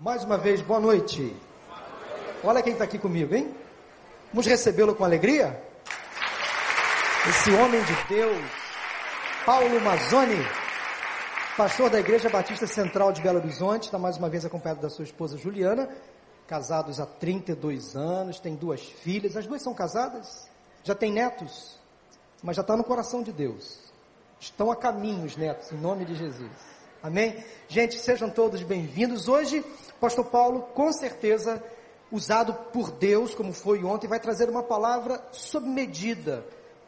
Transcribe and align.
Mais 0.00 0.22
uma 0.22 0.38
vez, 0.38 0.60
boa 0.60 0.78
noite. 0.78 1.34
Olha 2.44 2.62
quem 2.62 2.72
está 2.72 2.84
aqui 2.84 3.00
comigo, 3.00 3.34
hein? 3.34 3.52
Vamos 4.32 4.46
recebê-lo 4.46 4.94
com 4.94 5.02
alegria? 5.02 5.60
Esse 7.28 7.50
homem 7.50 7.82
de 7.82 8.04
Deus, 8.08 8.38
Paulo 9.44 9.80
Mazzoni, 9.80 10.38
pastor 11.56 11.90
da 11.90 11.98
Igreja 11.98 12.28
Batista 12.28 12.64
Central 12.64 13.10
de 13.10 13.20
Belo 13.20 13.38
Horizonte, 13.38 13.86
está 13.86 13.98
mais 13.98 14.16
uma 14.16 14.28
vez 14.28 14.44
acompanhado 14.44 14.80
da 14.80 14.88
sua 14.88 15.02
esposa 15.02 15.36
Juliana, 15.36 15.88
casados 16.46 17.00
há 17.00 17.06
32 17.06 17.96
anos, 17.96 18.38
tem 18.38 18.54
duas 18.54 18.80
filhas, 18.80 19.36
as 19.36 19.48
duas 19.48 19.60
são 19.62 19.74
casadas, 19.74 20.48
já 20.84 20.94
tem 20.94 21.10
netos, 21.10 21.76
mas 22.40 22.54
já 22.54 22.62
está 22.62 22.76
no 22.76 22.84
coração 22.84 23.20
de 23.20 23.32
Deus. 23.32 23.80
Estão 24.38 24.70
a 24.70 24.76
caminho 24.76 25.24
os 25.24 25.36
netos, 25.36 25.72
em 25.72 25.76
nome 25.76 26.04
de 26.04 26.14
Jesus. 26.14 26.77
Amém? 27.02 27.44
Gente, 27.68 27.98
sejam 27.98 28.28
todos 28.28 28.62
bem-vindos. 28.62 29.28
Hoje 29.28 29.64
Pastor 30.00 30.24
Paulo, 30.26 30.62
com 30.74 30.92
certeza, 30.92 31.62
usado 32.10 32.54
por 32.72 32.90
Deus, 32.90 33.34
como 33.34 33.52
foi 33.52 33.84
ontem, 33.84 34.06
vai 34.06 34.20
trazer 34.20 34.48
uma 34.48 34.62
palavra 34.62 35.22
sob 35.32 35.68
medida 35.68 36.44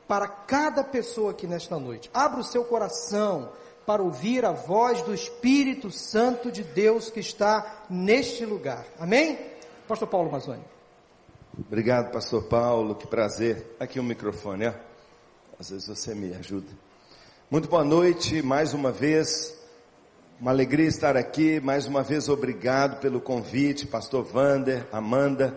para 0.06 0.26
cada 0.26 0.82
pessoa 0.82 1.32
aqui 1.32 1.46
nesta 1.46 1.78
noite. 1.78 2.10
Abra 2.14 2.40
o 2.40 2.44
seu 2.44 2.64
coração 2.64 3.50
para 3.86 4.02
ouvir 4.02 4.44
a 4.44 4.52
voz 4.52 5.02
do 5.02 5.14
Espírito 5.14 5.90
Santo 5.90 6.50
de 6.50 6.62
Deus 6.62 7.10
que 7.10 7.20
está 7.20 7.84
neste 7.88 8.44
lugar. 8.44 8.84
Amém? 8.98 9.38
Pastor 9.88 10.08
Paulo 10.08 10.30
Mazoni. 10.30 10.64
Obrigado, 11.58 12.12
Pastor 12.12 12.44
Paulo. 12.44 12.94
Que 12.94 13.06
prazer. 13.06 13.76
Aqui 13.78 13.98
o 13.98 14.02
um 14.02 14.06
microfone, 14.06 14.68
ó. 14.68 14.72
Às 15.58 15.70
vezes 15.70 15.88
você 15.88 16.14
me 16.14 16.32
ajuda. 16.34 16.72
Muito 17.50 17.68
boa 17.68 17.84
noite, 17.84 18.40
mais 18.42 18.72
uma 18.72 18.92
vez. 18.92 19.59
Uma 20.40 20.52
alegria 20.52 20.88
estar 20.88 21.18
aqui. 21.18 21.60
Mais 21.60 21.84
uma 21.86 22.02
vez, 22.02 22.26
obrigado 22.26 22.98
pelo 22.98 23.20
convite, 23.20 23.86
Pastor 23.86 24.24
Vander, 24.24 24.86
Amanda. 24.90 25.54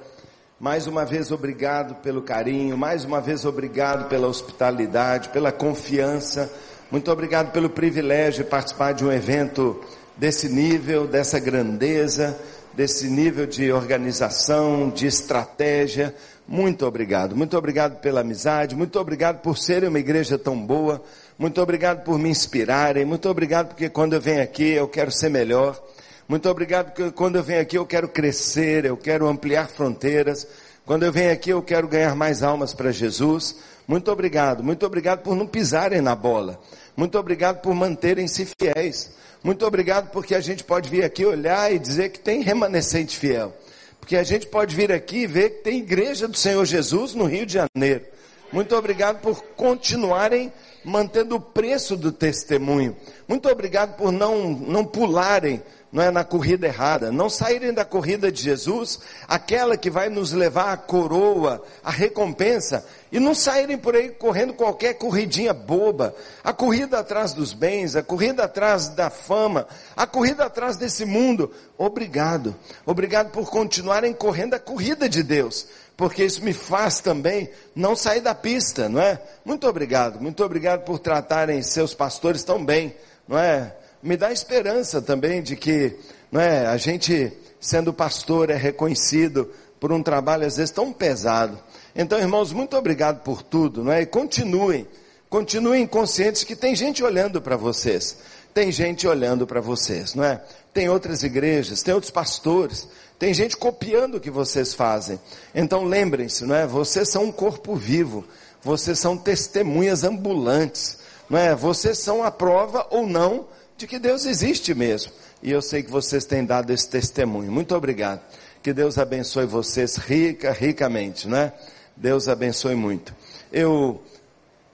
Mais 0.59 0.87
uma 0.87 1.05
vez, 1.05 1.31
obrigado 1.31 1.95
pelo 2.01 2.21
carinho. 2.21 2.77
Mais 2.77 3.05
uma 3.05 3.21
vez, 3.21 3.45
obrigado 3.45 4.09
pela 4.09 4.27
hospitalidade, 4.27 5.29
pela 5.29 5.53
confiança. 5.53 6.51
Muito 6.91 7.09
obrigado 7.09 7.53
pelo 7.53 7.69
privilégio 7.69 8.43
de 8.43 8.49
participar 8.49 8.91
de 8.91 9.05
um 9.05 9.11
evento 9.11 9.81
desse 10.17 10.49
nível, 10.49 11.07
dessa 11.07 11.39
grandeza, 11.39 12.37
desse 12.73 13.07
nível 13.07 13.45
de 13.45 13.71
organização, 13.71 14.89
de 14.89 15.07
estratégia. 15.07 16.13
Muito 16.45 16.85
obrigado. 16.85 17.37
Muito 17.37 17.57
obrigado 17.57 18.01
pela 18.01 18.19
amizade. 18.19 18.75
Muito 18.75 18.99
obrigado 18.99 19.39
por 19.41 19.57
ser 19.57 19.85
uma 19.85 19.97
igreja 19.97 20.37
tão 20.37 20.59
boa. 20.59 21.01
Muito 21.37 21.61
obrigado 21.61 22.03
por 22.03 22.19
me 22.19 22.29
inspirarem. 22.29 23.05
Muito 23.05 23.27
obrigado 23.29 23.69
porque 23.69 23.89
quando 23.89 24.13
eu 24.13 24.21
venho 24.21 24.43
aqui 24.43 24.71
eu 24.71 24.87
quero 24.87 25.11
ser 25.11 25.29
melhor. 25.29 25.81
Muito 26.27 26.47
obrigado 26.47 26.91
porque 26.91 27.11
quando 27.11 27.37
eu 27.37 27.43
venho 27.43 27.61
aqui 27.61 27.77
eu 27.77 27.85
quero 27.85 28.07
crescer, 28.07 28.85
eu 28.85 28.95
quero 28.95 29.27
ampliar 29.27 29.67
fronteiras. 29.67 30.47
Quando 30.85 31.03
eu 31.03 31.11
venho 31.11 31.31
aqui 31.31 31.49
eu 31.49 31.61
quero 31.61 31.87
ganhar 31.87 32.15
mais 32.15 32.43
almas 32.43 32.73
para 32.73 32.91
Jesus. 32.91 33.55
Muito 33.87 34.11
obrigado. 34.11 34.63
Muito 34.63 34.85
obrigado 34.85 35.21
por 35.21 35.35
não 35.35 35.47
pisarem 35.47 36.01
na 36.01 36.15
bola. 36.15 36.59
Muito 36.95 37.17
obrigado 37.17 37.61
por 37.61 37.73
manterem-se 37.73 38.47
fiéis. 38.59 39.11
Muito 39.43 39.65
obrigado 39.65 40.11
porque 40.11 40.35
a 40.35 40.39
gente 40.39 40.63
pode 40.63 40.89
vir 40.89 41.03
aqui 41.03 41.25
olhar 41.25 41.73
e 41.73 41.79
dizer 41.79 42.09
que 42.09 42.19
tem 42.19 42.41
remanescente 42.41 43.17
fiel. 43.17 43.53
Porque 43.99 44.15
a 44.15 44.23
gente 44.23 44.47
pode 44.47 44.75
vir 44.75 44.91
aqui 44.91 45.19
e 45.19 45.27
ver 45.27 45.49
que 45.49 45.63
tem 45.63 45.79
igreja 45.79 46.27
do 46.27 46.37
Senhor 46.37 46.63
Jesus 46.65 47.15
no 47.15 47.25
Rio 47.25 47.45
de 47.45 47.53
Janeiro. 47.53 48.05
Muito 48.51 48.75
obrigado 48.75 49.19
por 49.19 49.41
continuarem 49.55 50.53
mantendo 50.83 51.35
o 51.35 51.41
preço 51.41 51.95
do 51.95 52.11
testemunho. 52.11 52.95
Muito 53.27 53.49
obrigado 53.49 53.95
por 53.95 54.11
não, 54.11 54.49
não 54.49 54.85
pularem 54.85 55.61
não 55.93 56.01
é 56.01 56.09
na 56.09 56.23
corrida 56.23 56.65
errada, 56.65 57.11
não 57.11 57.29
saírem 57.29 57.71
da 57.71 57.85
corrida 57.85 58.31
de 58.31 58.41
Jesus, 58.41 58.99
aquela 59.27 59.77
que 59.77 59.91
vai 59.91 60.09
nos 60.09 60.33
levar 60.33 60.73
a 60.73 60.77
coroa, 60.77 61.63
a 61.83 61.91
recompensa, 61.91 62.83
e 63.11 63.19
não 63.19 63.35
saírem 63.35 63.77
por 63.77 63.95
aí 63.95 64.09
correndo 64.09 64.55
qualquer 64.55 64.95
corridinha 64.95 65.53
boba, 65.53 66.15
a 66.43 66.51
corrida 66.51 66.97
atrás 66.97 67.31
dos 67.31 67.53
bens, 67.53 67.95
a 67.95 68.01
corrida 68.01 68.45
atrás 68.45 68.89
da 68.89 69.11
fama, 69.11 69.67
a 69.95 70.07
corrida 70.07 70.45
atrás 70.45 70.77
desse 70.77 71.05
mundo. 71.05 71.51
Obrigado, 71.77 72.55
obrigado 72.87 73.29
por 73.29 73.51
continuarem 73.51 74.13
correndo 74.13 74.55
a 74.55 74.59
corrida 74.59 75.07
de 75.07 75.21
Deus, 75.21 75.67
porque 75.95 76.23
isso 76.23 76.43
me 76.43 76.53
faz 76.53 76.99
também 76.99 77.49
não 77.75 77.95
sair 77.95 78.21
da 78.21 78.33
pista, 78.33 78.89
não 78.89 79.01
é? 79.01 79.21
Muito 79.45 79.67
obrigado, 79.67 80.19
muito 80.19 80.43
obrigado 80.43 80.83
por 80.83 80.99
tratarem 80.99 81.61
seus 81.61 81.93
pastores 81.93 82.43
tão 82.43 82.63
bem, 82.63 82.95
não 83.27 83.37
é? 83.37 83.75
Me 84.01 84.17
dá 84.17 84.31
esperança 84.31 85.01
também 85.01 85.41
de 85.41 85.55
que, 85.55 85.95
não 86.31 86.41
é? 86.41 86.65
A 86.65 86.77
gente, 86.77 87.31
sendo 87.59 87.93
pastor, 87.93 88.49
é 88.49 88.55
reconhecido 88.55 89.49
por 89.79 89.91
um 89.91 90.01
trabalho 90.01 90.45
às 90.45 90.57
vezes 90.57 90.71
tão 90.71 90.91
pesado. 90.91 91.59
Então, 91.95 92.19
irmãos, 92.19 92.51
muito 92.51 92.75
obrigado 92.75 93.21
por 93.21 93.43
tudo, 93.43 93.83
não 93.83 93.91
é? 93.91 94.01
E 94.01 94.05
continuem, 94.05 94.87
continuem 95.29 95.85
conscientes 95.85 96.43
que 96.43 96.55
tem 96.55 96.75
gente 96.75 97.03
olhando 97.03 97.41
para 97.41 97.55
vocês. 97.55 98.17
Tem 98.53 98.71
gente 98.71 99.07
olhando 99.07 99.47
para 99.47 99.61
vocês, 99.61 100.13
não 100.13 100.23
é? 100.23 100.41
Tem 100.73 100.87
outras 100.89 101.23
igrejas, 101.23 101.81
tem 101.81 101.93
outros 101.93 102.11
pastores, 102.11 102.87
tem 103.23 103.33
gente 103.33 103.55
copiando 103.55 104.15
o 104.15 104.19
que 104.19 104.29
vocês 104.29 104.73
fazem. 104.73 105.17
Então 105.55 105.85
lembrem-se, 105.85 106.43
não 106.43 106.53
é? 106.53 106.67
Vocês 106.67 107.07
são 107.07 107.23
um 107.23 107.31
corpo 107.31 107.73
vivo. 107.73 108.25
Vocês 108.61 108.99
são 108.99 109.15
testemunhas 109.15 110.03
ambulantes, 110.03 110.97
não 111.29 111.39
é? 111.39 111.55
Vocês 111.55 111.99
são 111.99 112.21
a 112.21 112.29
prova 112.29 112.85
ou 112.89 113.07
não 113.07 113.47
de 113.77 113.87
que 113.87 113.97
Deus 113.97 114.25
existe 114.25 114.73
mesmo. 114.73 115.13
E 115.41 115.49
eu 115.49 115.61
sei 115.61 115.81
que 115.81 115.89
vocês 115.89 116.25
têm 116.25 116.43
dado 116.43 116.73
esse 116.73 116.89
testemunho. 116.89 117.49
Muito 117.49 117.73
obrigado. 117.73 118.19
Que 118.61 118.73
Deus 118.73 118.97
abençoe 118.97 119.45
vocês 119.45 119.95
rica, 119.95 120.51
ricamente, 120.51 121.33
é? 121.33 121.53
Deus 121.95 122.27
abençoe 122.27 122.75
muito. 122.75 123.15
Eu, 123.53 124.03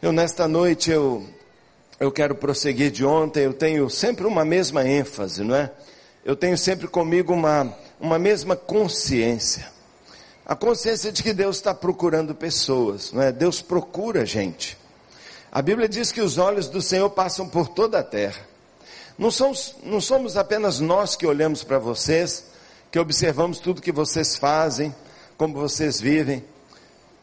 eu 0.01 0.11
nesta 0.11 0.47
noite 0.47 0.89
eu, 0.89 1.23
eu 1.99 2.11
quero 2.11 2.33
prosseguir 2.33 2.89
de 2.89 3.05
ontem. 3.05 3.43
Eu 3.43 3.53
tenho 3.53 3.87
sempre 3.91 4.25
uma 4.25 4.43
mesma 4.43 4.83
ênfase, 4.87 5.43
não 5.43 5.55
é? 5.55 5.71
Eu 6.25 6.35
tenho 6.35 6.57
sempre 6.57 6.87
comigo 6.87 7.31
uma 7.31 7.77
uma 7.99 8.17
mesma 8.17 8.55
consciência. 8.55 9.67
A 10.45 10.55
consciência 10.55 11.11
de 11.11 11.21
que 11.21 11.33
Deus 11.33 11.57
está 11.57 11.73
procurando 11.73 12.33
pessoas, 12.33 13.11
não 13.11 13.21
é? 13.21 13.31
Deus 13.31 13.61
procura 13.61 14.25
gente. 14.25 14.77
A 15.51 15.61
Bíblia 15.61 15.87
diz 15.87 16.11
que 16.11 16.21
os 16.21 16.37
olhos 16.37 16.67
do 16.67 16.81
Senhor 16.81 17.09
passam 17.09 17.47
por 17.47 17.67
toda 17.67 17.99
a 17.99 18.03
terra. 18.03 18.47
Não 19.17 19.29
somos, 19.29 19.75
não 19.83 19.99
somos 19.99 20.37
apenas 20.37 20.79
nós 20.79 21.15
que 21.15 21.27
olhamos 21.27 21.63
para 21.63 21.77
vocês, 21.77 22.45
que 22.91 22.97
observamos 22.97 23.59
tudo 23.59 23.81
que 23.81 23.91
vocês 23.91 24.35
fazem, 24.35 24.95
como 25.37 25.53
vocês 25.59 25.99
vivem. 25.99 26.43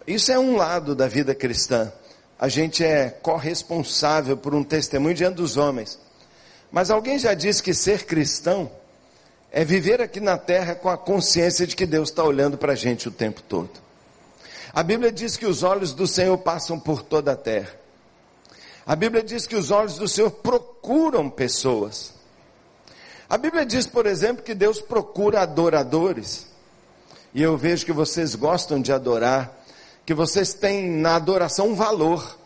Isso 0.06 0.30
é 0.30 0.38
um 0.38 0.56
lado 0.56 0.94
da 0.94 1.08
vida 1.08 1.34
cristã. 1.34 1.92
A 2.38 2.48
gente 2.48 2.84
é 2.84 3.08
corresponsável 3.08 4.36
por 4.36 4.54
um 4.54 4.62
testemunho 4.62 5.14
diante 5.14 5.36
dos 5.36 5.56
homens. 5.56 5.98
Mas 6.70 6.90
alguém 6.90 7.18
já 7.18 7.32
disse 7.34 7.62
que 7.62 7.72
ser 7.72 8.04
cristão 8.04 8.70
é 9.56 9.64
viver 9.64 10.02
aqui 10.02 10.20
na 10.20 10.36
terra 10.36 10.74
com 10.74 10.90
a 10.90 10.98
consciência 10.98 11.66
de 11.66 11.74
que 11.74 11.86
Deus 11.86 12.10
está 12.10 12.22
olhando 12.22 12.58
para 12.58 12.74
a 12.74 12.76
gente 12.76 13.08
o 13.08 13.10
tempo 13.10 13.40
todo. 13.40 13.70
A 14.70 14.82
Bíblia 14.82 15.10
diz 15.10 15.34
que 15.38 15.46
os 15.46 15.62
olhos 15.62 15.94
do 15.94 16.06
Senhor 16.06 16.36
passam 16.36 16.78
por 16.78 17.02
toda 17.02 17.32
a 17.32 17.36
terra. 17.36 17.74
A 18.84 18.94
Bíblia 18.94 19.22
diz 19.22 19.46
que 19.46 19.56
os 19.56 19.70
olhos 19.70 19.96
do 19.96 20.06
Senhor 20.06 20.30
procuram 20.30 21.30
pessoas. 21.30 22.12
A 23.30 23.38
Bíblia 23.38 23.64
diz, 23.64 23.86
por 23.86 24.04
exemplo, 24.04 24.44
que 24.44 24.54
Deus 24.54 24.82
procura 24.82 25.40
adoradores. 25.40 26.48
E 27.32 27.40
eu 27.40 27.56
vejo 27.56 27.86
que 27.86 27.92
vocês 27.92 28.34
gostam 28.34 28.78
de 28.78 28.92
adorar, 28.92 29.58
que 30.04 30.12
vocês 30.12 30.52
têm 30.52 30.86
na 30.86 31.16
adoração 31.16 31.68
um 31.68 31.74
valor. 31.74 32.38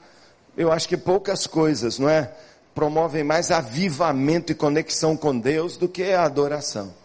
Eu 0.57 0.71
acho 0.71 0.87
que 0.87 0.97
poucas 0.97 1.45
coisas, 1.45 1.99
não 1.99 2.09
é? 2.09 2.33
Promovem 2.73 3.25
mais 3.25 3.51
avivamento 3.51 4.53
e 4.53 4.55
conexão 4.55 5.17
com 5.17 5.37
Deus 5.37 5.77
do 5.77 5.89
que 5.89 6.13
a 6.13 6.23
adoração. 6.23 7.00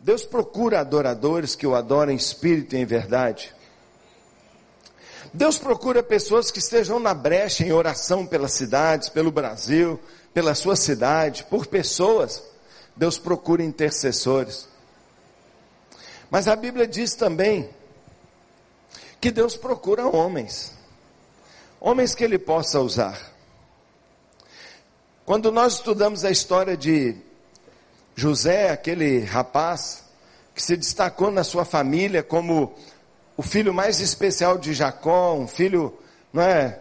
Deus 0.00 0.24
procura 0.24 0.80
adoradores 0.80 1.54
que 1.54 1.66
o 1.66 1.74
adorem 1.74 2.14
em 2.14 2.18
espírito 2.18 2.74
e 2.74 2.78
em 2.78 2.86
verdade. 2.86 3.54
Deus 5.32 5.58
procura 5.58 6.02
pessoas 6.02 6.50
que 6.50 6.58
estejam 6.58 6.98
na 6.98 7.12
brecha 7.12 7.64
em 7.64 7.72
oração 7.72 8.26
pelas 8.26 8.52
cidades, 8.52 9.10
pelo 9.10 9.30
Brasil, 9.30 10.00
pela 10.32 10.54
sua 10.54 10.74
cidade, 10.74 11.44
por 11.44 11.66
pessoas. 11.66 12.42
Deus 12.96 13.18
procura 13.18 13.62
intercessores. 13.62 14.68
Mas 16.30 16.48
a 16.48 16.56
Bíblia 16.56 16.86
diz 16.86 17.14
também 17.14 17.68
que 19.20 19.30
Deus 19.30 19.56
procura 19.56 20.06
homens, 20.06 20.72
homens 21.78 22.14
que 22.14 22.24
Ele 22.24 22.38
possa 22.38 22.80
usar. 22.80 23.32
Quando 25.26 25.52
nós 25.52 25.74
estudamos 25.74 26.24
a 26.24 26.30
história 26.30 26.76
de 26.76 27.16
José, 28.14 28.70
aquele 28.70 29.20
rapaz 29.24 30.04
que 30.54 30.62
se 30.62 30.76
destacou 30.76 31.30
na 31.30 31.44
sua 31.44 31.64
família 31.64 32.22
como 32.22 32.74
o 33.36 33.42
filho 33.42 33.72
mais 33.72 34.00
especial 34.00 34.58
de 34.58 34.74
Jacó, 34.74 35.34
um 35.34 35.46
filho, 35.46 35.94
não 36.32 36.42
é? 36.42 36.80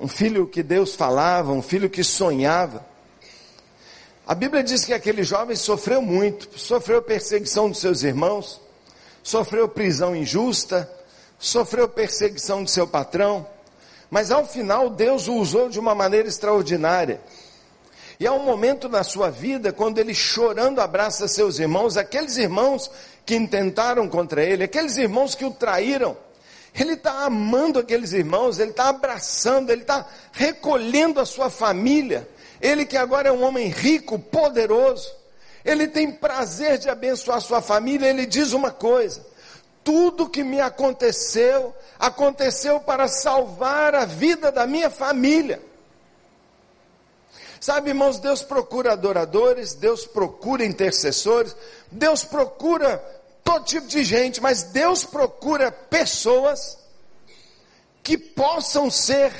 Um 0.00 0.08
filho 0.08 0.46
que 0.46 0.62
Deus 0.62 0.94
falava, 0.94 1.52
um 1.52 1.62
filho 1.62 1.88
que 1.88 2.04
sonhava. 2.04 2.84
A 4.26 4.34
Bíblia 4.34 4.62
diz 4.62 4.84
que 4.84 4.92
aquele 4.92 5.22
jovem 5.22 5.56
sofreu 5.56 6.02
muito, 6.02 6.58
sofreu 6.58 7.00
perseguição 7.00 7.68
dos 7.68 7.78
seus 7.78 8.02
irmãos, 8.02 8.60
sofreu 9.22 9.68
prisão 9.68 10.14
injusta, 10.14 10.90
sofreu 11.38 11.88
perseguição 11.88 12.64
de 12.64 12.70
seu 12.70 12.86
patrão, 12.86 13.46
mas 14.10 14.30
ao 14.30 14.46
final 14.46 14.90
Deus 14.90 15.28
o 15.28 15.34
usou 15.34 15.68
de 15.68 15.78
uma 15.78 15.94
maneira 15.94 16.28
extraordinária. 16.28 17.20
E 18.18 18.26
há 18.26 18.32
um 18.32 18.44
momento 18.44 18.88
na 18.88 19.02
sua 19.02 19.30
vida 19.30 19.72
quando 19.72 19.98
ele 19.98 20.14
chorando 20.14 20.80
abraça 20.80 21.26
seus 21.26 21.58
irmãos, 21.58 21.96
aqueles 21.96 22.36
irmãos 22.36 22.90
que 23.26 23.34
intentaram 23.34 24.08
contra 24.08 24.42
ele, 24.42 24.64
aqueles 24.64 24.96
irmãos 24.96 25.34
que 25.34 25.44
o 25.44 25.50
traíram. 25.50 26.16
Ele 26.74 26.94
está 26.94 27.24
amando 27.24 27.78
aqueles 27.78 28.12
irmãos, 28.12 28.58
ele 28.58 28.70
está 28.70 28.88
abraçando, 28.88 29.70
ele 29.70 29.82
está 29.82 30.06
recolhendo 30.32 31.20
a 31.20 31.26
sua 31.26 31.48
família. 31.48 32.28
Ele 32.60 32.84
que 32.84 32.96
agora 32.96 33.28
é 33.28 33.32
um 33.32 33.44
homem 33.44 33.68
rico, 33.68 34.18
poderoso, 34.18 35.08
ele 35.64 35.88
tem 35.88 36.10
prazer 36.10 36.78
de 36.78 36.90
abençoar 36.90 37.40
sua 37.40 37.62
família. 37.62 38.08
Ele 38.08 38.26
diz 38.26 38.52
uma 38.52 38.70
coisa: 38.70 39.24
tudo 39.82 40.28
que 40.28 40.44
me 40.44 40.60
aconteceu, 40.60 41.74
aconteceu 41.98 42.80
para 42.80 43.08
salvar 43.08 43.94
a 43.94 44.04
vida 44.04 44.52
da 44.52 44.66
minha 44.66 44.90
família. 44.90 45.62
Sabe, 47.64 47.88
irmãos, 47.92 48.18
Deus 48.18 48.42
procura 48.42 48.92
adoradores, 48.92 49.72
Deus 49.72 50.06
procura 50.06 50.66
intercessores, 50.66 51.56
Deus 51.90 52.22
procura 52.22 52.98
todo 53.42 53.64
tipo 53.64 53.86
de 53.86 54.04
gente, 54.04 54.38
mas 54.38 54.64
Deus 54.64 55.02
procura 55.02 55.72
pessoas 55.72 56.76
que 58.02 58.18
possam 58.18 58.90
ser 58.90 59.32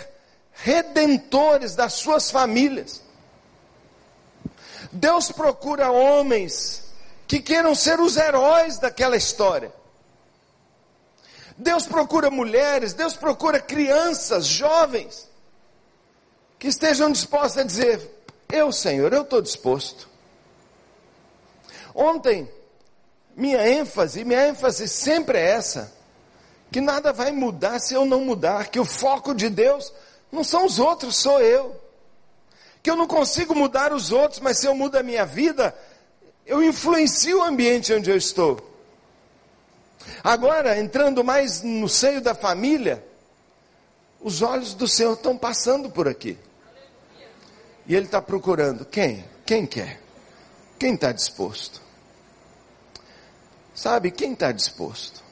redentores 0.54 1.74
das 1.74 1.92
suas 1.92 2.30
famílias. 2.30 3.02
Deus 4.90 5.30
procura 5.30 5.92
homens 5.92 6.82
que 7.28 7.40
queiram 7.40 7.74
ser 7.74 8.00
os 8.00 8.16
heróis 8.16 8.78
daquela 8.78 9.18
história. 9.18 9.70
Deus 11.58 11.84
procura 11.84 12.30
mulheres, 12.30 12.94
Deus 12.94 13.14
procura 13.14 13.60
crianças, 13.60 14.46
jovens, 14.46 15.28
que 16.58 16.68
estejam 16.68 17.12
dispostos 17.12 17.58
a 17.58 17.62
dizer: 17.64 18.13
eu, 18.54 18.72
Senhor, 18.72 19.12
eu 19.12 19.22
estou 19.22 19.42
disposto. 19.42 20.08
Ontem, 21.94 22.50
minha 23.36 23.68
ênfase, 23.68 24.24
minha 24.24 24.48
ênfase 24.48 24.88
sempre 24.88 25.38
é 25.38 25.50
essa, 25.50 25.92
que 26.70 26.80
nada 26.80 27.12
vai 27.12 27.30
mudar 27.30 27.78
se 27.78 27.94
eu 27.94 28.04
não 28.04 28.20
mudar, 28.20 28.68
que 28.68 28.80
o 28.80 28.84
foco 28.84 29.34
de 29.34 29.48
Deus 29.48 29.92
não 30.30 30.42
são 30.42 30.66
os 30.66 30.78
outros, 30.78 31.16
sou 31.16 31.40
eu. 31.40 31.80
Que 32.82 32.90
eu 32.90 32.96
não 32.96 33.06
consigo 33.06 33.54
mudar 33.54 33.92
os 33.92 34.12
outros, 34.12 34.40
mas 34.40 34.58
se 34.58 34.66
eu 34.66 34.74
mudo 34.74 34.96
a 34.96 35.02
minha 35.02 35.24
vida, 35.24 35.74
eu 36.44 36.62
influencio 36.62 37.38
o 37.38 37.42
ambiente 37.42 37.94
onde 37.94 38.10
eu 38.10 38.16
estou. 38.16 38.74
Agora, 40.22 40.78
entrando 40.78 41.24
mais 41.24 41.62
no 41.62 41.88
seio 41.88 42.20
da 42.20 42.34
família, 42.34 43.04
os 44.20 44.42
olhos 44.42 44.74
do 44.74 44.88
Senhor 44.88 45.14
estão 45.14 45.36
passando 45.36 45.90
por 45.90 46.08
aqui. 46.08 46.38
E 47.86 47.94
ele 47.94 48.06
está 48.06 48.20
procurando 48.20 48.84
quem? 48.84 49.24
Quem 49.44 49.66
quer? 49.66 50.00
Quem 50.78 50.94
está 50.94 51.12
disposto? 51.12 51.82
Sabe, 53.74 54.10
quem 54.10 54.32
está 54.32 54.52
disposto? 54.52 55.22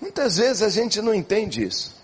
Muitas 0.00 0.36
vezes 0.36 0.62
a 0.62 0.68
gente 0.68 1.02
não 1.02 1.14
entende 1.14 1.64
isso. 1.64 1.94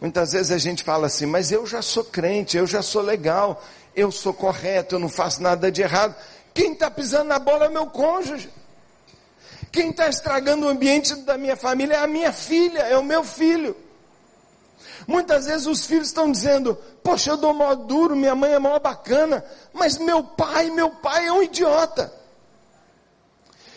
Muitas 0.00 0.32
vezes 0.32 0.50
a 0.50 0.58
gente 0.58 0.82
fala 0.82 1.06
assim, 1.06 1.26
mas 1.26 1.52
eu 1.52 1.66
já 1.66 1.80
sou 1.80 2.04
crente, 2.04 2.56
eu 2.56 2.66
já 2.66 2.82
sou 2.82 3.02
legal, 3.02 3.62
eu 3.94 4.10
sou 4.10 4.34
correto, 4.34 4.96
eu 4.96 4.98
não 4.98 5.08
faço 5.08 5.42
nada 5.42 5.70
de 5.70 5.80
errado. 5.80 6.14
Quem 6.52 6.72
está 6.72 6.90
pisando 6.90 7.28
na 7.28 7.38
bola 7.38 7.66
é 7.66 7.68
meu 7.68 7.86
cônjuge. 7.86 8.50
Quem 9.70 9.90
está 9.90 10.08
estragando 10.08 10.66
o 10.66 10.68
ambiente 10.68 11.14
da 11.14 11.38
minha 11.38 11.56
família 11.56 11.94
é 11.94 11.98
a 11.98 12.06
minha 12.06 12.32
filha, 12.32 12.80
é 12.80 12.98
o 12.98 13.04
meu 13.04 13.24
filho. 13.24 13.76
Muitas 15.06 15.46
vezes 15.46 15.66
os 15.66 15.86
filhos 15.86 16.08
estão 16.08 16.30
dizendo: 16.30 16.76
Poxa, 17.02 17.30
eu 17.30 17.36
dou 17.36 17.52
mó 17.52 17.74
duro, 17.74 18.16
minha 18.16 18.34
mãe 18.34 18.52
é 18.52 18.58
mó 18.58 18.78
bacana, 18.78 19.44
mas 19.72 19.98
meu 19.98 20.22
pai, 20.22 20.70
meu 20.70 20.90
pai 20.90 21.26
é 21.26 21.32
um 21.32 21.42
idiota. 21.42 22.12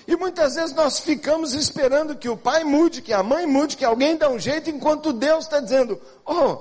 E 0.07 0.15
muitas 0.15 0.55
vezes 0.55 0.75
nós 0.75 0.99
ficamos 0.99 1.53
esperando 1.53 2.15
que 2.15 2.29
o 2.29 2.37
pai 2.37 2.63
mude, 2.63 3.01
que 3.01 3.11
a 3.11 3.23
mãe 3.23 3.47
mude, 3.47 3.75
que 3.75 3.83
alguém 3.83 4.15
dê 4.15 4.27
um 4.27 4.37
jeito, 4.37 4.69
enquanto 4.69 5.11
Deus 5.11 5.45
está 5.45 5.59
dizendo: 5.59 5.99
Oh, 6.25 6.57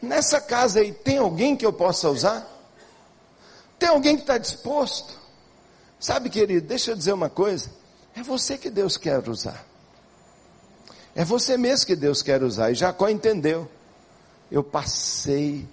nessa 0.00 0.40
casa 0.40 0.80
aí 0.80 0.92
tem 0.92 1.18
alguém 1.18 1.56
que 1.56 1.66
eu 1.66 1.72
possa 1.72 2.08
usar? 2.08 2.48
Tem 3.78 3.88
alguém 3.88 4.14
que 4.14 4.22
está 4.22 4.38
disposto? 4.38 5.12
Sabe, 5.98 6.30
querido, 6.30 6.66
deixa 6.66 6.92
eu 6.92 6.96
dizer 6.96 7.12
uma 7.12 7.28
coisa: 7.28 7.68
é 8.14 8.22
você 8.22 8.56
que 8.56 8.70
Deus 8.70 8.96
quer 8.96 9.28
usar. 9.28 9.71
É 11.14 11.24
você 11.24 11.56
mesmo 11.56 11.86
que 11.86 11.96
Deus 11.96 12.22
quer 12.22 12.42
usar. 12.42 12.70
E 12.70 12.74
Jacó 12.74 13.08
entendeu. 13.08 13.68
Eu 14.50 14.62
passei, 14.62 15.66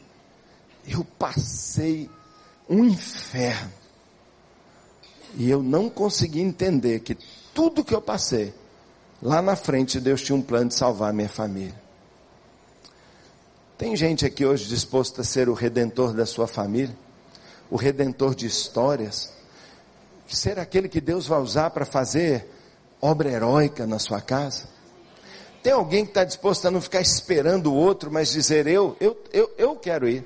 eu 0.88 1.06
passei 1.18 2.09
um 2.69 2.86
inferno. 2.86 3.71
E 5.36 5.50
eu 5.50 5.62
não 5.62 5.89
consegui 5.89 6.41
entender 6.41 7.00
que 7.01 7.18
tudo 7.53 7.83
que 7.83 7.94
eu 7.94 8.01
passei, 8.01 8.53
lá 9.21 9.41
na 9.41 9.56
frente 9.56 10.00
Deus 10.00 10.21
tinha 10.21 10.36
um 10.36 10.41
plano 10.41 10.69
de 10.69 10.75
salvar 10.75 11.09
a 11.09 11.13
minha 11.13 11.30
família. 11.30 11.75
Tem 13.77 13.95
gente 13.95 14.25
aqui 14.25 14.45
hoje 14.45 14.68
disposta 14.68 15.21
a 15.21 15.24
ser 15.24 15.47
o 15.47 15.53
redentor 15.53 16.13
da 16.13 16.25
sua 16.25 16.47
família, 16.47 16.95
o 17.69 17.77
redentor 17.77 18.36
de 18.36 18.45
histórias, 18.45 19.31
ser 20.27 20.59
aquele 20.59 20.89
que 20.89 21.00
Deus 21.00 21.27
vai 21.27 21.39
usar 21.39 21.69
para 21.69 21.86
fazer 21.86 22.45
obra 23.01 23.30
heróica 23.30 23.88
na 23.88 23.97
sua 23.97 24.19
casa. 24.19 24.68
Tem 25.61 25.73
alguém 25.73 26.06
que 26.06 26.11
está 26.11 26.23
disposto 26.23 26.65
a 26.67 26.71
não 26.71 26.81
ficar 26.81 27.01
esperando 27.01 27.71
o 27.71 27.75
outro, 27.75 28.09
mas 28.11 28.29
dizer 28.29 28.65
eu, 28.67 28.95
eu, 29.00 29.17
eu, 29.33 29.51
eu 29.57 29.75
quero 29.75 30.07
ir. 30.07 30.25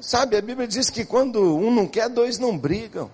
Sabe, 0.00 0.36
a 0.36 0.42
Bíblia 0.42 0.66
diz 0.66 0.90
que 0.90 1.04
quando 1.04 1.56
um 1.56 1.72
não 1.72 1.86
quer, 1.86 2.08
dois 2.08 2.38
não 2.38 2.58
brigam. 2.58 3.10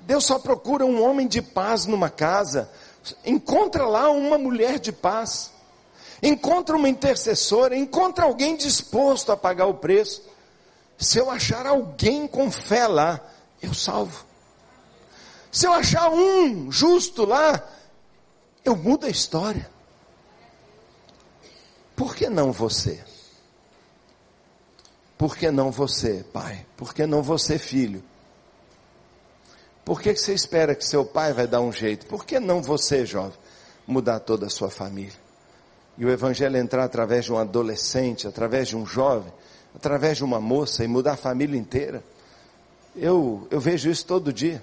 Deus 0.00 0.24
só 0.24 0.38
procura 0.38 0.84
um 0.84 1.02
homem 1.02 1.28
de 1.28 1.40
paz 1.40 1.86
numa 1.86 2.10
casa. 2.10 2.70
Encontra 3.24 3.84
lá 3.86 4.10
uma 4.10 4.36
mulher 4.36 4.78
de 4.78 4.90
paz. 4.90 5.52
Encontra 6.22 6.76
uma 6.76 6.88
intercessora. 6.88 7.76
Encontra 7.76 8.24
alguém 8.24 8.56
disposto 8.56 9.30
a 9.30 9.36
pagar 9.36 9.66
o 9.66 9.74
preço. 9.74 10.22
Se 10.98 11.18
eu 11.18 11.30
achar 11.30 11.66
alguém 11.66 12.26
com 12.26 12.50
fé 12.50 12.86
lá, 12.86 13.20
eu 13.60 13.74
salvo. 13.74 14.24
Se 15.52 15.66
eu 15.66 15.72
achar 15.72 16.08
um 16.10 16.72
justo 16.72 17.24
lá, 17.24 17.62
eu 18.64 18.76
mudo 18.76 19.06
a 19.06 19.10
história. 19.10 19.68
Por 21.96 22.14
que 22.14 22.28
não 22.28 22.52
você? 22.52 23.02
Por 25.18 25.36
que 25.36 25.50
não 25.50 25.70
você, 25.70 26.24
pai? 26.32 26.66
Por 26.76 26.92
que 26.92 27.06
não 27.06 27.22
você, 27.22 27.58
filho? 27.58 28.02
Por 29.84 30.00
que 30.00 30.14
você 30.14 30.32
espera 30.32 30.74
que 30.74 30.84
seu 30.84 31.04
pai 31.04 31.32
vai 31.32 31.46
dar 31.46 31.60
um 31.60 31.72
jeito? 31.72 32.06
Por 32.06 32.24
que 32.24 32.38
não 32.38 32.62
você, 32.62 33.04
jovem, 33.04 33.38
mudar 33.86 34.20
toda 34.20 34.46
a 34.46 34.50
sua 34.50 34.70
família? 34.70 35.20
E 35.98 36.04
o 36.04 36.10
evangelho 36.10 36.56
entrar 36.56 36.84
através 36.84 37.24
de 37.24 37.32
um 37.32 37.38
adolescente, 37.38 38.26
através 38.26 38.68
de 38.68 38.76
um 38.76 38.86
jovem, 38.86 39.32
através 39.74 40.16
de 40.16 40.24
uma 40.24 40.40
moça 40.40 40.84
e 40.84 40.88
mudar 40.88 41.12
a 41.12 41.16
família 41.16 41.58
inteira? 41.58 42.02
Eu, 42.96 43.46
eu 43.50 43.60
vejo 43.60 43.90
isso 43.90 44.06
todo 44.06 44.32
dia. 44.32 44.62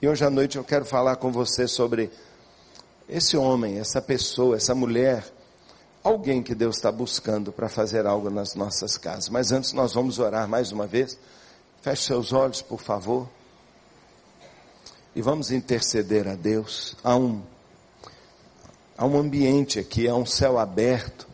E 0.00 0.08
hoje 0.08 0.24
à 0.24 0.30
noite 0.30 0.56
eu 0.56 0.64
quero 0.64 0.84
falar 0.84 1.16
com 1.16 1.32
você 1.32 1.66
sobre 1.66 2.10
esse 3.08 3.36
homem, 3.36 3.78
essa 3.78 4.02
pessoa, 4.02 4.56
essa 4.56 4.74
mulher, 4.74 5.24
alguém 6.04 6.42
que 6.42 6.54
Deus 6.54 6.76
está 6.76 6.92
buscando 6.92 7.50
para 7.50 7.68
fazer 7.68 8.06
algo 8.06 8.28
nas 8.28 8.54
nossas 8.54 8.98
casas. 8.98 9.30
Mas 9.30 9.50
antes 9.50 9.72
nós 9.72 9.94
vamos 9.94 10.18
orar 10.18 10.46
mais 10.46 10.72
uma 10.72 10.86
vez. 10.86 11.18
Feche 11.80 12.02
seus 12.02 12.32
olhos, 12.34 12.60
por 12.60 12.80
favor. 12.80 13.26
E 15.16 15.22
vamos 15.22 15.50
interceder 15.50 16.28
a 16.28 16.34
Deus. 16.34 16.96
Há 17.02 17.16
um, 17.16 17.42
há 18.96 19.06
um 19.06 19.18
ambiente 19.18 19.78
aqui, 19.78 20.06
há 20.06 20.14
um 20.14 20.26
céu 20.26 20.58
aberto. 20.58 21.26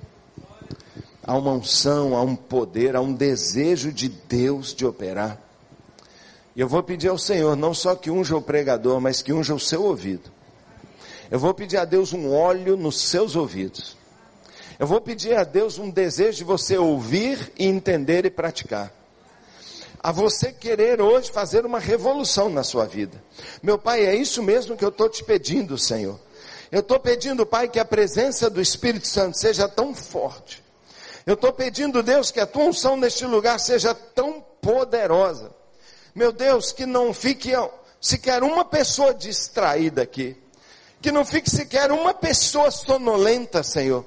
Há 1.26 1.36
uma 1.36 1.52
unção, 1.52 2.14
há 2.14 2.22
um 2.22 2.36
poder, 2.36 2.94
há 2.94 3.00
um 3.00 3.12
desejo 3.12 3.90
de 3.90 4.08
Deus 4.08 4.74
de 4.74 4.86
operar. 4.86 5.40
E 6.54 6.60
eu 6.60 6.68
vou 6.68 6.82
pedir 6.84 7.08
ao 7.08 7.18
Senhor, 7.18 7.56
não 7.56 7.74
só 7.74 7.96
que 7.96 8.10
unja 8.10 8.36
o 8.36 8.42
pregador, 8.42 9.00
mas 9.00 9.22
que 9.22 9.32
unja 9.32 9.54
o 9.54 9.58
seu 9.58 9.82
ouvido 9.82 10.33
eu 11.30 11.38
vou 11.38 11.54
pedir 11.54 11.78
a 11.78 11.84
Deus 11.84 12.12
um 12.12 12.32
óleo 12.32 12.76
nos 12.76 13.00
seus 13.00 13.34
ouvidos. 13.34 13.96
Eu 14.78 14.86
vou 14.86 15.00
pedir 15.00 15.36
a 15.36 15.44
Deus 15.44 15.78
um 15.78 15.88
desejo 15.88 16.38
de 16.38 16.44
você 16.44 16.76
ouvir 16.76 17.52
e 17.58 17.66
entender 17.66 18.26
e 18.26 18.30
praticar. 18.30 18.92
A 20.02 20.12
você 20.12 20.52
querer 20.52 21.00
hoje 21.00 21.30
fazer 21.30 21.64
uma 21.64 21.78
revolução 21.78 22.50
na 22.50 22.62
sua 22.62 22.84
vida. 22.84 23.22
Meu 23.62 23.78
Pai, 23.78 24.04
é 24.04 24.14
isso 24.14 24.42
mesmo 24.42 24.76
que 24.76 24.84
eu 24.84 24.90
estou 24.90 25.08
te 25.08 25.24
pedindo, 25.24 25.78
Senhor. 25.78 26.20
Eu 26.70 26.80
estou 26.80 26.98
pedindo, 26.98 27.46
Pai, 27.46 27.68
que 27.68 27.78
a 27.78 27.84
presença 27.84 28.50
do 28.50 28.60
Espírito 28.60 29.06
Santo 29.06 29.38
seja 29.38 29.68
tão 29.68 29.94
forte 29.94 30.62
Eu 31.24 31.34
estou 31.34 31.52
pedindo, 31.52 32.02
Deus, 32.02 32.30
que 32.30 32.40
a 32.40 32.46
tua 32.46 32.64
unção 32.64 32.96
neste 32.96 33.24
lugar 33.24 33.58
seja 33.60 33.94
tão 33.94 34.44
poderosa. 34.60 35.50
Meu 36.14 36.32
Deus, 36.32 36.72
que 36.72 36.84
não 36.84 37.14
fique 37.14 37.52
sequer 38.00 38.42
uma 38.42 38.64
pessoa 38.64 39.14
distraída 39.14 40.02
aqui. 40.02 40.43
Que 41.04 41.12
não 41.12 41.22
fique 41.22 41.50
sequer 41.50 41.92
uma 41.92 42.14
pessoa 42.14 42.70
sonolenta, 42.70 43.62
Senhor. 43.62 44.06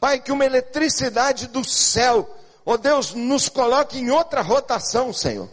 Pai, 0.00 0.18
que 0.18 0.32
uma 0.32 0.46
eletricidade 0.46 1.48
do 1.48 1.62
céu, 1.62 2.34
ó 2.64 2.78
Deus, 2.78 3.12
nos 3.12 3.50
coloque 3.50 3.98
em 3.98 4.10
outra 4.10 4.40
rotação, 4.40 5.12
Senhor. 5.12 5.50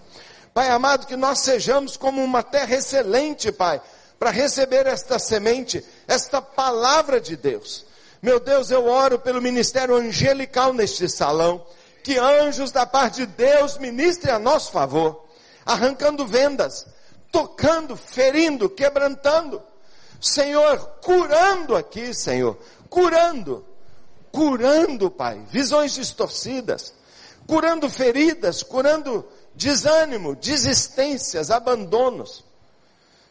Pai 0.53 0.69
amado, 0.69 1.05
que 1.05 1.17
nós 1.17 1.39
sejamos 1.39 1.97
como 1.97 2.23
uma 2.23 2.41
terra 2.41 2.73
excelente, 2.73 3.51
Pai, 3.51 3.81
para 4.17 4.29
receber 4.29 4.87
esta 4.87 5.19
semente, 5.19 5.83
esta 6.07 6.41
palavra 6.41 7.19
de 7.19 7.35
Deus. 7.35 7.85
Meu 8.21 8.39
Deus, 8.39 8.71
eu 8.71 8.85
oro 8.85 9.19
pelo 9.19 9.41
ministério 9.41 9.93
angelical 9.93 10.73
neste 10.73 11.09
salão, 11.09 11.67
que 12.01 12.17
anjos 12.17 12.71
da 12.71 12.85
parte 12.85 13.25
de 13.25 13.25
Deus 13.25 13.77
ministrem 13.77 14.33
a 14.33 14.39
nosso 14.39 14.71
favor, 14.71 15.25
arrancando 15.65 16.25
vendas, 16.25 16.85
tocando, 17.29 17.97
ferindo, 17.97 18.69
quebrantando. 18.69 19.61
Senhor, 20.19 20.79
curando 21.01 21.75
aqui, 21.75 22.13
Senhor, 22.13 22.57
curando, 22.89 23.65
curando, 24.31 25.09
Pai, 25.11 25.41
visões 25.49 25.93
distorcidas, 25.93 26.93
curando 27.45 27.89
feridas, 27.89 28.63
curando 28.63 29.25
desânimo, 29.55 30.35
desistências, 30.35 31.49
abandonos, 31.49 32.43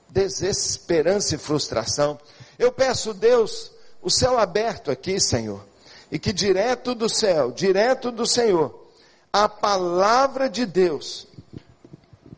desesperança 0.09 1.35
e 1.35 1.39
frustração. 1.39 2.19
Eu 2.59 2.73
peço, 2.73 3.13
Deus, 3.13 3.71
o 4.03 4.11
céu 4.11 4.39
aberto 4.39 4.91
aqui, 4.91 5.21
Senhor, 5.21 5.65
e 6.11 6.19
que 6.19 6.33
direto 6.33 6.95
do 6.95 7.09
céu, 7.09 7.53
direto 7.53 8.11
do 8.11 8.27
Senhor, 8.27 8.87
a 9.33 9.49
palavra 9.49 10.49
de 10.49 10.65
Deus 10.65 11.27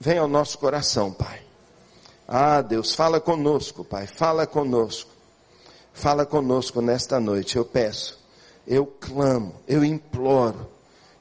venha 0.00 0.20
ao 0.20 0.28
nosso 0.28 0.58
coração, 0.58 1.12
Pai. 1.12 1.47
Ah, 2.30 2.60
Deus, 2.60 2.94
fala 2.94 3.18
conosco, 3.18 3.82
Pai, 3.82 4.06
fala 4.06 4.46
conosco. 4.46 5.10
Fala 5.94 6.26
conosco 6.26 6.82
nesta 6.82 7.18
noite, 7.18 7.56
eu 7.56 7.64
peço, 7.64 8.20
eu 8.66 8.86
clamo, 8.86 9.56
eu 9.66 9.82
imploro, 9.82 10.68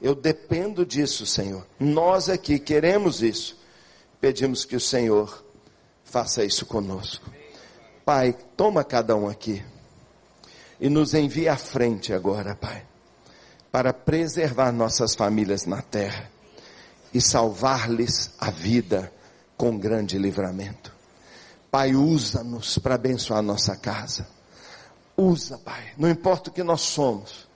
eu 0.01 0.13
dependo 0.13 0.85
disso, 0.85 1.25
Senhor. 1.25 1.65
Nós 1.79 2.29
aqui 2.29 2.59
queremos 2.59 3.23
isso. 3.23 3.57
Pedimos 4.19 4.65
que 4.65 4.75
o 4.75 4.79
Senhor 4.79 5.43
faça 6.03 6.43
isso 6.43 6.65
conosco. 6.65 7.25
Pai, 8.05 8.35
toma 8.55 8.83
cada 8.83 9.15
um 9.15 9.27
aqui 9.27 9.63
e 10.79 10.89
nos 10.89 11.13
envie 11.13 11.47
à 11.47 11.57
frente 11.57 12.13
agora, 12.13 12.53
Pai, 12.53 12.85
para 13.71 13.93
preservar 13.93 14.71
nossas 14.71 15.15
famílias 15.15 15.65
na 15.65 15.81
terra 15.81 16.29
e 17.13 17.21
salvar-lhes 17.21 18.31
a 18.39 18.51
vida 18.51 19.11
com 19.55 19.77
grande 19.77 20.17
livramento. 20.17 20.96
Pai, 21.71 21.95
usa-nos 21.95 22.77
para 22.77 22.95
abençoar 22.95 23.41
nossa 23.41 23.75
casa. 23.75 24.27
Usa, 25.15 25.57
Pai, 25.57 25.93
não 25.97 26.09
importa 26.09 26.49
o 26.49 26.53
que 26.53 26.63
nós 26.63 26.81
somos, 26.81 27.47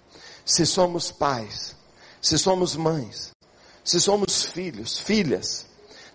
se 0.46 0.65
somos 0.65 1.12
pais, 1.12 1.75
se 2.22 2.38
somos 2.38 2.75
mães, 2.75 3.32
se 3.84 4.01
somos 4.01 4.44
filhos, 4.44 5.00
filhas, 5.00 5.68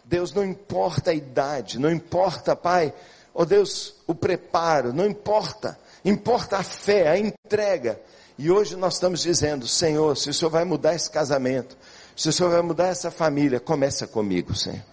Deus 0.05 0.33
não 0.33 0.45
importa 0.45 1.11
a 1.11 1.15
idade, 1.15 1.79
não 1.79 1.91
importa, 1.91 2.55
Pai, 2.57 2.93
ó 3.35 3.43
oh 3.43 3.45
Deus, 3.45 3.95
o 4.07 4.15
preparo, 4.15 4.93
não 4.93 5.07
importa 5.07 5.79
Importa 6.07 6.59
a 6.59 6.63
fé, 6.63 7.09
a 7.09 7.19
entrega. 7.19 8.01
E 8.39 8.49
hoje 8.49 8.77
nós 8.77 8.95
estamos 8.95 9.21
dizendo, 9.23 9.67
Senhor, 9.67 10.17
se 10.17 10.31
o 10.31 10.35
Senhor 10.35 10.51
vai 10.51 10.65
mudar 10.65 10.95
esse 10.95 11.11
casamento, 11.11 11.77
se 12.15 12.29
o 12.29 12.33
Senhor 12.33 12.51
vai 12.51 12.63
mudar 12.63 12.87
essa 12.87 13.11
família, 13.11 13.59
começa 13.59 14.07
comigo, 14.07 14.55
Senhor. 14.55 14.85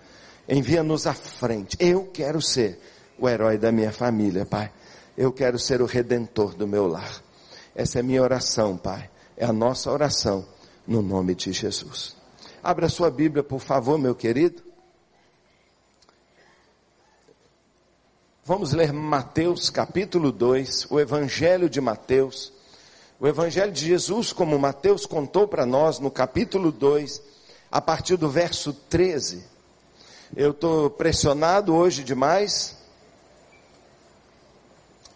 Envia-nos 0.49 1.05
à 1.05 1.13
frente. 1.13 1.77
Eu 1.79 2.09
quero 2.11 2.41
ser 2.41 2.81
o 3.17 3.27
herói 3.27 3.57
da 3.57 3.71
minha 3.71 3.91
família, 3.91 4.45
Pai. 4.45 4.71
Eu 5.17 5.31
quero 5.31 5.59
ser 5.59 5.81
o 5.81 5.85
redentor 5.85 6.55
do 6.55 6.67
meu 6.67 6.87
lar. 6.87 7.21
Essa 7.75 7.99
é 7.99 8.01
a 8.01 8.03
minha 8.03 8.21
oração, 8.21 8.77
Pai. 8.77 9.09
É 9.37 9.45
a 9.45 9.53
nossa 9.53 9.91
oração, 9.91 10.45
no 10.87 11.01
nome 11.01 11.35
de 11.35 11.51
Jesus. 11.51 12.15
Abra 12.63 12.89
sua 12.89 13.11
Bíblia, 13.11 13.43
por 13.43 13.59
favor, 13.59 13.97
meu 13.97 14.15
querido. 14.15 14.63
Vamos 18.45 18.73
ler 18.73 18.91
Mateus 18.91 19.69
capítulo 19.69 20.31
2, 20.31 20.87
o 20.89 20.99
Evangelho 20.99 21.69
de 21.69 21.79
Mateus. 21.79 22.51
O 23.19 23.27
Evangelho 23.27 23.71
de 23.71 23.85
Jesus, 23.85 24.33
como 24.33 24.59
Mateus 24.59 25.05
contou 25.05 25.47
para 25.47 25.65
nós 25.65 25.97
no 25.99 26.11
capítulo 26.11 26.71
2, 26.71 27.21
a 27.71 27.79
partir 27.79 28.17
do 28.17 28.29
verso 28.29 28.73
13. 28.73 29.45
Eu 30.35 30.51
estou 30.51 30.89
pressionado 30.89 31.73
hoje 31.73 32.03
demais, 32.03 32.82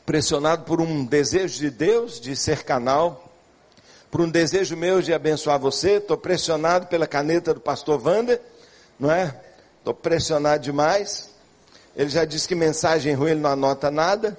pressionado 0.07 0.63
por 0.63 0.79
um 0.79 1.03
desejo 1.03 1.59
de 1.59 1.69
Deus 1.69 2.17
de 2.17 2.33
ser 2.33 2.63
canal, 2.63 3.29
por 4.09 4.21
um 4.21 4.29
desejo 4.29 4.77
meu 4.77 5.01
de 5.01 5.13
abençoar 5.13 5.59
você, 5.59 5.95
estou 5.97 6.15
pressionado 6.15 6.87
pela 6.87 7.05
caneta 7.05 7.53
do 7.53 7.59
pastor 7.59 8.01
Wander, 8.01 8.39
não 8.97 9.11
é? 9.11 9.37
Estou 9.79 9.93
pressionado 9.93 10.63
demais. 10.63 11.29
Ele 11.93 12.09
já 12.09 12.23
disse 12.23 12.47
que 12.47 12.55
mensagem 12.55 13.13
ruim 13.15 13.31
ele 13.31 13.41
não 13.41 13.49
anota 13.49 13.91
nada. 13.91 14.37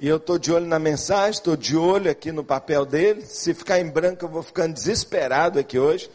E 0.00 0.08
eu 0.08 0.16
estou 0.16 0.38
de 0.38 0.50
olho 0.50 0.64
na 0.64 0.78
mensagem, 0.78 1.32
estou 1.32 1.58
de 1.58 1.76
olho 1.76 2.10
aqui 2.10 2.32
no 2.32 2.42
papel 2.42 2.86
dele. 2.86 3.20
Se 3.26 3.52
ficar 3.52 3.78
em 3.78 3.90
branco, 3.90 4.24
eu 4.24 4.30
vou 4.30 4.42
ficando 4.42 4.72
desesperado 4.72 5.58
aqui 5.58 5.78
hoje. 5.78 6.10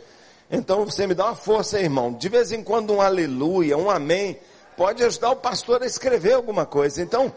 Então 0.49 0.83
você 0.83 1.05
me 1.05 1.13
dá 1.13 1.25
uma 1.25 1.35
força, 1.35 1.79
irmão. 1.79 2.11
De 2.13 2.29
vez 2.29 2.51
em 2.51 2.63
quando 2.63 2.95
um 2.95 2.99
aleluia, 2.99 3.77
um 3.77 3.91
amém, 3.91 4.39
pode 4.75 5.03
ajudar 5.03 5.31
o 5.31 5.35
pastor 5.35 5.83
a 5.83 5.85
escrever 5.85 6.33
alguma 6.33 6.65
coisa. 6.65 7.01
Então, 7.01 7.33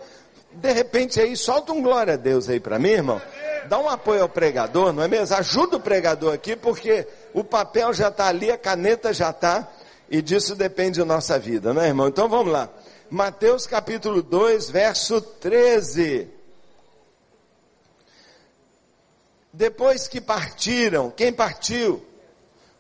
de 0.52 0.72
repente 0.72 1.20
aí, 1.20 1.36
solta 1.36 1.72
um 1.72 1.82
glória 1.82 2.14
a 2.14 2.16
Deus 2.16 2.48
aí 2.48 2.58
para 2.58 2.78
mim, 2.78 2.90
irmão. 2.90 3.20
Dá 3.68 3.78
um 3.78 3.88
apoio 3.88 4.22
ao 4.22 4.28
pregador, 4.28 4.92
não 4.92 5.02
é 5.02 5.08
mesmo? 5.08 5.36
Ajuda 5.36 5.76
o 5.76 5.80
pregador 5.80 6.34
aqui, 6.34 6.56
porque 6.56 7.06
o 7.32 7.44
papel 7.44 7.92
já 7.92 8.08
está 8.08 8.26
ali, 8.26 8.50
a 8.50 8.58
caneta 8.58 9.12
já 9.12 9.30
está, 9.30 9.68
e 10.10 10.20
disso 10.20 10.56
depende 10.56 11.00
a 11.00 11.04
nossa 11.04 11.38
vida, 11.38 11.72
não 11.72 11.82
é, 11.82 11.88
irmão? 11.88 12.08
Então 12.08 12.28
vamos 12.28 12.52
lá. 12.52 12.68
Mateus 13.08 13.66
capítulo 13.66 14.22
2, 14.22 14.70
verso 14.70 15.20
13. 15.20 16.28
Depois 19.52 20.08
que 20.08 20.20
partiram, 20.20 21.10
quem 21.10 21.32
partiu? 21.32 22.04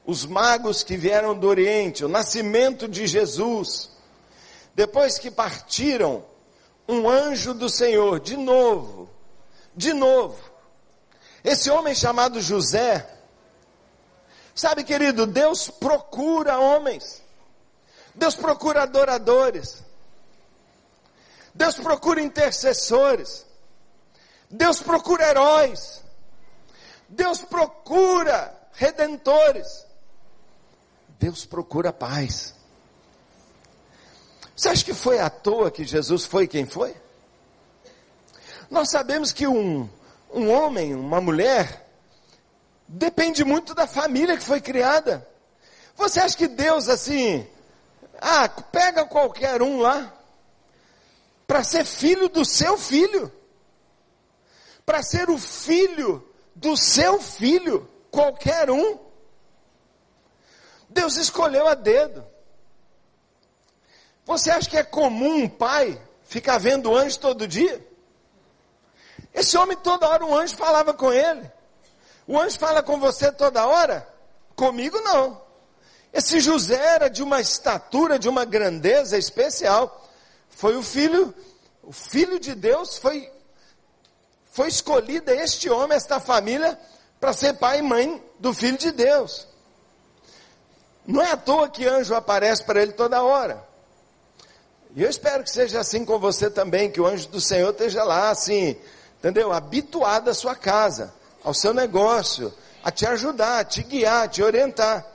Os 0.04 0.24
magos 0.24 0.82
que 0.82 0.96
vieram 0.96 1.38
do 1.38 1.46
Oriente, 1.46 2.04
o 2.04 2.08
nascimento 2.08 2.88
de 2.88 3.06
Jesus. 3.06 3.90
Depois 4.74 5.18
que 5.18 5.30
partiram, 5.30 6.24
um 6.90 7.08
anjo 7.08 7.54
do 7.54 7.68
Senhor, 7.68 8.20
de 8.20 8.36
novo, 8.36 9.08
de 9.74 9.92
novo. 9.92 10.38
Esse 11.44 11.70
homem 11.70 11.94
chamado 11.94 12.40
José, 12.42 13.08
sabe 14.54 14.84
querido, 14.84 15.26
Deus 15.26 15.70
procura 15.70 16.58
homens, 16.58 17.22
Deus 18.14 18.34
procura 18.34 18.82
adoradores. 18.82 19.82
Deus 21.54 21.76
procura 21.76 22.20
intercessores. 22.22 23.46
Deus 24.48 24.80
procura 24.80 25.28
heróis. 25.28 26.02
Deus 27.08 27.42
procura 27.42 28.56
redentores. 28.72 29.86
Deus 31.18 31.44
procura 31.44 31.92
paz. 31.92 32.54
Você 34.60 34.68
acha 34.68 34.84
que 34.84 34.92
foi 34.92 35.18
à 35.18 35.30
toa 35.30 35.70
que 35.70 35.84
Jesus 35.84 36.26
foi 36.26 36.46
quem 36.46 36.66
foi? 36.66 36.94
Nós 38.70 38.90
sabemos 38.90 39.32
que 39.32 39.46
um, 39.46 39.88
um 40.30 40.50
homem, 40.50 40.94
uma 40.94 41.18
mulher, 41.18 41.88
depende 42.86 43.42
muito 43.42 43.74
da 43.74 43.86
família 43.86 44.36
que 44.36 44.44
foi 44.44 44.60
criada. 44.60 45.26
Você 45.96 46.20
acha 46.20 46.36
que 46.36 46.46
Deus 46.46 46.90
assim, 46.90 47.48
ah, 48.20 48.50
pega 48.50 49.06
qualquer 49.06 49.62
um 49.62 49.80
lá, 49.80 50.12
para 51.46 51.64
ser 51.64 51.86
filho 51.86 52.28
do 52.28 52.44
seu 52.44 52.76
filho, 52.76 53.32
para 54.84 55.02
ser 55.02 55.30
o 55.30 55.38
filho 55.38 56.22
do 56.54 56.76
seu 56.76 57.18
filho, 57.18 57.88
qualquer 58.10 58.70
um. 58.70 58.98
Deus 60.90 61.16
escolheu 61.16 61.66
a 61.66 61.74
dedo. 61.74 62.29
Você 64.30 64.48
acha 64.48 64.70
que 64.70 64.76
é 64.76 64.84
comum 64.84 65.42
um 65.42 65.48
pai 65.48 66.00
ficar 66.22 66.56
vendo 66.56 66.94
anjo 66.94 67.18
todo 67.18 67.48
dia? 67.48 67.84
Esse 69.34 69.58
homem 69.58 69.76
toda 69.76 70.08
hora 70.08 70.24
um 70.24 70.32
anjo 70.32 70.56
falava 70.56 70.94
com 70.94 71.12
ele. 71.12 71.50
O 72.28 72.38
anjo 72.38 72.56
fala 72.56 72.80
com 72.80 73.00
você 73.00 73.32
toda 73.32 73.66
hora? 73.66 74.06
Comigo 74.54 75.00
não. 75.00 75.42
Esse 76.12 76.38
José 76.38 76.76
era 76.76 77.10
de 77.10 77.24
uma 77.24 77.40
estatura, 77.40 78.20
de 78.20 78.28
uma 78.28 78.44
grandeza 78.44 79.18
especial. 79.18 80.08
Foi 80.48 80.76
o 80.76 80.82
filho, 80.84 81.34
o 81.82 81.90
filho 81.90 82.38
de 82.38 82.54
Deus 82.54 82.98
foi, 82.98 83.28
foi 84.52 84.68
escolhido 84.68 85.32
este 85.32 85.68
homem, 85.68 85.96
esta 85.96 86.20
família, 86.20 86.78
para 87.18 87.32
ser 87.32 87.54
pai 87.54 87.80
e 87.80 87.82
mãe 87.82 88.24
do 88.38 88.54
filho 88.54 88.78
de 88.78 88.92
Deus. 88.92 89.48
Não 91.04 91.20
é 91.20 91.32
à 91.32 91.36
toa 91.36 91.68
que 91.68 91.84
anjo 91.84 92.14
aparece 92.14 92.62
para 92.62 92.80
ele 92.80 92.92
toda 92.92 93.24
hora. 93.24 93.68
E 94.94 95.02
eu 95.02 95.08
espero 95.08 95.44
que 95.44 95.50
seja 95.50 95.80
assim 95.80 96.04
com 96.04 96.18
você 96.18 96.50
também, 96.50 96.90
que 96.90 97.00
o 97.00 97.06
anjo 97.06 97.28
do 97.28 97.40
Senhor 97.40 97.70
esteja 97.70 98.02
lá, 98.02 98.30
assim, 98.30 98.76
entendeu? 99.18 99.52
Habituado 99.52 100.28
à 100.28 100.34
sua 100.34 100.54
casa, 100.54 101.12
ao 101.44 101.54
seu 101.54 101.72
negócio, 101.72 102.52
a 102.82 102.90
te 102.90 103.06
ajudar, 103.06 103.60
a 103.60 103.64
te 103.64 103.82
guiar, 103.82 104.24
a 104.24 104.28
te 104.28 104.42
orientar. 104.42 105.06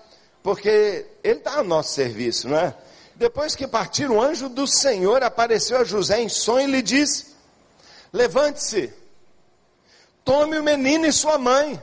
Porque 0.42 1.06
ele 1.24 1.40
está 1.40 1.58
ao 1.58 1.64
nosso 1.64 1.94
serviço, 1.94 2.48
não 2.48 2.58
é? 2.58 2.74
Depois 3.16 3.56
que 3.56 3.68
partiram, 3.68 4.18
o 4.18 4.22
anjo 4.22 4.48
do 4.48 4.68
Senhor 4.68 5.24
apareceu 5.24 5.78
a 5.78 5.84
José 5.84 6.22
em 6.22 6.30
sonho 6.30 6.68
e 6.68 6.72
lhe 6.72 6.82
disse: 6.82 7.36
Levante-se, 8.14 8.94
tome 10.24 10.58
o 10.60 10.64
menino 10.64 11.06
e 11.06 11.12
sua 11.12 11.38
mãe. 11.38 11.82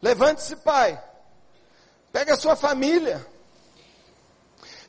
Levante-se, 0.00 0.56
pai. 0.56 1.02
Pega 2.12 2.34
a 2.34 2.36
sua 2.36 2.54
família. 2.56 3.26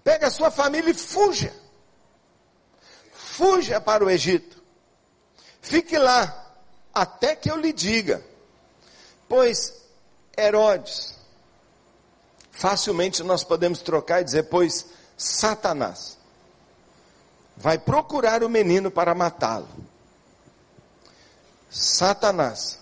Pega 0.04 0.28
a 0.28 0.32
sua 0.32 0.52
família 0.52 0.92
e 0.92 0.94
fuja. 0.94 1.54
Fuja 3.14 3.80
para 3.80 4.04
o 4.04 4.10
Egito. 4.10 4.62
Fique 5.62 5.98
lá 5.98 6.56
até 6.94 7.36
que 7.36 7.50
eu 7.50 7.58
lhe 7.58 7.72
diga. 7.72 8.24
Pois 9.28 9.74
Herodes 10.38 11.16
facilmente 12.52 13.24
nós 13.24 13.44
podemos 13.44 13.82
trocar 13.82 14.22
e 14.22 14.26
dizer, 14.26 14.44
pois 14.44 14.86
Satanás 15.18 16.18
vai 17.58 17.78
procurar 17.78 18.44
o 18.44 18.50
menino 18.50 18.92
para 18.92 19.16
matá-lo. 19.16 19.68
Satanás 21.70 22.80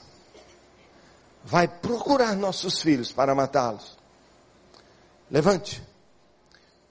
vai 1.44 1.68
procurar 1.68 2.36
nossos 2.36 2.82
filhos 2.82 3.12
para 3.12 3.34
matá-los. 3.34 3.98
Levante, 5.30 5.82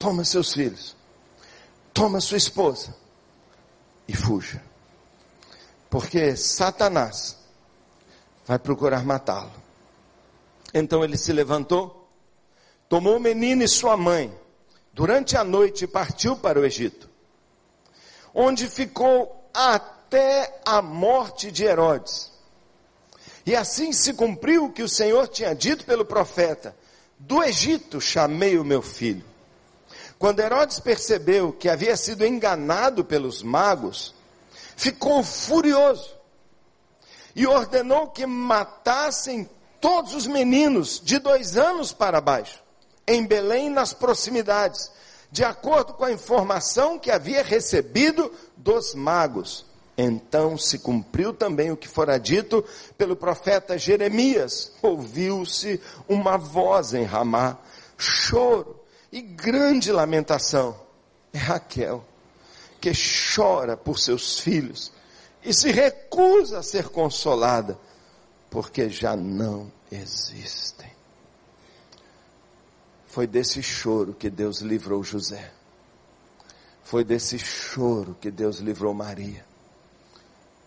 toma 0.01 0.25
seus 0.25 0.53
filhos, 0.53 0.97
toma 1.95 2.21
sua 2.21 2.39
esposa 2.39 2.93
e 4.09 4.17
fuja. 4.17 4.61
Porque 5.89 6.35
Satanás 6.35 7.37
vai 8.45 8.59
procurar 8.59 9.05
matá-lo. 9.05 9.53
Então 10.75 11.05
ele 11.05 11.17
se 11.17 11.33
levantou 11.33 12.01
tomou 12.91 13.19
o 13.19 13.21
menino 13.21 13.63
e 13.63 13.69
sua 13.69 13.97
mãe 13.97 14.37
durante 14.93 15.37
a 15.37 15.45
noite 15.45 15.85
e 15.85 15.87
partiu 15.87 16.37
para 16.37 16.59
o 16.59 16.65
Egito, 16.65 17.09
onde 18.35 18.67
ficou 18.67 19.49
até 19.55 20.61
a 20.67 20.83
morte 20.83 21.53
de 21.53 21.65
Herodes. 21.65 22.33
E 23.47 23.55
assim 23.55 23.93
se 23.93 24.13
cumpriu 24.13 24.65
o 24.65 24.73
que 24.73 24.83
o 24.83 24.89
Senhor 24.89 25.29
tinha 25.29 25.55
dito 25.55 25.85
pelo 25.85 26.05
profeta: 26.05 26.77
Do 27.17 27.43
Egito 27.45 28.01
chamei 28.01 28.59
o 28.59 28.65
meu 28.65 28.83
filho. 28.83 29.30
Quando 30.21 30.41
Herodes 30.41 30.79
percebeu 30.79 31.51
que 31.51 31.67
havia 31.67 31.97
sido 31.97 32.27
enganado 32.27 33.03
pelos 33.03 33.43
magos, 33.43 34.15
ficou 34.77 35.25
furioso 35.25 36.15
e 37.35 37.47
ordenou 37.47 38.09
que 38.09 38.27
matassem 38.27 39.49
todos 39.81 40.15
os 40.15 40.27
meninos 40.27 41.01
de 41.03 41.19
dois 41.19 41.57
anos 41.57 41.95
para 41.95 42.21
baixo 42.21 42.63
em 43.09 43.27
Belém 43.27 43.71
nas 43.71 43.95
proximidades, 43.95 44.93
de 45.33 45.43
acordo 45.43 45.95
com 45.95 46.05
a 46.05 46.13
informação 46.13 46.99
que 46.99 47.11
havia 47.11 47.43
recebido 47.43 48.31
dos 48.59 48.95
magos. 48.95 49.65
Então 49.97 50.59
se 50.59 50.81
cumpriu 50.81 51.33
também 51.33 51.73
o 51.73 51.79
que 51.79 51.89
fora 51.89 52.21
dito 52.21 52.63
pelo 52.99 53.17
profeta 53.17 53.79
Jeremias. 53.79 54.71
Ouviu-se 54.83 55.81
uma 56.07 56.37
voz 56.37 56.93
em 56.93 57.05
Ramá, 57.05 57.57
choro 57.97 58.80
e 59.13 59.21
grande 59.21 59.91
lamentação. 59.91 60.79
É 61.33 61.39
Raquel 61.39 62.05
que 62.81 62.93
chora 62.93 63.77
por 63.77 63.99
seus 63.99 64.41
filhos 64.41 64.93
e 65.45 65.53
se 65.53 65.71
recusa 65.71 66.59
a 66.59 66.63
ser 66.63 66.89
consolada, 66.89 67.79
porque 68.51 68.89
já 68.89 69.15
não 69.15 69.71
existem. 69.93 70.91
Foi 73.07 73.27
desse 73.27 73.63
choro 73.63 74.15
que 74.15 74.31
Deus 74.31 74.61
livrou 74.61 75.03
José. 75.03 75.53
Foi 76.83 77.05
desse 77.05 77.39
choro 77.39 78.17
que 78.21 78.31
Deus 78.31 78.59
livrou 78.59 78.95
Maria. 78.95 79.45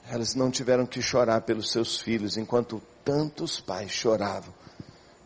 Elas 0.09 0.35
não 0.35 0.51
tiveram 0.51 0.85
que 0.85 1.01
chorar 1.01 1.41
pelos 1.41 1.71
seus 1.71 1.97
filhos, 1.97 2.37
enquanto 2.37 2.81
tantos 3.03 3.59
pais 3.59 3.91
choravam 3.91 4.53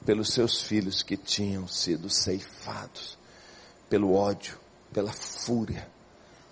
pelos 0.07 0.29
seus 0.29 0.61
filhos 0.61 1.03
que 1.03 1.17
tinham 1.17 1.67
sido 1.67 2.09
ceifados 2.09 3.17
pelo 3.89 4.13
ódio, 4.13 4.57
pela 4.93 5.11
fúria, 5.11 5.85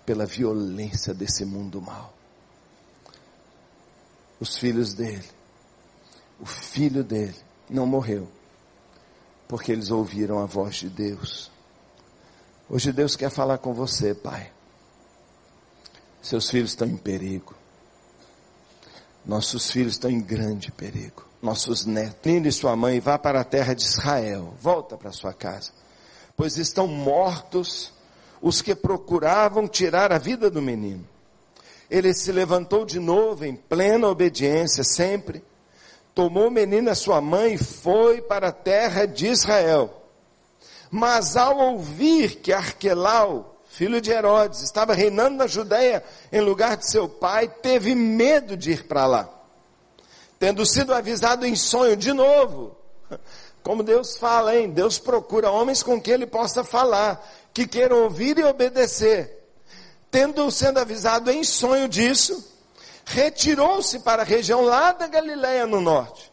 pela 0.04 0.26
violência 0.26 1.14
desse 1.14 1.42
mundo 1.46 1.80
mal. 1.80 2.12
Os 4.38 4.58
filhos 4.58 4.92
dele, 4.92 5.24
o 6.38 6.44
filho 6.44 7.02
dele 7.02 7.34
não 7.70 7.86
morreu, 7.86 8.28
porque 9.48 9.72
eles 9.72 9.90
ouviram 9.90 10.38
a 10.38 10.44
voz 10.44 10.76
de 10.76 10.90
Deus. 10.90 11.50
Hoje 12.68 12.92
Deus 12.92 13.16
quer 13.16 13.30
falar 13.30 13.56
com 13.56 13.72
você, 13.72 14.14
pai. 14.14 14.52
Seus 16.20 16.50
filhos 16.50 16.72
estão 16.72 16.86
em 16.86 16.98
perigo. 16.98 17.54
Nossos 19.24 19.70
filhos 19.70 19.94
estão 19.94 20.10
em 20.10 20.20
grande 20.20 20.70
perigo. 20.70 21.25
Nossos 21.46 21.86
netos. 21.86 22.18
Menino 22.24 22.48
e 22.48 22.52
sua 22.52 22.74
mãe, 22.74 22.98
vá 22.98 23.16
para 23.16 23.40
a 23.40 23.44
terra 23.44 23.72
de 23.72 23.84
Israel. 23.84 24.52
Volta 24.60 24.96
para 24.96 25.12
sua 25.12 25.32
casa. 25.32 25.70
Pois 26.36 26.56
estão 26.56 26.88
mortos 26.88 27.92
os 28.42 28.60
que 28.60 28.74
procuravam 28.74 29.68
tirar 29.68 30.12
a 30.12 30.18
vida 30.18 30.50
do 30.50 30.60
menino. 30.60 31.06
Ele 31.88 32.12
se 32.12 32.32
levantou 32.32 32.84
de 32.84 32.98
novo 32.98 33.44
em 33.44 33.54
plena 33.54 34.08
obediência, 34.08 34.82
sempre 34.82 35.40
tomou 36.12 36.48
o 36.48 36.50
menino 36.50 36.90
a 36.90 36.96
sua 36.96 37.20
mãe 37.20 37.54
e 37.54 37.58
foi 37.58 38.20
para 38.20 38.48
a 38.48 38.52
terra 38.52 39.06
de 39.06 39.28
Israel. 39.28 40.02
Mas 40.90 41.36
ao 41.36 41.58
ouvir 41.58 42.40
que 42.40 42.52
Arquelau, 42.52 43.56
filho 43.66 44.00
de 44.00 44.10
Herodes, 44.10 44.62
estava 44.62 44.94
reinando 44.94 45.36
na 45.36 45.46
Judéia 45.46 46.02
em 46.32 46.40
lugar 46.40 46.76
de 46.76 46.90
seu 46.90 47.08
pai, 47.08 47.46
teve 47.46 47.94
medo 47.94 48.56
de 48.56 48.72
ir 48.72 48.88
para 48.88 49.06
lá. 49.06 49.35
Tendo 50.38 50.66
sido 50.66 50.92
avisado 50.92 51.46
em 51.46 51.56
sonho 51.56 51.96
de 51.96 52.12
novo, 52.12 52.76
como 53.62 53.82
Deus 53.82 54.16
fala, 54.16 54.56
hein? 54.56 54.70
Deus 54.70 54.98
procura 54.98 55.50
homens 55.50 55.82
com 55.82 56.00
quem 56.00 56.14
ele 56.14 56.26
possa 56.26 56.62
falar, 56.62 57.26
que 57.52 57.66
queiram 57.66 58.02
ouvir 58.02 58.38
e 58.38 58.44
obedecer. 58.44 59.44
Tendo 60.10 60.50
sendo 60.50 60.78
avisado 60.78 61.30
em 61.30 61.42
sonho 61.42 61.88
disso, 61.88 62.44
retirou-se 63.04 63.98
para 64.00 64.22
a 64.22 64.24
região 64.24 64.62
lá 64.62 64.92
da 64.92 65.06
Galiléia 65.06 65.66
no 65.66 65.80
norte. 65.80 66.30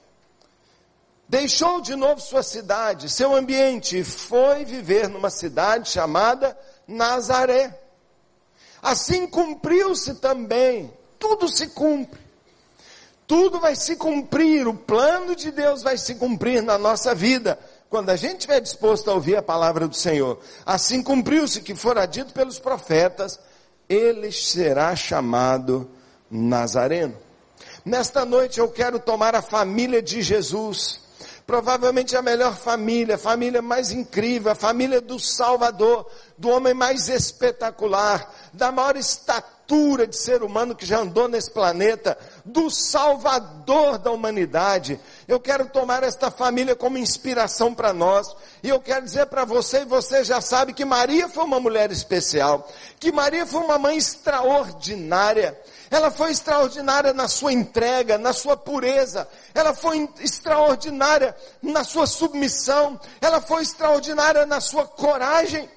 Deixou 1.27 1.81
de 1.81 1.95
novo 1.95 2.21
sua 2.21 2.43
cidade, 2.43 3.09
seu 3.09 3.33
ambiente, 3.33 3.99
e 3.99 4.03
foi 4.03 4.65
viver 4.65 5.07
numa 5.07 5.29
cidade 5.29 5.89
chamada 5.89 6.57
Nazaré. 6.87 7.79
Assim 8.81 9.25
cumpriu-se 9.25 10.15
também, 10.15 10.93
tudo 11.17 11.47
se 11.47 11.67
cumpre. 11.69 12.22
Tudo 13.25 13.59
vai 13.59 13.75
se 13.75 13.95
cumprir, 13.95 14.67
o 14.67 14.73
plano 14.73 15.35
de 15.35 15.51
Deus 15.51 15.81
vai 15.81 15.97
se 15.97 16.15
cumprir 16.15 16.61
na 16.61 16.77
nossa 16.77 17.15
vida, 17.15 17.57
quando 17.89 18.09
a 18.09 18.15
gente 18.15 18.39
estiver 18.39 18.59
disposto 18.59 19.09
a 19.09 19.13
ouvir 19.13 19.37
a 19.37 19.41
palavra 19.41 19.87
do 19.87 19.95
Senhor. 19.95 20.39
Assim 20.65 21.01
cumpriu-se 21.01 21.61
que 21.61 21.75
fora 21.75 22.05
dito 22.05 22.33
pelos 22.33 22.59
profetas, 22.59 23.39
ele 23.87 24.31
será 24.31 24.95
chamado 24.95 25.89
Nazareno. 26.29 27.15
Nesta 27.85 28.25
noite 28.25 28.59
eu 28.59 28.69
quero 28.69 28.99
tomar 28.99 29.35
a 29.35 29.41
família 29.41 30.01
de 30.01 30.21
Jesus, 30.21 30.99
provavelmente 31.45 32.15
a 32.15 32.21
melhor 32.21 32.55
família, 32.55 33.15
a 33.15 33.19
família 33.19 33.61
mais 33.61 33.91
incrível, 33.91 34.51
a 34.51 34.55
família 34.55 34.99
do 34.99 35.19
Salvador, 35.19 36.09
do 36.37 36.49
homem 36.49 36.73
mais 36.73 37.09
espetacular, 37.09 38.33
da 38.53 38.71
maior 38.71 38.97
estatura 38.97 39.52
de 40.07 40.17
ser 40.17 40.43
humano 40.43 40.75
que 40.75 40.85
já 40.85 40.99
andou 40.99 41.27
nesse 41.27 41.49
planeta, 41.49 42.17
do 42.45 42.69
Salvador 42.69 43.97
da 43.97 44.11
humanidade. 44.11 44.99
Eu 45.27 45.39
quero 45.39 45.67
tomar 45.67 46.03
esta 46.03 46.29
família 46.29 46.75
como 46.75 46.97
inspiração 46.97 47.73
para 47.73 47.93
nós, 47.93 48.35
e 48.61 48.69
eu 48.69 48.79
quero 48.79 49.03
dizer 49.05 49.25
para 49.27 49.45
você, 49.45 49.81
e 49.81 49.85
você 49.85 50.23
já 50.23 50.41
sabe, 50.41 50.73
que 50.73 50.85
Maria 50.85 51.27
foi 51.27 51.43
uma 51.43 51.59
mulher 51.59 51.91
especial, 51.91 52.69
que 52.99 53.11
Maria 53.11 53.45
foi 53.45 53.61
uma 53.61 53.79
mãe 53.79 53.97
extraordinária, 53.97 55.57
ela 55.93 56.09
foi 56.09 56.31
extraordinária 56.31 57.13
na 57.13 57.27
sua 57.27 57.53
entrega, 57.53 58.17
na 58.17 58.33
sua 58.33 58.57
pureza. 58.57 59.27
Ela 59.53 59.75
foi 59.75 60.09
extraordinária 60.19 61.35
na 61.61 61.83
sua 61.83 62.07
submissão. 62.07 62.99
Ela 63.21 63.39
foi 63.39 63.61
extraordinária 63.61 64.43
na 64.43 64.59
sua 64.59 64.87
coragem. 64.87 65.69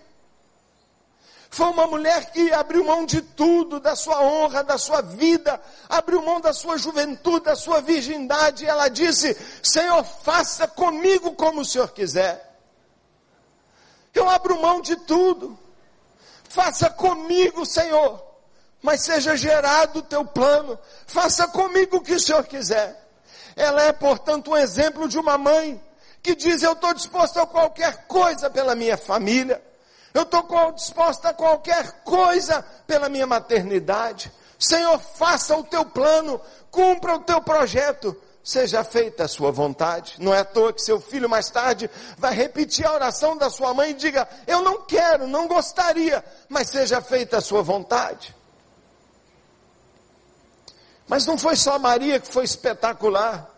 Foi 1.57 1.69
uma 1.69 1.87
mulher 1.87 2.33
que 2.33 2.53
abriu 2.53 2.85
mão 2.85 3.07
de 3.07 3.23
tudo, 3.23 3.81
da 3.81 3.97
sua 3.97 4.21
honra, 4.21 4.63
da 4.63 4.77
sua 4.77 5.01
vida, 5.01 5.59
abriu 5.89 6.21
mão 6.21 6.39
da 6.39 6.53
sua 6.53 6.77
juventude, 6.77 7.47
da 7.47 7.57
sua 7.57 7.81
virgindade, 7.81 8.65
e 8.65 8.69
ela 8.69 8.89
disse: 8.89 9.35
Senhor, 9.63 10.05
faça 10.05 10.69
comigo 10.69 11.33
como 11.33 11.63
o 11.63 11.65
Senhor 11.65 11.89
quiser. 11.93 12.59
Eu 14.13 14.29
abro 14.29 14.61
mão 14.61 14.83
de 14.83 14.97
tudo. 14.97 15.59
Faça 16.47 16.91
comigo, 16.91 17.65
Senhor, 17.65 18.23
mas 18.83 19.01
seja 19.01 19.35
gerado 19.35 20.01
o 20.01 20.03
teu 20.03 20.27
plano. 20.27 20.79
Faça 21.07 21.49
comigo 21.49 21.97
o 21.97 22.03
que 22.03 22.17
o 22.17 22.21
Senhor 22.21 22.45
quiser. 22.45 23.03
Ela 23.57 23.85
é, 23.85 23.93
portanto, 23.95 24.51
um 24.51 24.57
exemplo 24.59 25.09
de 25.09 25.19
uma 25.19 25.39
mãe 25.39 25.83
que 26.23 26.35
diz: 26.35 26.63
Eu 26.63 26.73
estou 26.73 26.93
disposto 26.93 27.41
a 27.41 27.47
qualquer 27.47 28.07
coisa 28.07 28.51
pela 28.51 28.75
minha 28.75 28.99
família. 28.99 29.65
Eu 30.17 30.23
estou 30.23 30.73
disposta 30.73 31.29
a 31.29 31.35
qualquer 31.35 32.01
coisa 32.03 32.65
pela 32.87 33.07
minha 33.07 33.27
maternidade. 33.27 34.33
Senhor, 34.59 34.99
faça 34.99 35.55
o 35.55 35.63
teu 35.63 35.85
plano, 35.85 36.41
cumpra 36.71 37.17
o 37.17 37.19
teu 37.19 37.39
projeto, 37.43 38.17
seja 38.43 38.83
feita 38.83 39.25
a 39.25 39.29
sua 39.29 39.53
vontade. 39.53 40.15
Não 40.19 40.33
é 40.33 40.39
à 40.39 40.45
toa 40.45 40.73
que 40.73 40.81
seu 40.81 40.99
filho 41.03 41.29
mais 41.29 41.51
tarde 41.51 41.91
vai 42.17 42.33
repetir 42.33 42.87
a 42.87 42.95
oração 42.95 43.37
da 43.37 43.51
sua 43.51 43.75
mãe 43.75 43.91
e 43.91 43.95
diga: 43.95 44.27
Eu 44.47 44.63
não 44.63 44.87
quero, 44.87 45.27
não 45.27 45.47
gostaria, 45.47 46.25
mas 46.49 46.71
seja 46.71 47.03
feita 47.03 47.37
a 47.37 47.43
sua 47.43 47.61
vontade. 47.61 48.35
Mas 51.07 51.27
não 51.27 51.37
foi 51.37 51.57
só 51.57 51.79
Maria 51.79 52.19
que 52.19 52.33
foi 52.33 52.45
espetacular. 52.45 53.51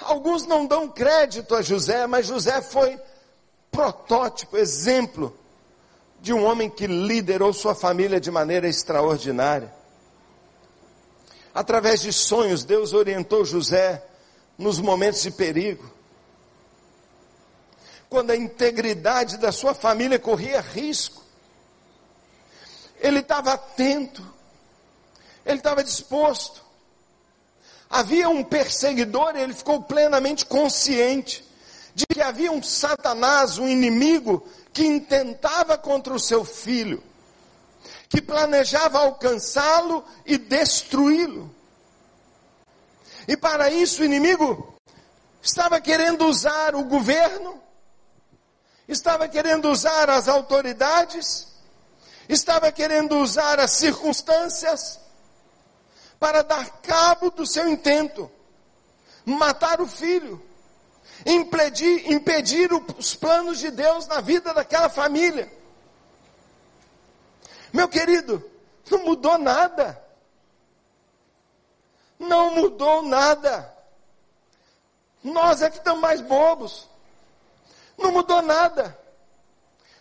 Alguns 0.00 0.46
não 0.46 0.64
dão 0.64 0.88
crédito 0.88 1.56
a 1.56 1.60
José, 1.60 2.06
mas 2.06 2.26
José 2.26 2.62
foi 2.62 2.96
protótipo, 3.76 4.56
exemplo 4.56 5.38
de 6.18 6.32
um 6.32 6.46
homem 6.46 6.70
que 6.70 6.86
liderou 6.86 7.52
sua 7.52 7.74
família 7.74 8.18
de 8.18 8.30
maneira 8.30 8.66
extraordinária. 8.66 9.70
Através 11.54 12.00
de 12.00 12.10
sonhos, 12.10 12.64
Deus 12.64 12.94
orientou 12.94 13.44
José 13.44 14.02
nos 14.56 14.80
momentos 14.80 15.20
de 15.20 15.30
perigo. 15.30 15.92
Quando 18.08 18.30
a 18.30 18.36
integridade 18.36 19.36
da 19.36 19.52
sua 19.52 19.74
família 19.74 20.18
corria 20.18 20.62
risco, 20.62 21.22
ele 22.98 23.18
estava 23.18 23.52
atento, 23.52 24.26
ele 25.44 25.58
estava 25.58 25.84
disposto. 25.84 26.64
Havia 27.90 28.30
um 28.30 28.42
perseguidor 28.42 29.36
e 29.36 29.42
ele 29.42 29.52
ficou 29.52 29.82
plenamente 29.82 30.46
consciente 30.46 31.45
de 31.96 32.04
que 32.04 32.20
havia 32.20 32.52
um 32.52 32.62
Satanás, 32.62 33.56
um 33.56 33.66
inimigo, 33.66 34.46
que 34.70 34.84
intentava 34.84 35.78
contra 35.78 36.12
o 36.12 36.20
seu 36.20 36.44
filho, 36.44 37.02
que 38.06 38.20
planejava 38.20 38.98
alcançá-lo 38.98 40.04
e 40.26 40.36
destruí-lo. 40.36 41.50
E 43.26 43.34
para 43.34 43.70
isso 43.70 44.02
o 44.02 44.04
inimigo 44.04 44.74
estava 45.40 45.80
querendo 45.80 46.26
usar 46.26 46.74
o 46.74 46.84
governo, 46.84 47.58
estava 48.86 49.26
querendo 49.26 49.70
usar 49.70 50.10
as 50.10 50.28
autoridades, 50.28 51.48
estava 52.28 52.70
querendo 52.70 53.16
usar 53.16 53.58
as 53.58 53.70
circunstâncias 53.70 55.00
para 56.20 56.42
dar 56.42 56.68
cabo 56.82 57.30
do 57.30 57.46
seu 57.46 57.66
intento, 57.66 58.30
matar 59.24 59.80
o 59.80 59.86
filho 59.86 60.46
impedir, 61.24 62.10
impedir 62.10 62.70
os 62.72 63.14
planos 63.14 63.58
de 63.58 63.70
Deus 63.70 64.06
na 64.06 64.20
vida 64.20 64.52
daquela 64.52 64.88
família. 64.88 65.50
Meu 67.72 67.88
querido, 67.88 68.42
não 68.90 69.04
mudou 69.04 69.38
nada. 69.38 70.02
Não 72.18 72.54
mudou 72.54 73.02
nada. 73.02 73.74
Nós 75.22 75.62
é 75.62 75.70
que 75.70 75.78
estamos 75.78 76.00
mais 76.00 76.20
bobos. 76.20 76.88
Não 77.98 78.12
mudou 78.12 78.42
nada. 78.42 78.96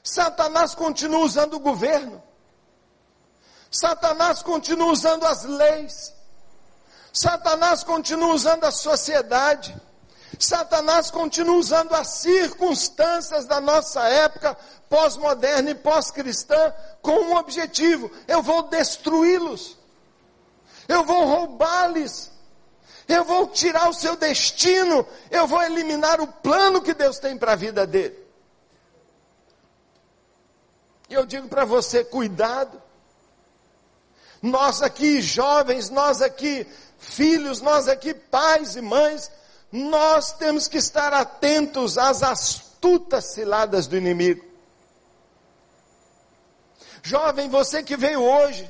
Satanás 0.03 0.75
continua 0.75 1.19
usando 1.19 1.55
o 1.55 1.59
governo. 1.59 2.21
Satanás 3.71 4.43
continua 4.43 4.91
usando 4.91 5.25
as 5.25 5.43
leis. 5.43 6.13
Satanás 7.11 7.83
continua 7.83 8.33
usando 8.33 8.65
a 8.65 8.71
sociedade. 8.71 9.75
Satanás 10.43 11.11
continua 11.11 11.55
usando 11.55 11.93
as 11.93 12.07
circunstâncias 12.07 13.45
da 13.45 13.61
nossa 13.61 14.01
época 14.07 14.57
pós-moderna 14.89 15.71
e 15.71 15.75
pós-cristã 15.75 16.73
com 17.01 17.11
um 17.11 17.35
objetivo: 17.35 18.11
eu 18.27 18.41
vou 18.41 18.63
destruí-los, 18.63 19.77
eu 20.87 21.03
vou 21.03 21.25
roubá-los, 21.25 22.31
eu 23.07 23.23
vou 23.23 23.47
tirar 23.47 23.89
o 23.89 23.93
seu 23.93 24.15
destino, 24.15 25.07
eu 25.29 25.45
vou 25.47 25.61
eliminar 25.61 26.19
o 26.19 26.27
plano 26.27 26.81
que 26.81 26.93
Deus 26.93 27.19
tem 27.19 27.37
para 27.37 27.53
a 27.53 27.55
vida 27.55 27.85
dele. 27.85 28.25
E 31.09 31.13
eu 31.13 31.25
digo 31.25 31.47
para 31.47 31.65
você: 31.65 32.03
cuidado. 32.03 32.81
Nós 34.41 34.81
aqui, 34.81 35.21
jovens, 35.21 35.89
nós 35.89 36.21
aqui, 36.21 36.67
filhos, 36.99 37.61
nós 37.61 37.87
aqui, 37.87 38.13
pais 38.13 38.75
e 38.75 38.81
mães, 38.81 39.31
nós 39.75 40.31
temos 40.31 40.67
que 40.67 40.77
estar 40.77 41.13
atentos 41.13 41.97
às 41.97 42.23
astutas 42.23 43.33
ciladas 43.33 43.87
do 43.87 43.97
inimigo. 43.97 44.43
Jovem, 47.03 47.49
você 47.49 47.83
que 47.83 47.97
veio 47.97 48.23
hoje, 48.23 48.69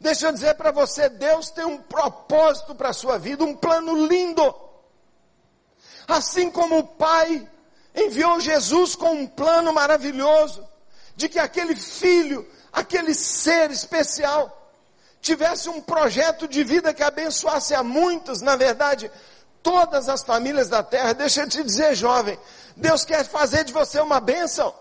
deixa 0.00 0.26
eu 0.26 0.32
dizer 0.32 0.54
para 0.54 0.72
você, 0.72 1.08
Deus 1.08 1.50
tem 1.50 1.64
um 1.64 1.78
propósito 1.78 2.74
para 2.74 2.88
a 2.88 2.92
sua 2.92 3.16
vida, 3.16 3.44
um 3.44 3.54
plano 3.54 4.06
lindo. 4.06 4.54
Assim 6.06 6.50
como 6.50 6.78
o 6.78 6.86
Pai 6.86 7.48
enviou 7.94 8.40
Jesus 8.40 8.96
com 8.96 9.12
um 9.12 9.26
plano 9.26 9.72
maravilhoso, 9.72 10.66
de 11.14 11.28
que 11.28 11.38
aquele 11.38 11.76
filho, 11.76 12.46
aquele 12.72 13.14
ser 13.14 13.70
especial, 13.70 14.72
tivesse 15.20 15.68
um 15.68 15.80
projeto 15.80 16.48
de 16.48 16.64
vida 16.64 16.92
que 16.92 17.02
abençoasse 17.02 17.74
a 17.74 17.82
muitos, 17.82 18.40
na 18.40 18.56
verdade, 18.56 19.10
todas 19.62 20.08
as 20.08 20.22
famílias 20.22 20.68
da 20.68 20.82
terra. 20.82 21.12
Deixa 21.12 21.42
eu 21.42 21.48
te 21.48 21.62
dizer, 21.62 21.94
jovem, 21.94 22.38
Deus 22.76 23.04
quer 23.04 23.24
fazer 23.24 23.64
de 23.64 23.72
você 23.72 24.00
uma 24.00 24.20
bênção. 24.20 24.74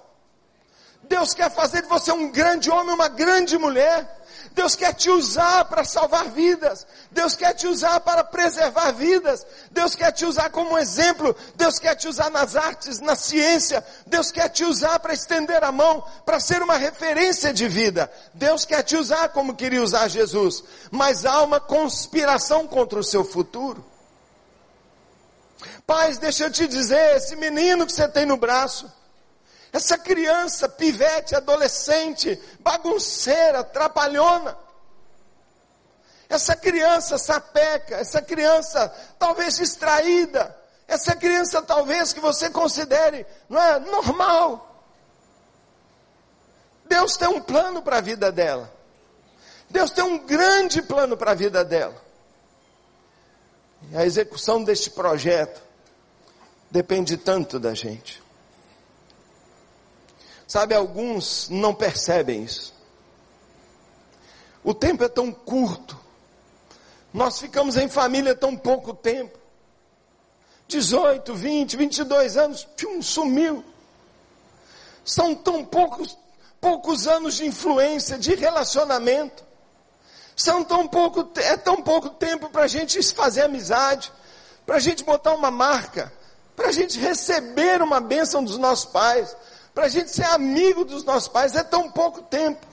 Deus 1.03 1.33
quer 1.33 1.49
fazer 1.49 1.83
de 1.83 1.87
você 1.87 2.11
um 2.11 2.31
grande 2.31 2.69
homem, 2.69 2.93
uma 2.93 3.07
grande 3.07 3.57
mulher. 3.57 4.15
Deus 4.51 4.75
quer 4.75 4.93
te 4.93 5.09
usar 5.09 5.65
para 5.65 5.83
salvar 5.83 6.25
vidas. 6.29 6.85
Deus 7.11 7.35
quer 7.35 7.53
te 7.53 7.67
usar 7.67 7.99
para 7.99 8.23
preservar 8.23 8.91
vidas. 8.91 9.45
Deus 9.71 9.95
quer 9.95 10.11
te 10.11 10.25
usar 10.25 10.49
como 10.49 10.77
exemplo. 10.77 11.35
Deus 11.55 11.79
quer 11.79 11.95
te 11.95 12.07
usar 12.07 12.29
nas 12.31 12.55
artes, 12.55 12.99
na 12.99 13.15
ciência. 13.15 13.85
Deus 14.07 14.31
quer 14.31 14.49
te 14.49 14.65
usar 14.65 14.99
para 14.99 15.13
estender 15.13 15.63
a 15.63 15.71
mão, 15.71 16.03
para 16.25 16.39
ser 16.39 16.61
uma 16.61 16.75
referência 16.75 17.53
de 17.53 17.67
vida. 17.67 18.11
Deus 18.33 18.65
quer 18.65 18.83
te 18.83 18.97
usar 18.97 19.29
como 19.29 19.55
queria 19.55 19.83
usar 19.83 20.07
Jesus. 20.07 20.63
Mas 20.89 21.25
há 21.25 21.41
uma 21.43 21.59
conspiração 21.59 22.67
contra 22.67 22.99
o 22.99 23.03
seu 23.03 23.23
futuro. 23.23 23.85
Pais, 25.85 26.17
deixa 26.17 26.45
eu 26.45 26.51
te 26.51 26.67
dizer, 26.67 27.15
esse 27.15 27.35
menino 27.35 27.85
que 27.85 27.93
você 27.93 28.07
tem 28.07 28.25
no 28.25 28.37
braço, 28.37 28.91
essa 29.71 29.97
criança, 29.97 30.67
pivete, 30.67 31.35
adolescente, 31.35 32.41
bagunceira, 32.59 33.63
trapalhona, 33.63 34.57
essa 36.29 36.55
criança 36.55 37.17
sapeca, 37.17 37.95
essa 37.95 38.21
criança 38.21 38.93
talvez 39.17 39.55
distraída, 39.57 40.55
essa 40.87 41.15
criança 41.15 41.61
talvez 41.61 42.13
que 42.13 42.19
você 42.19 42.49
considere, 42.49 43.25
não 43.49 43.61
é, 43.61 43.79
normal. 43.79 44.63
Deus 46.85 47.17
tem 47.17 47.27
um 47.27 47.41
plano 47.41 47.81
para 47.81 47.97
a 47.97 48.01
vida 48.01 48.31
dela. 48.31 48.73
Deus 49.69 49.91
tem 49.91 50.03
um 50.03 50.17
grande 50.19 50.81
plano 50.81 51.17
para 51.17 51.31
a 51.31 51.35
vida 51.35 51.63
dela. 51.63 52.06
A 53.93 54.05
execução 54.05 54.63
deste 54.63 54.89
projeto 54.89 55.61
depende 56.69 57.17
tanto 57.17 57.59
da 57.59 57.73
gente. 57.73 58.21
Sabe, 60.47 60.75
alguns 60.75 61.49
não 61.49 61.73
percebem 61.73 62.43
isso. 62.43 62.73
O 64.63 64.73
tempo 64.73 65.03
é 65.03 65.09
tão 65.09 65.31
curto. 65.31 65.97
Nós 67.13 67.39
ficamos 67.39 67.77
em 67.77 67.87
família 67.87 68.35
tão 68.35 68.55
pouco 68.55 68.93
tempo. 68.93 69.37
18, 70.67 71.33
20, 71.33 71.77
22 71.77 72.37
anos, 72.37 72.65
pum, 72.65 73.01
sumiu. 73.01 73.63
São 75.05 75.33
tão 75.33 75.63
poucos, 75.63 76.17
poucos 76.59 77.07
anos 77.07 77.35
de 77.35 77.45
influência, 77.45 78.17
de 78.17 78.35
relacionamento. 78.35 79.46
São 80.37 80.63
tão 80.63 80.87
pouco, 80.87 81.27
é 81.37 81.57
tão 81.57 81.81
pouco 81.81 82.11
tempo 82.11 82.47
para 82.47 82.65
a 82.65 82.67
gente 82.67 83.01
fazer 83.11 83.41
amizade, 83.41 84.13
para 84.67 84.75
a 84.75 84.79
gente 84.79 85.03
botar 85.03 85.33
uma 85.33 85.49
marca, 85.49 86.13
para 86.55 86.67
a 86.67 86.71
gente 86.71 86.99
receber 86.99 87.81
uma 87.81 87.99
bênção 87.99 88.43
dos 88.43 88.55
nossos 88.55 88.85
pais, 88.85 89.35
para 89.73 89.85
a 89.85 89.89
gente 89.89 90.11
ser 90.11 90.25
amigo 90.25 90.85
dos 90.85 91.03
nossos 91.03 91.27
pais 91.27 91.55
é 91.55 91.63
tão 91.63 91.89
pouco 91.89 92.21
tempo. 92.21 92.63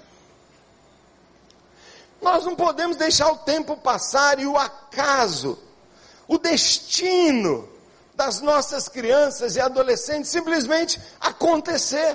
Nós 2.21 2.45
não 2.45 2.55
podemos 2.55 2.99
deixar 2.99 3.33
o 3.33 3.39
tempo 3.39 3.79
passar 3.79 4.39
e 4.39 4.47
o 4.47 4.59
acaso, 4.59 5.59
o 6.29 6.37
destino 6.37 7.67
das 8.15 8.43
nossas 8.43 8.89
crianças 8.89 9.57
e 9.57 9.61
adolescentes 9.61 10.31
simplesmente 10.31 11.01
acontecer. 11.19 12.15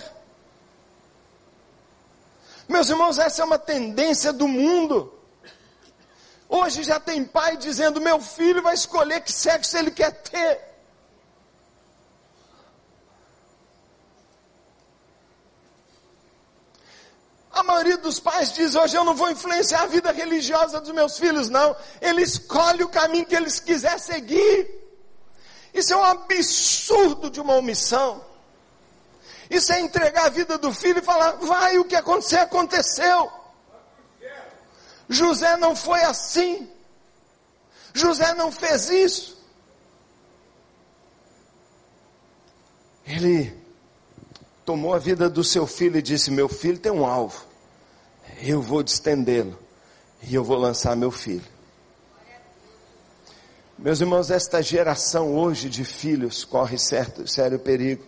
Meus 2.67 2.87
irmãos, 2.87 3.17
essa 3.17 3.41
é 3.41 3.45
uma 3.45 3.57
tendência 3.57 4.31
do 4.31 4.47
mundo. 4.47 5.18
Hoje 6.49 6.81
já 6.83 6.99
tem 6.99 7.23
pai 7.23 7.55
dizendo: 7.57 8.01
meu 8.01 8.19
filho 8.19 8.63
vai 8.63 8.73
escolher 8.73 9.21
que 9.21 9.31
sexo 9.31 9.77
ele 9.77 9.91
quer 9.91 10.11
ter. 10.11 10.67
A 17.51 17.61
maioria 17.61 17.97
dos 17.97 18.19
pais 18.19 18.53
diz 18.53 18.73
hoje 18.73 18.95
eu 18.95 19.03
não 19.03 19.13
vou 19.13 19.29
influenciar 19.29 19.81
a 19.81 19.85
vida 19.85 20.11
religiosa 20.11 20.81
dos 20.81 20.91
meus 20.91 21.19
filhos, 21.19 21.49
não. 21.49 21.75
Ele 22.01 22.23
escolhe 22.23 22.83
o 22.83 22.89
caminho 22.89 23.27
que 23.27 23.35
eles 23.35 23.59
quiser 23.59 23.99
seguir. 23.99 24.67
Isso 25.71 25.93
é 25.93 25.97
um 25.97 26.03
absurdo 26.03 27.29
de 27.29 27.39
uma 27.39 27.55
omissão. 27.55 28.25
Isso 29.49 29.71
é 29.71 29.81
entregar 29.81 30.25
a 30.25 30.29
vida 30.29 30.57
do 30.57 30.73
filho 30.73 30.99
e 30.99 31.03
falar, 31.03 31.33
vai, 31.33 31.77
o 31.77 31.85
que 31.85 31.95
acontecer, 31.95 32.37
aconteceu. 32.37 33.38
José 35.09 35.57
não 35.57 35.75
foi 35.75 36.01
assim. 36.03 36.69
José 37.93 38.33
não 38.35 38.51
fez 38.51 38.89
isso. 38.89 39.39
Ele 43.05 43.51
tomou 44.63 44.93
a 44.93 44.99
vida 44.99 45.27
do 45.27 45.43
seu 45.43 45.65
filho 45.65 45.97
e 45.97 46.01
disse: 46.01 46.29
Meu 46.29 46.47
filho 46.47 46.77
tem 46.77 46.91
um 46.91 47.03
alvo, 47.03 47.43
eu 48.39 48.61
vou 48.61 48.83
distendê-lo 48.83 49.57
e 50.21 50.35
eu 50.35 50.43
vou 50.43 50.57
lançar 50.57 50.95
meu 50.95 51.09
filho. 51.09 51.59
Meus 53.79 53.99
irmãos, 53.99 54.29
esta 54.29 54.61
geração 54.61 55.33
hoje 55.35 55.69
de 55.69 55.83
filhos 55.83 56.45
corre 56.45 56.77
certo, 56.77 57.25
sério 57.27 57.57
perigo. 57.57 58.03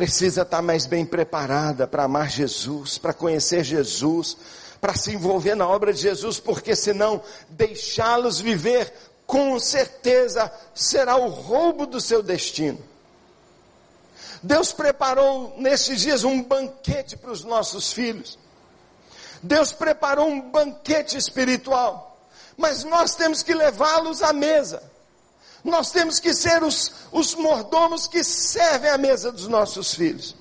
Precisa 0.00 0.40
estar 0.40 0.62
mais 0.62 0.86
bem 0.86 1.04
preparada 1.04 1.86
para 1.86 2.04
amar 2.04 2.30
Jesus, 2.30 2.96
para 2.96 3.12
conhecer 3.12 3.62
Jesus, 3.62 4.34
para 4.80 4.94
se 4.94 5.12
envolver 5.12 5.54
na 5.54 5.68
obra 5.68 5.92
de 5.92 6.00
Jesus, 6.00 6.40
porque 6.40 6.74
senão 6.74 7.22
deixá-los 7.50 8.40
viver 8.40 8.90
com 9.26 9.60
certeza 9.60 10.50
será 10.74 11.16
o 11.16 11.28
roubo 11.28 11.84
do 11.84 12.00
seu 12.00 12.22
destino. 12.22 12.82
Deus 14.42 14.72
preparou 14.72 15.54
nesses 15.58 16.00
dias 16.00 16.24
um 16.24 16.42
banquete 16.42 17.14
para 17.18 17.32
os 17.32 17.44
nossos 17.44 17.92
filhos. 17.92 18.38
Deus 19.42 19.70
preparou 19.70 20.28
um 20.28 20.50
banquete 20.50 21.18
espiritual. 21.18 22.18
Mas 22.56 22.84
nós 22.84 23.16
temos 23.16 23.42
que 23.42 23.52
levá-los 23.52 24.22
à 24.22 24.32
mesa. 24.32 24.82
Nós 25.62 25.90
temos 25.90 26.18
que 26.18 26.32
ser 26.32 26.62
os, 26.62 26.92
os 27.12 27.34
mordomos 27.34 28.06
que 28.06 28.24
servem 28.24 28.90
à 28.90 28.98
mesa 28.98 29.30
dos 29.30 29.46
nossos 29.46 29.94
filhos. 29.94 30.34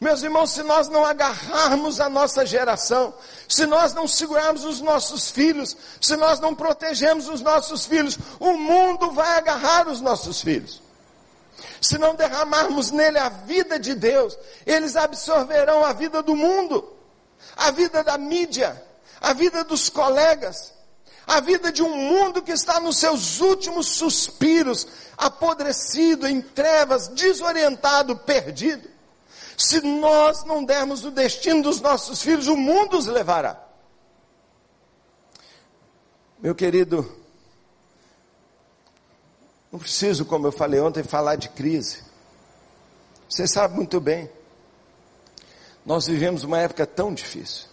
Meus 0.00 0.22
irmãos, 0.22 0.52
se 0.52 0.62
nós 0.62 0.88
não 0.88 1.04
agarrarmos 1.04 2.00
a 2.00 2.08
nossa 2.08 2.46
geração, 2.46 3.12
se 3.46 3.66
nós 3.66 3.92
não 3.92 4.08
segurarmos 4.08 4.64
os 4.64 4.80
nossos 4.80 5.30
filhos, 5.30 5.76
se 6.00 6.16
nós 6.16 6.40
não 6.40 6.54
protegermos 6.54 7.28
os 7.28 7.42
nossos 7.42 7.84
filhos, 7.84 8.18
o 8.38 8.54
mundo 8.54 9.10
vai 9.10 9.36
agarrar 9.36 9.86
os 9.88 10.00
nossos 10.00 10.40
filhos. 10.40 10.82
Se 11.82 11.98
não 11.98 12.14
derramarmos 12.14 12.90
nele 12.90 13.18
a 13.18 13.28
vida 13.28 13.78
de 13.78 13.94
Deus, 13.94 14.38
eles 14.64 14.96
absorverão 14.96 15.84
a 15.84 15.92
vida 15.92 16.22
do 16.22 16.34
mundo, 16.34 16.96
a 17.54 17.70
vida 17.70 18.02
da 18.02 18.16
mídia, 18.16 18.82
a 19.20 19.34
vida 19.34 19.62
dos 19.64 19.90
colegas, 19.90 20.72
a 21.30 21.38
vida 21.38 21.70
de 21.70 21.80
um 21.80 21.94
mundo 21.94 22.42
que 22.42 22.50
está 22.50 22.80
nos 22.80 22.96
seus 22.96 23.40
últimos 23.40 23.86
suspiros, 23.86 24.84
apodrecido, 25.16 26.26
em 26.26 26.40
trevas, 26.40 27.06
desorientado, 27.06 28.16
perdido. 28.16 28.88
Se 29.56 29.80
nós 29.80 30.42
não 30.44 30.64
dermos 30.64 31.04
o 31.04 31.10
destino 31.12 31.62
dos 31.62 31.80
nossos 31.80 32.20
filhos, 32.20 32.48
o 32.48 32.56
mundo 32.56 32.98
os 32.98 33.06
levará. 33.06 33.64
Meu 36.40 36.52
querido, 36.52 37.08
não 39.70 39.78
preciso, 39.78 40.24
como 40.24 40.48
eu 40.48 40.52
falei 40.52 40.80
ontem, 40.80 41.04
falar 41.04 41.36
de 41.36 41.48
crise. 41.50 42.02
Você 43.28 43.46
sabe 43.46 43.76
muito 43.76 44.00
bem. 44.00 44.28
Nós 45.86 46.08
vivemos 46.08 46.42
uma 46.42 46.58
época 46.58 46.84
tão 46.84 47.14
difícil. 47.14 47.69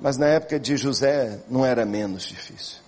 Mas 0.00 0.16
na 0.16 0.26
época 0.26 0.58
de 0.58 0.76
José 0.76 1.40
não 1.48 1.64
era 1.64 1.84
menos 1.84 2.22
difícil. 2.22 2.78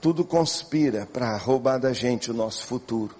Tudo 0.00 0.24
conspira 0.24 1.06
para 1.12 1.36
roubar 1.36 1.78
da 1.78 1.92
gente 1.92 2.30
o 2.30 2.34
nosso 2.34 2.64
futuro. 2.64 3.14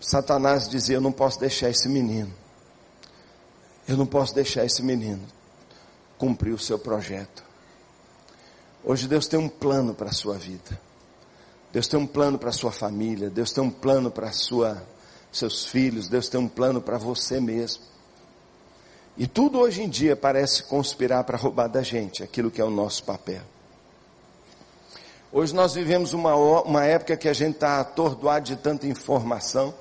Satanás 0.00 0.68
dizia: 0.68 0.96
Eu 0.96 1.00
não 1.00 1.12
posso 1.12 1.38
deixar 1.38 1.70
esse 1.70 1.88
menino. 1.88 2.32
Eu 3.86 3.96
não 3.96 4.06
posso 4.06 4.34
deixar 4.34 4.64
esse 4.64 4.82
menino 4.82 5.22
cumprir 6.18 6.52
o 6.52 6.58
seu 6.58 6.78
projeto. 6.78 7.44
Hoje 8.82 9.06
Deus 9.06 9.26
tem 9.26 9.38
um 9.38 9.48
plano 9.48 9.94
para 9.94 10.10
a 10.10 10.12
sua 10.12 10.36
vida. 10.36 10.78
Deus 11.72 11.86
tem 11.86 11.98
um 11.98 12.06
plano 12.06 12.38
para 12.38 12.50
a 12.50 12.52
sua 12.52 12.72
família. 12.72 13.30
Deus 13.30 13.52
tem 13.52 13.62
um 13.62 13.70
plano 13.70 14.10
para 14.10 14.30
seus 14.32 15.64
filhos. 15.64 16.08
Deus 16.08 16.28
tem 16.28 16.40
um 16.40 16.48
plano 16.48 16.82
para 16.82 16.98
você 16.98 17.40
mesmo. 17.40 17.93
E 19.16 19.28
tudo 19.28 19.60
hoje 19.60 19.80
em 19.80 19.88
dia 19.88 20.16
parece 20.16 20.64
conspirar 20.64 21.22
para 21.22 21.38
roubar 21.38 21.68
da 21.68 21.82
gente 21.82 22.22
aquilo 22.22 22.50
que 22.50 22.60
é 22.60 22.64
o 22.64 22.70
nosso 22.70 23.04
papel. 23.04 23.42
Hoje 25.32 25.54
nós 25.54 25.74
vivemos 25.74 26.12
uma, 26.12 26.34
uma 26.34 26.84
época 26.84 27.16
que 27.16 27.28
a 27.28 27.32
gente 27.32 27.54
está 27.54 27.80
atordoado 27.80 28.46
de 28.46 28.56
tanta 28.56 28.88
informação. 28.88 29.72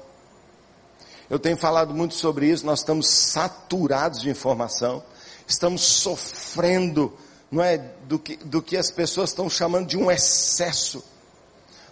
Eu 1.30 1.40
tenho 1.40 1.58
falado 1.58 1.96
muito 1.96 2.14
sobre 2.14 2.48
isso, 2.48 2.64
nós 2.64 2.80
estamos 2.80 3.10
saturados 3.10 4.22
de 4.22 4.30
informação, 4.30 5.04
estamos 5.48 5.82
sofrendo 5.82 7.12
não 7.52 7.64
é, 7.64 7.78
do 7.78 8.20
que, 8.20 8.36
do 8.38 8.62
que 8.62 8.78
as 8.78 8.92
pessoas 8.92 9.32
estão 9.32 9.50
chamando 9.50 9.88
de 9.88 9.98
um 9.98 10.12
excesso. 10.12 11.04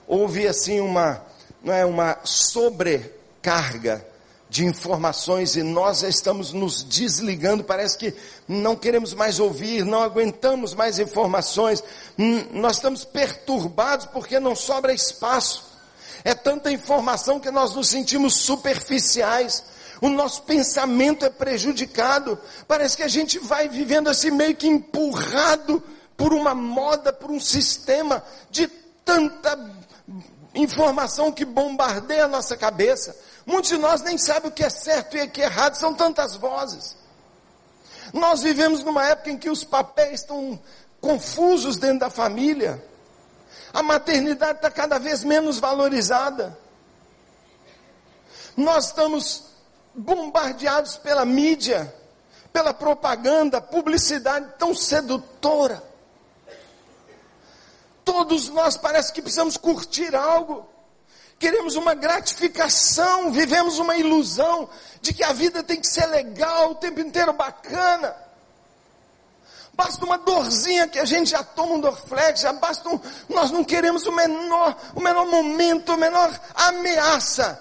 Houve 0.08 0.48
assim 0.48 0.80
uma, 0.80 1.24
não 1.64 1.74
é, 1.74 1.86
uma 1.86 2.20
sobrecarga 2.24 4.06
de 4.52 4.66
informações 4.66 5.56
e 5.56 5.64
nós 5.64 6.04
estamos 6.04 6.52
nos 6.52 6.84
desligando, 6.84 7.64
parece 7.64 7.98
que 7.98 8.14
não 8.46 8.76
queremos 8.76 9.14
mais 9.14 9.40
ouvir, 9.40 9.86
não 9.86 10.04
aguentamos 10.04 10.74
mais 10.74 11.00
informações, 11.00 11.82
hum, 12.20 12.44
nós 12.52 12.76
estamos 12.76 13.06
perturbados 13.06 14.08
porque 14.08 14.42
não 14.42 14.54
sobra 14.54 14.94
espaço. 14.94 15.72
É 16.26 16.34
tanta 16.34 16.70
informação 16.70 17.40
que 17.40 17.50
nós 17.50 17.74
nos 17.74 17.88
sentimos 17.88 18.36
superficiais 18.36 19.64
o 20.02 20.10
nosso 20.10 20.42
pensamento 20.42 21.24
é 21.24 21.30
prejudicado. 21.30 22.38
Parece 22.68 22.98
que 22.98 23.04
a 23.04 23.08
gente 23.08 23.38
vai 23.38 23.70
vivendo 23.70 24.10
assim 24.10 24.32
meio 24.32 24.56
que 24.56 24.68
empurrado 24.68 25.82
por 26.18 26.34
uma 26.34 26.56
moda, 26.56 27.14
por 27.14 27.30
um 27.30 27.40
sistema 27.40 28.24
de 28.50 28.68
tanta 29.06 29.58
informação 30.56 31.32
que 31.32 31.46
bombardeia 31.46 32.26
a 32.26 32.28
nossa 32.28 32.58
cabeça. 32.58 33.16
Muitos 33.46 33.70
de 33.70 33.78
nós 33.78 34.02
nem 34.02 34.18
sabem 34.18 34.50
o 34.50 34.54
que 34.54 34.64
é 34.64 34.70
certo 34.70 35.18
e 35.18 35.24
o 35.24 35.30
que 35.30 35.42
é 35.42 35.46
errado, 35.46 35.76
são 35.76 35.94
tantas 35.94 36.36
vozes. 36.36 36.96
Nós 38.14 38.42
vivemos 38.42 38.84
numa 38.84 39.08
época 39.08 39.32
em 39.32 39.38
que 39.38 39.50
os 39.50 39.64
papéis 39.64 40.22
estão 40.22 40.60
confusos 41.00 41.78
dentro 41.78 42.00
da 42.00 42.10
família. 42.10 42.84
A 43.74 43.82
maternidade 43.82 44.58
está 44.58 44.70
cada 44.70 45.00
vez 45.00 45.24
menos 45.24 45.60
valorizada. 45.60 46.58
Nós 48.56 48.88
estamos 48.88 49.46
bombardeados 49.94 50.98
pela 50.98 51.26
mídia, 51.26 51.94
pela 52.52 52.74
propaganda, 52.74 53.62
publicidade 53.62 54.54
tão 54.58 54.76
sedutora. 54.76 55.82
Todos 58.04 58.50
nós 58.50 58.78
parece 58.78 59.14
que 59.14 59.22
precisamos 59.22 59.58
curtir 59.58 60.16
algo. 60.16 60.68
Queremos 61.42 61.76
uma 61.76 61.96
gratificação, 61.96 63.32
vivemos 63.32 63.80
uma 63.80 63.98
ilusão 63.98 64.70
de 65.02 65.12
que 65.12 65.24
a 65.24 65.34
vida 65.34 65.64
tem 65.64 65.82
que 65.82 65.88
ser 65.88 66.06
legal, 66.06 66.70
o 66.70 66.76
tempo 66.76 67.00
inteiro 67.00 67.34
bacana. 67.34 68.16
Basta 69.74 70.06
uma 70.06 70.20
dorzinha 70.20 70.88
que 70.88 71.00
a 71.00 71.06
gente 71.06 71.32
já 71.32 71.44
toma 71.44 71.74
um 71.74 71.80
Dorflex, 71.80 72.42
já 72.42 72.54
basta 72.54 72.88
um, 72.88 73.00
nós 73.28 73.50
não 73.50 73.64
queremos 73.64 74.06
o 74.06 74.12
menor, 74.12 74.78
o 74.94 75.02
menor 75.02 75.26
momento, 75.26 75.92
a 75.92 75.98
menor 75.98 76.40
ameaça 76.54 77.60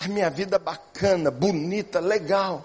a 0.00 0.08
minha 0.08 0.28
vida 0.28 0.58
bacana, 0.58 1.30
bonita, 1.30 2.00
legal. 2.00 2.64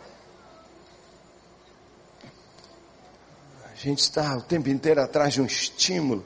A 3.71 3.75
gente 3.75 3.99
está 3.99 4.35
o 4.35 4.41
tempo 4.41 4.69
inteiro 4.69 4.99
atrás 4.99 5.33
de 5.33 5.41
um 5.41 5.45
estímulo. 5.45 6.25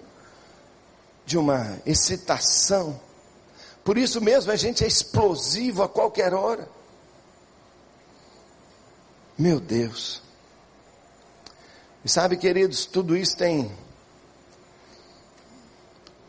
de 1.25 1.37
uma 1.37 1.77
excitação. 1.85 3.06
Por 3.87 3.97
isso 3.97 4.19
mesmo 4.19 4.51
a 4.51 4.57
gente 4.57 4.83
é 4.83 4.87
explosivo 4.87 5.81
a 5.81 5.87
qualquer 5.87 6.33
hora. 6.33 6.67
Meu 9.37 9.61
Deus. 9.61 10.21
E 12.03 12.09
sabe, 12.09 12.35
queridos, 12.35 12.85
tudo 12.85 13.15
isso 13.15 13.37
tem 13.37 13.71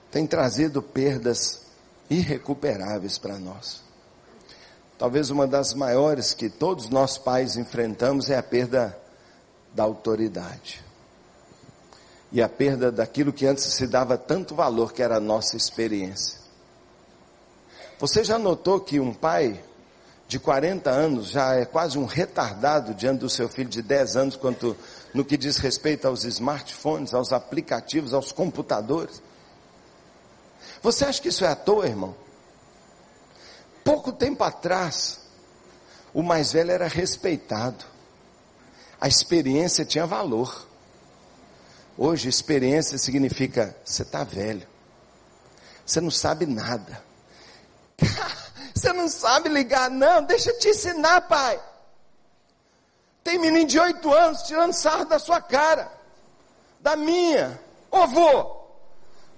tem 0.09 0.25
trazido 0.25 0.81
perdas 0.81 1.62
irrecuperáveis 2.09 3.18
para 3.18 3.40
nós. 3.40 3.83
Talvez 4.97 5.29
uma 5.29 5.44
das 5.44 5.75
maiores 5.75 6.33
que 6.33 6.49
todos 6.49 6.88
nós 6.88 7.18
pais 7.18 7.57
enfrentamos 7.57 8.31
é 8.31 8.38
a 8.38 8.42
perda 8.42 8.97
da 9.75 9.83
autoridade. 9.83 10.81
E 12.31 12.40
a 12.40 12.49
perda 12.49 12.92
daquilo 12.92 13.33
que 13.33 13.47
antes 13.47 13.64
se 13.64 13.88
dava 13.88 14.16
tanto 14.16 14.55
valor, 14.55 14.92
que 14.92 15.03
era 15.03 15.16
a 15.16 15.21
nossa 15.21 15.57
experiência. 15.57 16.47
Você 17.98 18.22
já 18.22 18.38
notou 18.38 18.78
que 18.78 19.00
um 19.00 19.12
pai 19.12 19.61
de 20.28 20.38
40 20.38 20.88
anos 20.88 21.28
já 21.30 21.54
é 21.54 21.64
quase 21.64 21.98
um 21.98 22.04
retardado 22.04 22.94
diante 22.94 23.20
do 23.20 23.30
seu 23.30 23.48
filho 23.48 23.68
de 23.68 23.82
10 23.82 24.16
anos 24.16 24.37
quanto 24.37 24.76
no 25.12 25.24
que 25.24 25.37
diz 25.37 25.56
respeito 25.56 26.06
aos 26.06 26.24
smartphones, 26.24 27.12
aos 27.12 27.32
aplicativos, 27.32 28.14
aos 28.14 28.30
computadores? 28.30 29.20
Você 30.80 31.04
acha 31.04 31.20
que 31.20 31.28
isso 31.28 31.44
é 31.44 31.48
à 31.48 31.56
toa, 31.56 31.87
irmão? 31.87 32.14
Pouco 33.82 34.12
tempo 34.12 34.44
atrás, 34.44 35.18
o 36.14 36.22
mais 36.22 36.52
velho 36.52 36.70
era 36.70 36.87
respeitado. 36.87 37.84
A 39.00 39.08
experiência 39.08 39.84
tinha 39.84 40.06
valor. 40.06 40.68
Hoje, 41.96 42.28
experiência 42.28 42.96
significa 42.96 43.74
você 43.84 44.02
está 44.02 44.22
velho. 44.22 44.68
Você 45.84 46.00
não 46.00 46.11
sabe 46.11 46.46
nada. 46.46 47.08
Você 48.74 48.92
não 48.92 49.08
sabe 49.08 49.48
ligar, 49.48 49.90
não. 49.90 50.22
Deixa 50.22 50.50
eu 50.50 50.58
te 50.58 50.68
ensinar, 50.68 51.22
pai. 51.22 51.61
Tem 53.24 53.38
menino 53.38 53.66
de 53.66 53.78
oito 53.78 54.12
anos 54.12 54.42
tirando 54.42 54.72
sarro 54.72 55.04
da 55.04 55.18
sua 55.18 55.40
cara, 55.40 55.90
da 56.80 56.96
minha. 56.96 57.61
Ô 57.90 58.06
vô, 58.06 58.58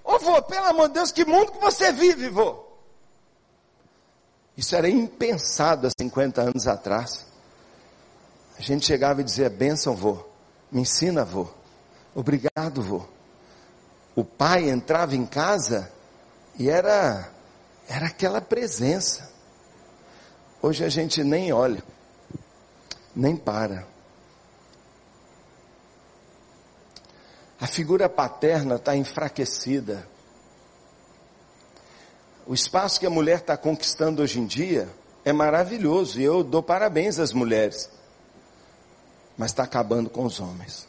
Ô 0.03 0.17
vô, 0.17 0.41
pelo 0.41 0.65
amor 0.65 0.87
de 0.87 0.95
Deus, 0.95 1.11
que 1.11 1.25
mundo 1.25 1.51
que 1.51 1.59
você 1.59 1.91
vive, 1.91 2.29
vô? 2.29 2.65
Isso 4.57 4.75
era 4.75 4.89
impensado 4.89 5.87
há 5.87 5.91
50 5.97 6.41
anos 6.41 6.67
atrás. 6.67 7.25
A 8.57 8.61
gente 8.61 8.85
chegava 8.85 9.21
e 9.21 9.23
dizia, 9.23 9.49
benção, 9.49 9.95
vô, 9.95 10.17
me 10.71 10.81
ensina, 10.81 11.23
vô, 11.23 11.47
obrigado, 12.13 12.81
vô. 12.81 13.03
O 14.15 14.25
pai 14.25 14.69
entrava 14.69 15.15
em 15.15 15.25
casa 15.25 15.91
e 16.59 16.69
era, 16.69 17.31
era 17.91 18.05
aquela 18.05 18.39
presença. 18.39 19.29
Hoje 20.61 20.85
a 20.85 20.87
gente 20.87 21.25
nem 21.25 21.51
olha, 21.51 21.83
nem 23.13 23.35
para. 23.35 23.85
A 27.59 27.67
figura 27.67 28.07
paterna 28.07 28.75
está 28.75 28.95
enfraquecida. 28.95 30.07
O 32.47 32.53
espaço 32.53 32.97
que 32.97 33.05
a 33.05 33.09
mulher 33.09 33.39
está 33.39 33.57
conquistando 33.57 34.21
hoje 34.21 34.39
em 34.39 34.45
dia 34.45 34.87
é 35.25 35.33
maravilhoso 35.33 36.19
e 36.19 36.23
eu 36.23 36.45
dou 36.45 36.63
parabéns 36.63 37.19
às 37.19 37.33
mulheres, 37.33 37.89
mas 39.37 39.51
está 39.51 39.63
acabando 39.63 40.09
com 40.09 40.23
os 40.23 40.39
homens. 40.39 40.87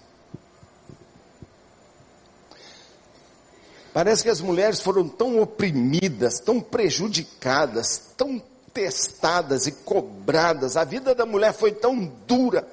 Parece 3.92 4.22
que 4.22 4.31
as 4.31 4.40
mulheres 4.40 4.81
foram 4.81 5.07
tão 5.07 5.40
oprimidas, 5.40 6.40
tão 6.40 6.61
prejudicadas, 6.61 8.00
tão 8.16 8.40
testadas 8.72 9.66
e 9.66 9.72
cobradas. 9.72 10.76
A 10.76 10.85
vida 10.85 11.14
da 11.14 11.26
mulher 11.26 11.52
foi 11.52 11.72
tão 11.72 12.11
dura 12.26 12.66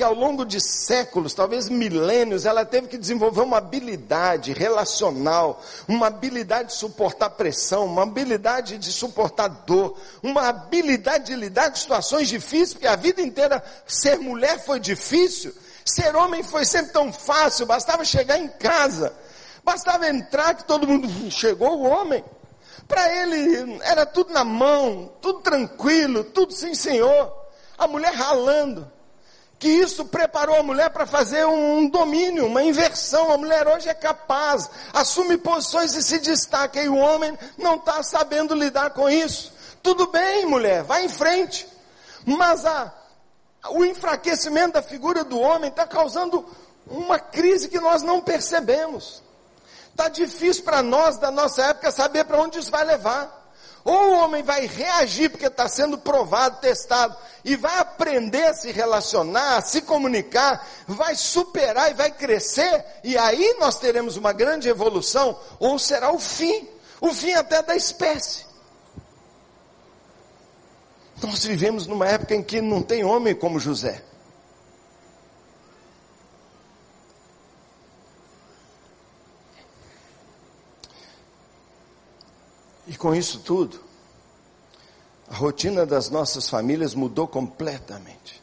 que 0.00 0.04
ao 0.04 0.14
longo 0.14 0.46
de 0.46 0.60
séculos, 0.60 1.34
talvez 1.34 1.68
milênios, 1.68 2.46
ela 2.46 2.64
teve 2.64 2.88
que 2.88 2.96
desenvolver 2.96 3.42
uma 3.42 3.58
habilidade 3.58 4.52
relacional, 4.52 5.62
uma 5.86 6.06
habilidade 6.06 6.68
de 6.68 6.74
suportar 6.76 7.30
pressão, 7.30 7.84
uma 7.84 8.04
habilidade 8.04 8.78
de 8.78 8.92
suportar 8.92 9.48
dor, 9.48 9.94
uma 10.22 10.48
habilidade 10.48 11.26
de 11.26 11.34
lidar 11.34 11.68
com 11.68 11.76
situações 11.76 12.28
difíceis, 12.28 12.72
porque 12.72 12.86
a 12.86 12.96
vida 12.96 13.20
inteira 13.20 13.62
ser 13.86 14.18
mulher 14.18 14.64
foi 14.64 14.80
difícil, 14.80 15.52
ser 15.84 16.16
homem 16.16 16.42
foi 16.42 16.64
sempre 16.64 16.92
tão 16.92 17.12
fácil, 17.12 17.66
bastava 17.66 18.04
chegar 18.04 18.38
em 18.38 18.48
casa, 18.48 19.12
bastava 19.64 20.08
entrar 20.08 20.54
que 20.54 20.64
todo 20.64 20.86
mundo 20.86 21.08
chegou 21.30 21.78
o 21.78 21.82
homem. 21.82 22.24
Para 22.86 23.22
ele 23.22 23.78
era 23.82 24.04
tudo 24.04 24.32
na 24.32 24.44
mão, 24.44 25.12
tudo 25.20 25.40
tranquilo, 25.40 26.24
tudo 26.24 26.52
sem 26.52 26.74
senhor. 26.74 27.32
A 27.78 27.86
mulher 27.86 28.12
ralando 28.12 28.90
que 29.60 29.68
isso 29.68 30.06
preparou 30.06 30.56
a 30.56 30.62
mulher 30.62 30.88
para 30.88 31.06
fazer 31.06 31.46
um 31.46 31.86
domínio, 31.86 32.46
uma 32.46 32.62
inversão. 32.62 33.30
A 33.30 33.36
mulher 33.36 33.68
hoje 33.68 33.90
é 33.90 33.94
capaz, 33.94 34.70
assume 34.90 35.36
posições 35.36 35.94
e 35.94 36.02
se 36.02 36.18
destaca, 36.18 36.82
e 36.82 36.88
o 36.88 36.96
homem 36.96 37.38
não 37.58 37.76
está 37.76 38.02
sabendo 38.02 38.54
lidar 38.54 38.90
com 38.90 39.08
isso. 39.08 39.52
Tudo 39.82 40.06
bem, 40.06 40.46
mulher, 40.46 40.82
vai 40.82 41.04
em 41.04 41.10
frente. 41.10 41.68
Mas 42.24 42.64
a, 42.64 42.90
o 43.68 43.84
enfraquecimento 43.84 44.72
da 44.72 44.82
figura 44.82 45.22
do 45.24 45.38
homem 45.38 45.68
está 45.68 45.86
causando 45.86 46.44
uma 46.86 47.18
crise 47.18 47.68
que 47.68 47.78
nós 47.78 48.02
não 48.02 48.22
percebemos. 48.22 49.22
Está 49.90 50.08
difícil 50.08 50.64
para 50.64 50.82
nós, 50.82 51.18
da 51.18 51.30
nossa 51.30 51.66
época, 51.66 51.90
saber 51.90 52.24
para 52.24 52.40
onde 52.40 52.58
isso 52.58 52.70
vai 52.70 52.84
levar. 52.84 53.40
Ou 53.84 53.94
o 53.94 54.18
homem 54.20 54.42
vai 54.42 54.66
reagir 54.66 55.30
porque 55.30 55.46
está 55.46 55.66
sendo 55.68 55.96
provado, 55.96 56.60
testado, 56.60 57.16
e 57.44 57.56
vai 57.56 57.78
aprender 57.78 58.44
a 58.44 58.54
se 58.54 58.70
relacionar, 58.70 59.56
a 59.56 59.62
se 59.62 59.82
comunicar, 59.82 60.66
vai 60.86 61.14
superar 61.14 61.90
e 61.90 61.94
vai 61.94 62.10
crescer, 62.10 62.84
e 63.02 63.16
aí 63.16 63.56
nós 63.58 63.78
teremos 63.78 64.16
uma 64.16 64.32
grande 64.32 64.68
evolução, 64.68 65.38
ou 65.58 65.78
será 65.78 66.12
o 66.12 66.18
fim, 66.18 66.68
o 67.00 67.12
fim 67.14 67.32
até 67.32 67.62
da 67.62 67.74
espécie. 67.74 68.44
Nós 71.22 71.44
vivemos 71.44 71.86
numa 71.86 72.06
época 72.06 72.34
em 72.34 72.42
que 72.42 72.60
não 72.60 72.82
tem 72.82 73.04
homem 73.04 73.34
como 73.34 73.58
José. 73.58 74.02
E 82.90 82.96
com 82.96 83.14
isso 83.14 83.38
tudo, 83.38 83.78
a 85.28 85.36
rotina 85.36 85.86
das 85.86 86.10
nossas 86.10 86.50
famílias 86.50 86.92
mudou 86.92 87.28
completamente. 87.28 88.42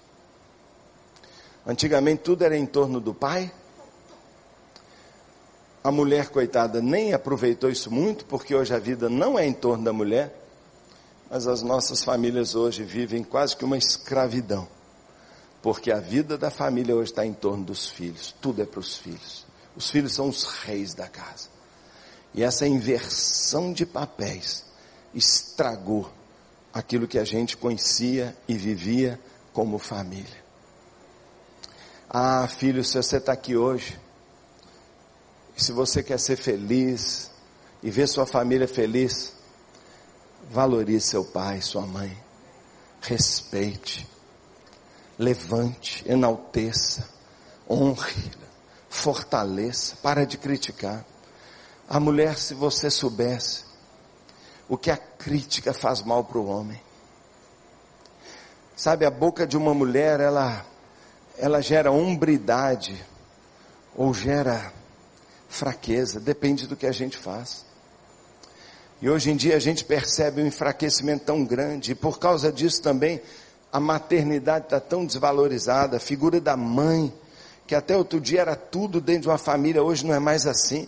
Antigamente 1.66 2.22
tudo 2.24 2.46
era 2.46 2.56
em 2.56 2.66
torno 2.66 3.02
do 3.02 3.14
pai. 3.14 3.52
A 5.84 5.92
mulher, 5.92 6.30
coitada, 6.30 6.82
nem 6.82 7.14
aproveitou 7.14 7.70
isso 7.70 7.92
muito, 7.92 8.24
porque 8.24 8.56
hoje 8.56 8.74
a 8.74 8.80
vida 8.80 9.10
não 9.10 9.38
é 9.38 9.46
em 9.46 9.52
torno 9.52 9.84
da 9.84 9.92
mulher, 9.92 10.34
mas 11.30 11.46
as 11.46 11.62
nossas 11.62 12.02
famílias 12.02 12.56
hoje 12.56 12.86
vivem 12.86 13.26
quase 13.26 13.54
que 13.54 13.66
uma 13.66 13.78
escravidão, 13.78 14.66
porque 15.62 15.92
a 15.92 16.00
vida 16.00 16.38
da 16.38 16.50
família 16.50 16.96
hoje 16.96 17.12
está 17.12 17.26
em 17.26 17.34
torno 17.34 17.66
dos 17.66 17.90
filhos, 17.90 18.34
tudo 18.40 18.62
é 18.62 18.66
para 18.66 18.80
os 18.80 18.96
filhos. 18.96 19.46
Os 19.76 19.90
filhos 19.90 20.14
são 20.14 20.30
os 20.30 20.46
reis 20.46 20.94
da 20.94 21.10
casa. 21.10 21.57
E 22.34 22.44
essa 22.44 22.68
inversão 22.68 23.74
de 23.74 23.86
papéis 23.86 24.66
estragou 25.14 26.12
aquilo 26.74 27.08
que 27.08 27.18
a 27.18 27.24
gente 27.24 27.58
conhecia 27.58 28.36
e 28.48 28.56
vivia 28.56 29.20
como 29.52 29.80
família. 29.80 30.46
Ah, 32.10 32.48
filho, 32.48 32.84
se 32.84 32.96
você 32.96 33.18
está 33.18 33.34
aqui 33.34 33.56
hoje, 33.56 34.00
se 35.58 35.72
você 35.72 36.04
quer 36.04 36.20
ser 36.20 36.38
feliz 36.38 37.32
e 37.82 37.90
ver 37.90 38.08
sua 38.08 38.26
família 38.26 38.68
feliz, 38.68 39.34
valorize 40.50 41.08
seu 41.08 41.26
pai, 41.26 41.62
sua 41.62 41.82
mãe, 41.82 42.16
respeite, 43.02 44.08
levante, 45.18 46.04
enalteça, 46.08 47.10
honre, 47.70 48.32
fortaleça, 48.90 49.96
para 49.98 50.26
de 50.26 50.38
criticar. 50.38 51.04
A 51.90 52.00
mulher, 52.00 52.38
se 52.38 52.54
você 52.54 52.90
soubesse, 52.90 53.64
o 54.68 54.78
que 54.78 54.92
a 54.92 54.98
crítica 54.98 55.74
faz 55.74 56.02
mal 56.02 56.24
para 56.24 56.38
o 56.38 56.48
homem. 56.48 56.82
Sabe, 58.76 59.06
a 59.06 59.10
boca 59.10 59.48
de 59.48 59.56
uma 59.56 59.74
mulher, 59.74 60.20
ela, 60.20 60.66
ela 61.38 61.62
gera 61.62 61.90
hombridade, 61.92 63.06
ou 63.96 64.14
gera 64.14 64.74
fraqueza, 65.48 66.20
depende 66.20 66.68
do 66.68 66.76
que 66.76 66.86
a 66.86 66.92
gente 66.92 67.18
faz. 67.18 67.66
E 69.02 69.10
hoje 69.10 69.32
em 69.32 69.36
dia 69.36 69.56
a 69.56 69.60
gente 69.60 69.86
percebe 69.86 70.42
um 70.42 70.48
enfraquecimento 70.48 71.26
tão 71.26 71.46
grande, 71.46 71.94
e 71.94 71.96
por 71.96 72.20
causa 72.20 72.52
disso 72.52 72.82
também 72.82 73.22
a 73.72 73.80
maternidade 73.80 74.66
está 74.66 74.80
tão 74.80 75.06
desvalorizada, 75.06 75.98
a 75.98 76.00
figura 76.00 76.42
da 76.42 76.58
mãe, 76.58 77.14
que 77.66 77.74
até 77.74 77.96
outro 77.96 78.20
dia 78.20 78.42
era 78.42 78.56
tudo 78.56 79.00
dentro 79.00 79.24
de 79.24 79.28
uma 79.30 79.38
família, 79.38 79.82
hoje 79.82 80.06
não 80.06 80.14
é 80.14 80.20
mais 80.20 80.46
assim. 80.46 80.88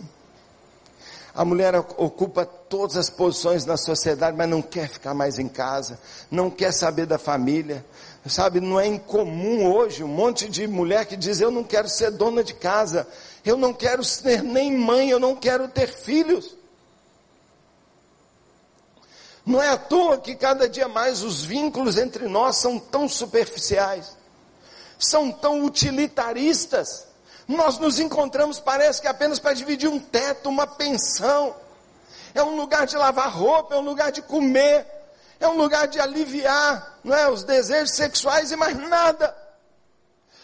A 1.34 1.44
mulher 1.44 1.74
ocupa 1.76 2.44
todas 2.44 2.96
as 2.96 3.08
posições 3.08 3.64
na 3.64 3.76
sociedade, 3.76 4.36
mas 4.36 4.48
não 4.48 4.60
quer 4.60 4.88
ficar 4.88 5.14
mais 5.14 5.38
em 5.38 5.48
casa, 5.48 5.98
não 6.30 6.50
quer 6.50 6.72
saber 6.72 7.06
da 7.06 7.18
família. 7.18 7.84
Sabe, 8.26 8.60
não 8.60 8.78
é 8.78 8.86
incomum 8.86 9.72
hoje 9.72 10.04
um 10.04 10.08
monte 10.08 10.48
de 10.48 10.66
mulher 10.66 11.06
que 11.06 11.16
diz: 11.16 11.40
Eu 11.40 11.50
não 11.50 11.64
quero 11.64 11.88
ser 11.88 12.10
dona 12.10 12.44
de 12.44 12.52
casa, 12.52 13.06
eu 13.44 13.56
não 13.56 13.72
quero 13.72 14.04
ser 14.04 14.42
nem 14.42 14.76
mãe, 14.76 15.10
eu 15.10 15.18
não 15.18 15.34
quero 15.36 15.68
ter 15.68 15.88
filhos. 15.88 16.56
Não 19.46 19.62
é 19.62 19.68
à 19.68 19.78
toa 19.78 20.18
que 20.18 20.34
cada 20.34 20.68
dia 20.68 20.86
mais 20.86 21.22
os 21.22 21.42
vínculos 21.42 21.96
entre 21.96 22.28
nós 22.28 22.56
são 22.56 22.78
tão 22.78 23.08
superficiais, 23.08 24.16
são 24.98 25.32
tão 25.32 25.64
utilitaristas. 25.64 27.09
Nós 27.50 27.78
nos 27.78 27.98
encontramos, 27.98 28.60
parece 28.60 29.00
que 29.00 29.08
apenas 29.08 29.38
para 29.38 29.54
dividir 29.54 29.88
um 29.88 29.98
teto, 29.98 30.48
uma 30.48 30.66
pensão. 30.66 31.54
É 32.34 32.42
um 32.42 32.54
lugar 32.54 32.86
de 32.86 32.96
lavar 32.96 33.30
roupa, 33.30 33.74
é 33.74 33.78
um 33.78 33.84
lugar 33.84 34.12
de 34.12 34.22
comer, 34.22 34.86
é 35.38 35.48
um 35.48 35.56
lugar 35.56 35.88
de 35.88 35.98
aliviar, 35.98 36.98
não 37.02 37.16
é, 37.16 37.28
os 37.28 37.42
desejos 37.42 37.96
sexuais 37.96 38.52
e 38.52 38.56
mais 38.56 38.76
nada. 38.78 39.36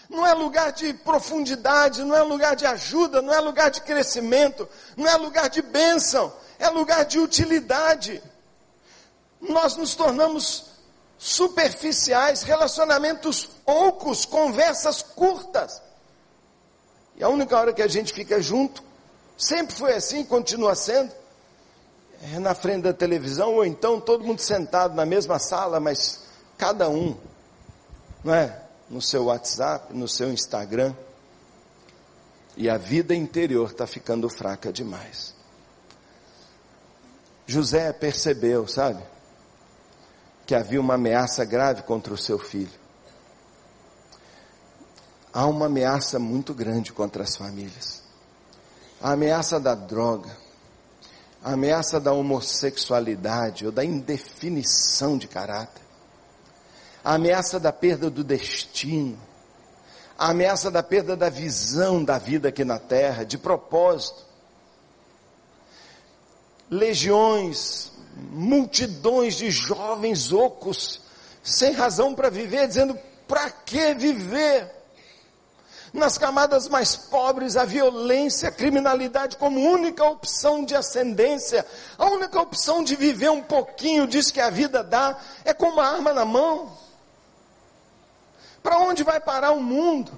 Não 0.08 0.26
é 0.26 0.34
lugar 0.34 0.72
de 0.72 0.94
profundidade, 0.94 2.04
não 2.04 2.16
é 2.16 2.22
lugar 2.22 2.56
de 2.56 2.66
ajuda, 2.66 3.22
não 3.22 3.32
é 3.32 3.40
lugar 3.40 3.70
de 3.70 3.80
crescimento, 3.80 4.68
não 4.96 5.06
é 5.06 5.16
lugar 5.16 5.48
de 5.48 5.62
bênção, 5.62 6.32
é 6.58 6.68
lugar 6.68 7.04
de 7.04 7.18
utilidade 7.18 8.22
nós 9.40 9.76
nos 9.76 9.94
tornamos 9.94 10.66
superficiais, 11.18 12.42
relacionamentos 12.42 13.46
poucos, 13.64 14.24
conversas 14.24 15.02
curtas. 15.02 15.80
E 17.16 17.24
a 17.24 17.28
única 17.28 17.58
hora 17.58 17.72
que 17.72 17.82
a 17.82 17.88
gente 17.88 18.12
fica 18.12 18.40
junto, 18.40 18.82
sempre 19.36 19.74
foi 19.74 19.94
assim, 19.94 20.24
continua 20.24 20.74
sendo, 20.74 21.12
é 22.34 22.38
na 22.38 22.54
frente 22.54 22.82
da 22.82 22.92
televisão, 22.92 23.54
ou 23.54 23.64
então 23.64 24.00
todo 24.00 24.24
mundo 24.24 24.40
sentado 24.40 24.94
na 24.94 25.06
mesma 25.06 25.38
sala, 25.38 25.80
mas 25.80 26.24
cada 26.56 26.88
um, 26.88 27.16
não 28.22 28.34
é? 28.34 28.62
No 28.88 29.02
seu 29.02 29.24
WhatsApp, 29.24 29.92
no 29.94 30.06
seu 30.06 30.32
Instagram. 30.32 30.94
E 32.56 32.70
a 32.70 32.78
vida 32.78 33.14
interior 33.14 33.70
está 33.70 33.86
ficando 33.86 34.28
fraca 34.28 34.72
demais. 34.72 35.34
José 37.46 37.92
percebeu, 37.92 38.66
sabe? 38.66 39.02
que 40.46 40.54
havia 40.54 40.80
uma 40.80 40.94
ameaça 40.94 41.44
grave 41.44 41.82
contra 41.82 42.14
o 42.14 42.16
seu 42.16 42.38
filho. 42.38 42.85
Há 45.36 45.44
uma 45.44 45.66
ameaça 45.66 46.18
muito 46.18 46.54
grande 46.54 46.94
contra 46.94 47.22
as 47.22 47.36
famílias. 47.36 48.02
A 48.98 49.12
ameaça 49.12 49.60
da 49.60 49.74
droga, 49.74 50.34
a 51.44 51.52
ameaça 51.52 52.00
da 52.00 52.10
homossexualidade 52.10 53.66
ou 53.66 53.70
da 53.70 53.84
indefinição 53.84 55.18
de 55.18 55.28
caráter, 55.28 55.82
a 57.04 57.16
ameaça 57.16 57.60
da 57.60 57.70
perda 57.70 58.08
do 58.08 58.24
destino, 58.24 59.18
a 60.18 60.30
ameaça 60.30 60.70
da 60.70 60.82
perda 60.82 61.14
da 61.14 61.28
visão 61.28 62.02
da 62.02 62.16
vida 62.16 62.48
aqui 62.48 62.64
na 62.64 62.78
terra, 62.78 63.22
de 63.22 63.36
propósito. 63.36 64.24
Legiões 66.70 67.92
multidões 68.32 69.34
de 69.34 69.50
jovens 69.50 70.32
ocos, 70.32 71.02
sem 71.42 71.72
razão 71.72 72.14
para 72.14 72.30
viver, 72.30 72.66
dizendo: 72.66 72.98
para 73.28 73.50
que 73.50 73.92
viver? 73.92 74.75
Nas 75.96 76.18
camadas 76.18 76.68
mais 76.68 76.94
pobres, 76.94 77.56
a 77.56 77.64
violência, 77.64 78.50
a 78.50 78.52
criminalidade 78.52 79.38
como 79.38 79.58
única 79.58 80.04
opção 80.04 80.62
de 80.62 80.76
ascendência, 80.76 81.64
a 81.96 82.04
única 82.04 82.38
opção 82.38 82.84
de 82.84 82.94
viver 82.94 83.30
um 83.30 83.42
pouquinho 83.42 84.06
disso 84.06 84.30
que 84.30 84.40
a 84.40 84.50
vida 84.50 84.84
dá, 84.84 85.18
é 85.42 85.54
com 85.54 85.70
uma 85.70 85.86
arma 85.86 86.12
na 86.12 86.26
mão. 86.26 86.70
Para 88.62 88.78
onde 88.78 89.02
vai 89.02 89.18
parar 89.18 89.52
o 89.52 89.62
mundo? 89.62 90.12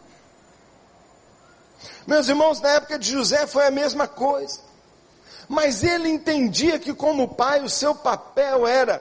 Meus 2.05 2.29
irmãos, 2.29 2.61
na 2.61 2.71
época 2.71 2.99
de 2.99 3.13
José 3.13 3.47
foi 3.47 3.65
a 3.67 3.71
mesma 3.71 4.09
coisa. 4.09 4.59
Mas 5.49 5.85
ele 5.85 6.09
entendia 6.09 6.79
que, 6.81 6.93
como 6.93 7.29
pai, 7.29 7.63
o 7.63 7.71
seu 7.71 7.95
papel 7.95 8.67
era 8.67 9.01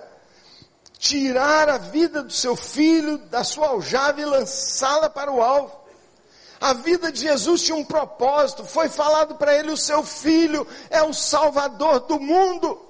tirar 0.99 1.69
a 1.69 1.79
vida 1.79 2.21
do 2.21 2.31
seu 2.31 2.55
filho 2.55 3.17
da 3.17 3.43
sua 3.43 3.69
aljava 3.69 4.21
e 4.21 4.25
lançá-la 4.25 5.09
para 5.09 5.31
o 5.31 5.41
alvo. 5.41 5.76
A 6.59 6.73
vida 6.73 7.11
de 7.11 7.21
Jesus 7.21 7.61
tinha 7.61 7.77
um 7.77 7.85
propósito, 7.85 8.65
foi 8.65 8.89
falado 8.89 9.35
para 9.35 9.55
ele: 9.55 9.71
o 9.71 9.77
seu 9.77 10.03
filho 10.03 10.67
é 10.89 11.01
o 11.03 11.13
salvador 11.13 12.01
do 12.01 12.19
mundo. 12.19 12.81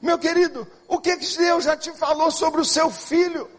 Meu 0.00 0.18
querido, 0.18 0.66
o 0.86 0.98
que, 0.98 1.16
que 1.16 1.36
Deus 1.36 1.64
já 1.64 1.76
te 1.76 1.92
falou 1.92 2.30
sobre 2.30 2.60
o 2.60 2.64
seu 2.64 2.90
filho? 2.90 3.50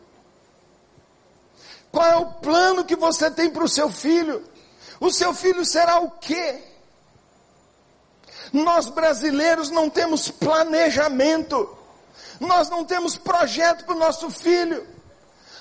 Qual 1.92 2.06
é 2.06 2.16
o 2.16 2.26
plano 2.26 2.86
que 2.86 2.96
você 2.96 3.30
tem 3.30 3.50
para 3.50 3.64
o 3.64 3.70
seu 3.70 3.90
filho? 3.90 4.48
O 5.00 5.12
seu 5.12 5.34
filho 5.34 5.66
será 5.66 6.00
o 6.00 6.12
quê? 6.12 6.64
Nós 8.52 8.90
brasileiros 8.90 9.70
não 9.70 9.90
temos 9.90 10.30
planejamento, 10.30 11.78
nós 12.40 12.70
não 12.70 12.84
temos 12.84 13.16
projeto 13.16 13.86
para 13.86 13.96
o 13.96 14.00
nosso 14.00 14.30
filho. 14.30 14.88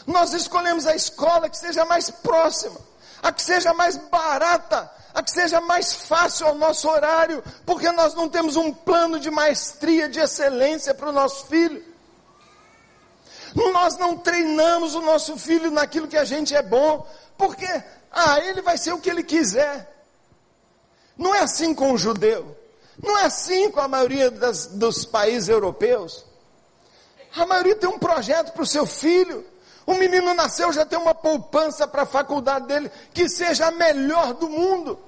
Nós 0.08 0.32
escolhemos 0.32 0.86
a 0.86 0.96
escola 0.96 1.50
que 1.50 1.58
seja 1.58 1.84
mais 1.84 2.08
próxima, 2.08 2.80
a 3.22 3.30
que 3.30 3.42
seja 3.42 3.74
mais 3.74 3.98
barata, 3.98 4.90
a 5.12 5.22
que 5.22 5.30
seja 5.30 5.60
mais 5.60 5.92
fácil 5.92 6.46
ao 6.46 6.54
nosso 6.54 6.88
horário, 6.88 7.44
porque 7.66 7.92
nós 7.92 8.14
não 8.14 8.26
temos 8.26 8.56
um 8.56 8.72
plano 8.72 9.20
de 9.20 9.30
maestria, 9.30 10.08
de 10.08 10.18
excelência 10.18 10.94
para 10.94 11.10
o 11.10 11.12
nosso 11.12 11.44
filho. 11.48 11.84
Nós 13.54 13.98
não 13.98 14.16
treinamos 14.16 14.94
o 14.94 15.02
nosso 15.02 15.36
filho 15.36 15.70
naquilo 15.70 16.08
que 16.08 16.16
a 16.16 16.24
gente 16.24 16.56
é 16.56 16.62
bom, 16.62 17.06
porque, 17.36 17.68
ah, 18.10 18.40
ele 18.40 18.62
vai 18.62 18.78
ser 18.78 18.94
o 18.94 18.98
que 18.98 19.10
ele 19.10 19.22
quiser. 19.22 19.94
Não 21.18 21.34
é 21.34 21.40
assim 21.40 21.74
com 21.74 21.92
o 21.92 21.98
judeu. 21.98 22.56
Não 23.02 23.18
é 23.18 23.26
assim 23.26 23.70
com 23.70 23.80
a 23.80 23.88
maioria 23.88 24.30
das, 24.30 24.68
dos 24.68 25.04
países 25.04 25.50
europeus. 25.50 26.24
A 27.36 27.44
maioria 27.44 27.76
tem 27.76 27.90
um 27.90 27.98
projeto 27.98 28.54
para 28.54 28.62
o 28.62 28.66
seu 28.66 28.86
filho. 28.86 29.44
O 29.88 29.94
menino 29.94 30.34
nasceu, 30.34 30.70
já 30.70 30.84
tem 30.84 30.98
uma 30.98 31.14
poupança 31.14 31.88
para 31.88 32.02
a 32.02 32.06
faculdade 32.06 32.66
dele, 32.66 32.90
que 33.14 33.26
seja 33.26 33.68
a 33.68 33.70
melhor 33.70 34.34
do 34.34 34.46
mundo. 34.46 34.98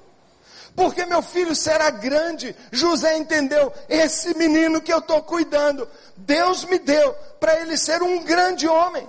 Porque 0.75 1.05
meu 1.05 1.21
filho 1.21 1.55
será 1.55 1.91
grande. 1.91 2.57
José 2.73 3.15
entendeu, 3.19 3.71
esse 3.91 4.35
menino 4.39 4.81
que 4.81 4.91
eu 4.91 5.01
estou 5.01 5.23
cuidando, 5.23 5.87
Deus 6.17 6.65
me 6.65 6.79
deu 6.79 7.13
para 7.39 7.61
ele 7.61 7.77
ser 7.77 8.03
um 8.03 8.25
grande 8.25 8.67
homem. 8.67 9.07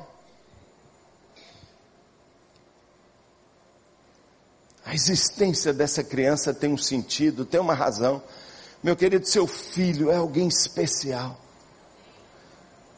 A 4.84 4.94
existência 4.94 5.72
dessa 5.72 6.04
criança 6.04 6.54
tem 6.54 6.74
um 6.74 6.78
sentido, 6.78 7.46
tem 7.46 7.62
uma 7.62 7.74
razão. 7.74 8.22
Meu 8.84 8.98
querido, 8.98 9.26
seu 9.26 9.48
filho 9.48 10.12
é 10.12 10.18
alguém 10.18 10.50
especial. 10.50 11.40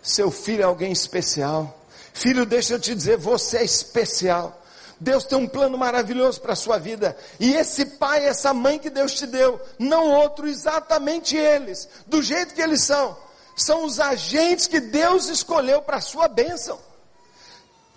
Seu 0.02 0.32
filho 0.32 0.64
é 0.64 0.66
alguém 0.66 0.92
especial. 0.92 1.83
Filho, 2.14 2.46
deixa 2.46 2.76
eu 2.76 2.80
te 2.80 2.94
dizer, 2.94 3.18
você 3.18 3.58
é 3.58 3.64
especial. 3.64 4.62
Deus 5.00 5.26
tem 5.26 5.38
um 5.38 5.48
plano 5.48 5.78
maravilhoso 5.78 6.40
para 6.40 6.54
a 6.54 6.56
sua 6.56 6.78
vida. 6.78 7.18
E 7.40 7.54
esse 7.54 7.86
pai, 7.86 8.26
essa 8.26 8.54
mãe 8.54 8.80
que 8.80 8.90
Deus 8.90 9.14
te 9.14 9.26
deu, 9.26 9.60
não 9.78 10.12
outro, 10.12 10.48
exatamente 10.48 11.36
eles, 11.36 11.90
do 12.08 12.22
jeito 12.22 12.54
que 12.54 12.62
eles 12.62 12.84
são, 12.84 13.18
são 13.56 13.84
os 13.84 14.00
agentes 14.00 14.68
que 14.68 14.80
Deus 14.80 15.28
escolheu 15.28 15.82
para 15.82 15.98
a 15.98 16.02
sua 16.02 16.28
bênção. 16.28 16.80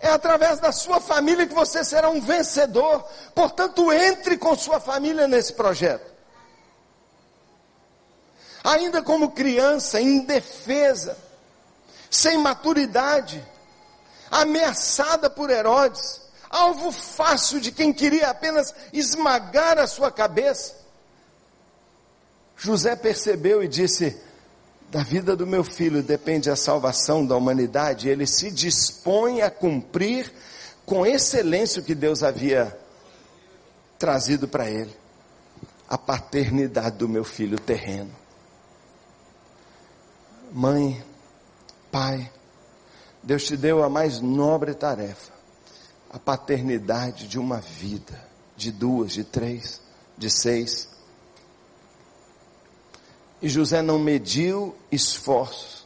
É 0.00 0.08
através 0.08 0.58
da 0.58 0.72
sua 0.72 1.00
família 1.00 1.46
que 1.46 1.54
você 1.54 1.84
será 1.84 2.08
um 2.08 2.20
vencedor. 2.20 3.04
Portanto, 3.34 3.92
entre 3.92 4.36
com 4.36 4.56
sua 4.56 4.80
família 4.80 5.28
nesse 5.28 5.52
projeto 5.52 6.16
ainda 8.66 9.00
como 9.00 9.30
criança, 9.30 10.00
indefesa, 10.00 11.16
sem 12.10 12.36
maturidade, 12.36 13.44
ameaçada 14.30 15.28
por 15.30 15.50
Herodes, 15.50 16.20
alvo 16.48 16.90
fácil 16.92 17.60
de 17.60 17.72
quem 17.72 17.92
queria 17.92 18.30
apenas 18.30 18.74
esmagar 18.92 19.78
a 19.78 19.86
sua 19.86 20.10
cabeça. 20.10 20.74
José 22.56 22.96
percebeu 22.96 23.62
e 23.62 23.68
disse: 23.68 24.20
Da 24.90 25.02
vida 25.02 25.36
do 25.36 25.46
meu 25.46 25.62
filho 25.64 26.02
depende 26.02 26.50
a 26.50 26.56
salvação 26.56 27.26
da 27.26 27.36
humanidade, 27.36 28.08
ele 28.08 28.26
se 28.26 28.50
dispõe 28.50 29.42
a 29.42 29.50
cumprir 29.50 30.32
com 30.84 31.04
excelência 31.04 31.82
o 31.82 31.84
que 31.84 31.94
Deus 31.94 32.22
havia 32.22 32.78
trazido 33.98 34.46
para 34.46 34.70
ele 34.70 34.94
a 35.88 35.96
paternidade 35.96 36.96
do 36.96 37.08
meu 37.08 37.24
filho 37.24 37.58
terreno 37.58 38.26
mãe, 40.56 41.04
pai, 41.90 42.32
Deus 43.26 43.42
te 43.42 43.56
deu 43.56 43.82
a 43.82 43.90
mais 43.90 44.20
nobre 44.20 44.72
tarefa, 44.72 45.32
a 46.12 46.16
paternidade 46.16 47.26
de 47.26 47.40
uma 47.40 47.58
vida, 47.58 48.24
de 48.56 48.70
duas, 48.70 49.12
de 49.12 49.24
três, 49.24 49.80
de 50.16 50.30
seis. 50.30 50.88
E 53.42 53.48
José 53.48 53.82
não 53.82 53.98
mediu 53.98 54.76
esforços 54.92 55.84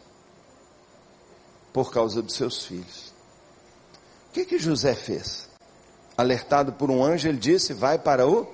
por 1.73 1.91
causa 1.91 2.21
dos 2.21 2.35
seus 2.35 2.67
filhos. 2.67 3.11
O 4.29 4.33
que 4.35 4.45
que 4.45 4.59
José 4.59 4.95
fez? 4.95 5.49
Alertado 6.19 6.75
por 6.75 6.91
um 6.91 7.03
anjo, 7.03 7.27
ele 7.27 7.39
disse: 7.39 7.73
Vai 7.73 7.99
para 7.99 8.29
o 8.29 8.47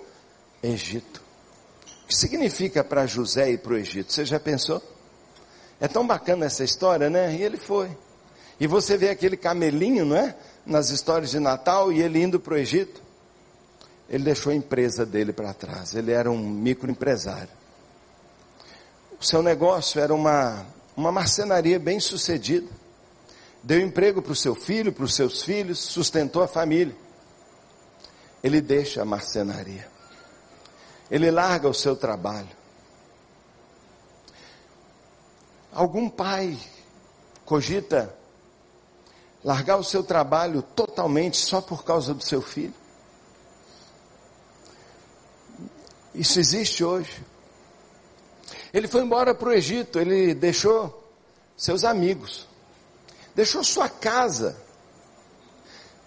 Egito. 0.63 1.21
O 2.05 2.07
que 2.07 2.15
significa 2.15 2.85
para 2.85 3.05
José 3.05 3.51
ir 3.51 3.59
para 3.59 3.73
o 3.73 3.77
Egito? 3.77 4.13
Você 4.13 4.25
já 4.25 4.39
pensou? 4.39 4.81
É 5.81 5.89
tão 5.89 6.07
bacana 6.07 6.47
essa 6.47 6.63
história, 6.63 7.11
né? 7.11 7.35
E 7.35 7.43
ele 7.43 7.57
foi. 7.57 8.06
E 8.59 8.67
você 8.67 8.97
vê 8.97 9.11
aquele 9.11 9.37
camelinho, 9.37 10.05
não 10.05 10.17
é? 10.17 10.35
Nas 10.65 10.91
histórias 10.91 11.31
de 11.31 11.39
Natal 11.39 11.93
e 11.93 12.03
ele 12.03 12.23
indo 12.23 12.41
para 12.41 12.55
o 12.55 12.57
Egito. 12.57 13.03
Ele 14.09 14.25
deixou 14.25 14.53
a 14.53 14.55
empresa 14.55 15.05
dele 15.05 15.33
para 15.33 15.53
trás. 15.53 15.95
Ele 15.95 16.13
era 16.13 16.31
um 16.31 16.39
microempresário. 16.39 17.51
O 19.21 19.25
seu 19.25 19.43
negócio 19.43 20.01
era 20.01 20.15
uma, 20.15 20.67
uma 20.97 21.13
marcenaria 21.13 21.79
bem 21.79 22.01
sucedida. 22.01 22.69
Deu 23.63 23.81
emprego 23.81 24.23
para 24.23 24.33
o 24.33 24.37
seu 24.37 24.55
filho, 24.55 24.93
para 24.93 25.05
os 25.05 25.15
seus 25.15 25.43
filhos, 25.43 25.79
sustentou 25.79 26.43
a 26.43 26.49
família. 26.49 26.95
Ele 28.43 28.61
deixa 28.61 29.03
a 29.03 29.05
marcenaria. 29.05 29.89
Ele 31.11 31.31
larga 31.31 31.69
o 31.69 31.75
seu 31.75 31.97
trabalho. 31.97 32.49
Algum 35.73 36.09
pai 36.09 36.57
cogita 37.45 38.16
largar 39.47 39.77
o 39.77 39.85
seu 39.85 40.03
trabalho 40.03 40.61
totalmente 40.61 41.37
só 41.37 41.61
por 41.61 41.85
causa 41.85 42.13
do 42.13 42.25
seu 42.25 42.43
filho? 42.43 42.75
Isso 46.13 46.41
existe 46.41 46.83
hoje. 46.83 47.25
Ele 48.75 48.89
foi 48.89 49.03
embora 49.03 49.33
para 49.33 49.49
o 49.49 49.53
Egito, 49.53 50.01
ele 50.01 50.35
deixou 50.35 51.09
seus 51.57 51.85
amigos, 51.85 52.45
deixou 53.37 53.63
sua 53.63 53.89
casa, 53.89 54.61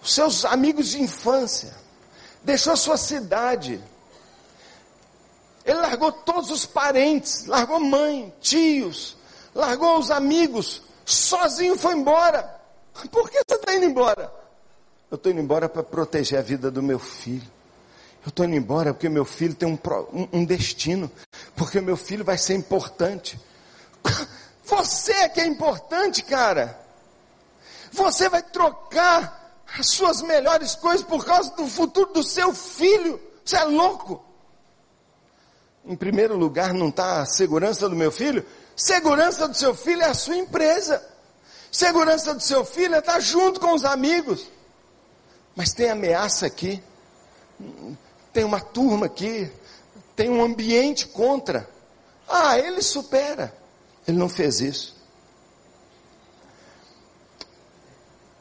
seus 0.04 0.44
amigos 0.44 0.90
de 0.90 1.02
infância, 1.02 1.74
deixou 2.44 2.76
sua 2.76 2.98
cidade. 2.98 3.82
Ele 5.64 5.80
largou 5.80 6.12
todos 6.12 6.52
os 6.52 6.66
parentes, 6.66 7.46
largou 7.46 7.80
mãe, 7.80 8.34
tios, 8.42 9.16
largou 9.56 9.98
os 9.98 10.12
amigos, 10.12 10.82
sozinho 11.06 11.78
foi 11.78 11.94
embora. 11.94 12.59
Por 13.08 13.30
que 13.30 13.38
você 13.38 13.56
está 13.56 13.74
indo 13.74 13.86
embora? 13.86 14.32
Eu 15.10 15.16
estou 15.16 15.32
indo 15.32 15.42
embora 15.42 15.68
para 15.68 15.84
proteger 15.84 16.38
a 16.38 16.42
vida 16.42 16.70
do 16.70 16.84
meu 16.84 17.00
filho. 17.00 17.50
Eu 18.24 18.30
estou 18.30 18.46
indo 18.46 18.56
embora 18.56 18.94
porque 18.94 19.08
meu 19.08 19.26
filho 19.26 19.56
tem 19.56 19.68
um, 19.68 19.80
um, 20.14 20.40
um 20.40 20.46
destino, 20.46 21.10
porque 21.56 21.80
meu 21.80 21.96
filho 21.96 22.24
vai 22.24 22.38
ser 22.38 22.54
importante. 22.56 23.40
Você 24.64 25.12
é 25.14 25.30
que 25.30 25.40
é 25.40 25.48
importante, 25.48 26.22
cara. 26.24 26.80
Você 27.92 28.30
vai 28.30 28.44
trocar 28.44 29.64
as 29.78 29.88
suas 29.88 30.22
melhores 30.22 30.76
coisas 30.76 31.06
por 31.06 31.26
causa 31.26 31.52
do 31.56 31.68
futuro 31.68 32.14
do 32.14 32.24
seu 32.24 32.54
filho. 32.54 33.20
Você 33.44 33.58
é 33.58 33.64
louco. 33.64 34.24
Em 35.86 35.96
primeiro 35.96 36.38
lugar, 36.38 36.74
não 36.74 36.90
está 36.90 37.22
a 37.22 37.26
segurança 37.26 37.90
do 37.90 37.96
meu 37.96 38.12
filho? 38.12 38.46
Segurança 38.76 39.48
do 39.48 39.56
seu 39.56 39.74
filho 39.74 40.04
é 40.04 40.10
a 40.10 40.14
sua 40.14 40.38
empresa. 40.38 41.04
Segurança 41.72 42.34
do 42.34 42.42
seu 42.42 42.66
filho 42.66 42.96
é 42.96 43.00
estar 43.00 43.20
junto 43.20 43.60
com 43.60 43.74
os 43.74 43.86
amigos. 43.86 44.48
Mas 45.56 45.74
tem 45.74 45.90
ameaça 45.90 46.46
aqui. 46.46 46.82
Tem 48.34 48.44
uma 48.44 48.60
turma 48.60 49.06
aqui. 49.06 49.52
Tem 50.16 50.30
um 50.30 50.44
ambiente 50.44 51.08
contra. 51.08 51.70
Ah, 52.28 52.58
ele 52.58 52.82
supera. 52.82 53.54
Ele 54.08 54.18
não 54.18 54.30
fez 54.30 54.62
isso. 54.62 55.00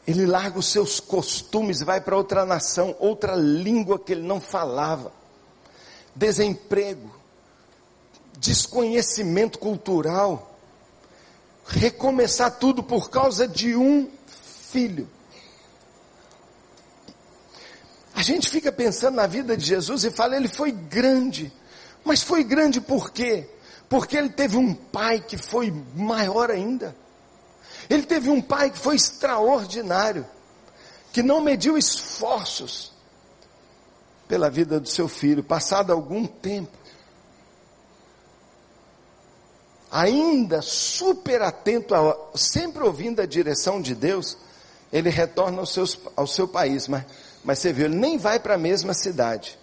Ele 0.06 0.24
larga 0.24 0.58
os 0.58 0.66
seus 0.68 1.00
costumes 1.00 1.82
e 1.82 1.84
vai 1.84 2.00
para 2.00 2.16
outra 2.16 2.46
nação, 2.46 2.96
outra 2.98 3.34
língua 3.34 3.98
que 3.98 4.12
ele 4.12 4.22
não 4.22 4.40
falava. 4.40 5.12
Desemprego, 6.14 7.14
desconhecimento 8.38 9.58
cultural, 9.58 10.57
recomeçar 11.68 12.58
tudo 12.58 12.82
por 12.82 13.10
causa 13.10 13.46
de 13.46 13.76
um 13.76 14.10
filho. 14.26 15.08
A 18.14 18.22
gente 18.22 18.48
fica 18.48 18.72
pensando 18.72 19.14
na 19.14 19.26
vida 19.26 19.56
de 19.56 19.64
Jesus 19.64 20.02
e 20.04 20.10
fala, 20.10 20.36
ele 20.36 20.48
foi 20.48 20.72
grande. 20.72 21.52
Mas 22.04 22.22
foi 22.22 22.42
grande 22.42 22.80
por 22.80 23.10
quê? 23.12 23.48
Porque 23.88 24.16
ele 24.16 24.30
teve 24.30 24.56
um 24.56 24.74
pai 24.74 25.20
que 25.20 25.36
foi 25.36 25.72
maior 25.94 26.50
ainda. 26.50 26.96
Ele 27.88 28.02
teve 28.02 28.28
um 28.28 28.40
pai 28.40 28.70
que 28.70 28.78
foi 28.78 28.96
extraordinário, 28.96 30.26
que 31.12 31.22
não 31.22 31.40
mediu 31.40 31.78
esforços 31.78 32.92
pela 34.26 34.50
vida 34.50 34.80
do 34.80 34.88
seu 34.88 35.08
filho, 35.08 35.42
passado 35.42 35.92
algum 35.92 36.26
tempo 36.26 36.76
ainda 39.90 40.60
super 40.62 41.42
atento, 41.42 41.94
a, 41.94 42.16
sempre 42.34 42.82
ouvindo 42.82 43.20
a 43.20 43.26
direção 43.26 43.80
de 43.80 43.94
Deus, 43.94 44.36
ele 44.92 45.10
retorna 45.10 45.60
ao, 45.60 45.66
seus, 45.66 45.98
ao 46.16 46.26
seu 46.26 46.46
país, 46.46 46.88
mas, 46.88 47.04
mas 47.44 47.58
você 47.58 47.72
viu, 47.72 47.86
ele 47.86 47.96
nem 47.96 48.18
vai 48.18 48.38
para 48.38 48.54
a 48.54 48.58
mesma 48.58 48.94
cidade, 48.94 49.58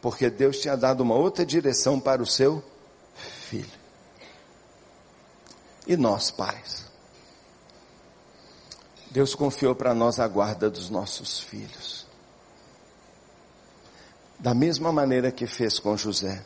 porque 0.00 0.30
Deus 0.30 0.58
tinha 0.58 0.76
dado 0.76 1.00
uma 1.00 1.14
outra 1.14 1.44
direção 1.44 1.98
para 1.98 2.22
o 2.22 2.26
seu 2.26 2.62
filho. 3.48 3.86
E 5.86 5.96
nós, 5.96 6.30
pais? 6.30 6.84
Deus 9.10 9.34
confiou 9.34 9.74
para 9.74 9.94
nós 9.94 10.18
a 10.18 10.26
guarda 10.26 10.68
dos 10.68 10.90
nossos 10.90 11.40
filhos. 11.40 12.06
Da 14.38 14.52
mesma 14.52 14.92
maneira 14.92 15.32
que 15.32 15.46
fez 15.46 15.78
com 15.78 15.96
José. 15.96 16.44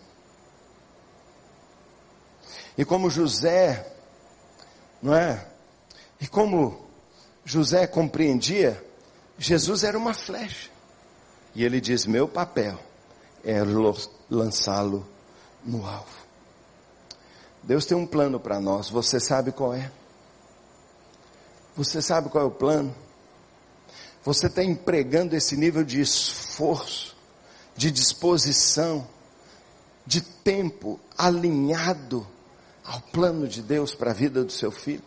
E 2.81 2.85
como 2.87 3.11
José, 3.11 3.93
não 5.03 5.14
é? 5.14 5.47
E 6.18 6.26
como 6.26 6.87
José 7.45 7.87
compreendia, 7.87 8.83
Jesus 9.39 9.85
era 9.85 9.99
uma 9.99 10.14
flecha. 10.14 10.70
E 11.55 11.62
ele 11.62 11.78
diz: 11.78 12.07
Meu 12.07 12.26
papel 12.26 12.81
é 13.45 13.59
lançá-lo 14.31 15.07
no 15.62 15.85
alvo. 15.85 16.24
Deus 17.62 17.85
tem 17.85 17.95
um 17.95 18.07
plano 18.07 18.41
para 18.41 18.59
nós, 18.59 18.89
você 18.89 19.20
sabe 19.20 19.53
qual 19.53 19.74
é? 19.74 19.93
Você 21.76 22.01
sabe 22.01 22.31
qual 22.31 22.45
é 22.45 22.47
o 22.47 22.51
plano? 22.51 22.95
Você 24.24 24.47
está 24.47 24.64
empregando 24.64 25.37
esse 25.37 25.55
nível 25.55 25.85
de 25.85 26.01
esforço, 26.01 27.14
de 27.76 27.91
disposição, 27.91 29.07
de 30.07 30.22
tempo 30.22 30.99
alinhado 31.18 32.26
ao 32.91 33.01
plano 33.01 33.47
de 33.47 33.62
Deus 33.62 33.95
para 33.95 34.11
a 34.11 34.14
vida 34.14 34.43
do 34.43 34.51
seu 34.51 34.72
filho. 34.72 35.03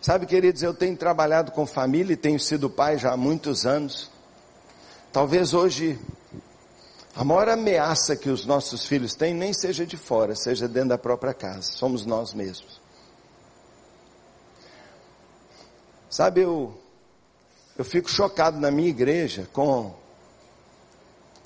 Sabe, 0.00 0.24
queridos, 0.24 0.62
eu 0.62 0.72
tenho 0.72 0.96
trabalhado 0.96 1.52
com 1.52 1.66
família 1.66 2.14
e 2.14 2.16
tenho 2.16 2.40
sido 2.40 2.70
pai 2.70 2.96
já 2.96 3.12
há 3.12 3.16
muitos 3.16 3.66
anos. 3.66 4.10
Talvez 5.12 5.52
hoje 5.52 6.00
a 7.14 7.22
maior 7.22 7.50
ameaça 7.50 8.16
que 8.16 8.30
os 8.30 8.46
nossos 8.46 8.86
filhos 8.86 9.14
têm 9.14 9.34
nem 9.34 9.52
seja 9.52 9.84
de 9.84 9.98
fora, 9.98 10.34
seja 10.34 10.66
dentro 10.66 10.90
da 10.90 10.98
própria 10.98 11.34
casa. 11.34 11.72
Somos 11.72 12.06
nós 12.06 12.32
mesmos. 12.32 12.80
Sabe, 16.08 16.40
eu, 16.40 16.72
eu 17.76 17.84
fico 17.84 18.08
chocado 18.08 18.58
na 18.58 18.70
minha 18.70 18.88
igreja 18.88 19.46
com 19.52 19.94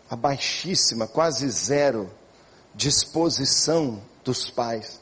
a 0.09 0.15
baixíssima, 0.15 1.09
quase 1.09 1.51
zero 1.51 2.09
disposição 2.77 4.01
dos 4.25 4.51
pais 4.51 5.01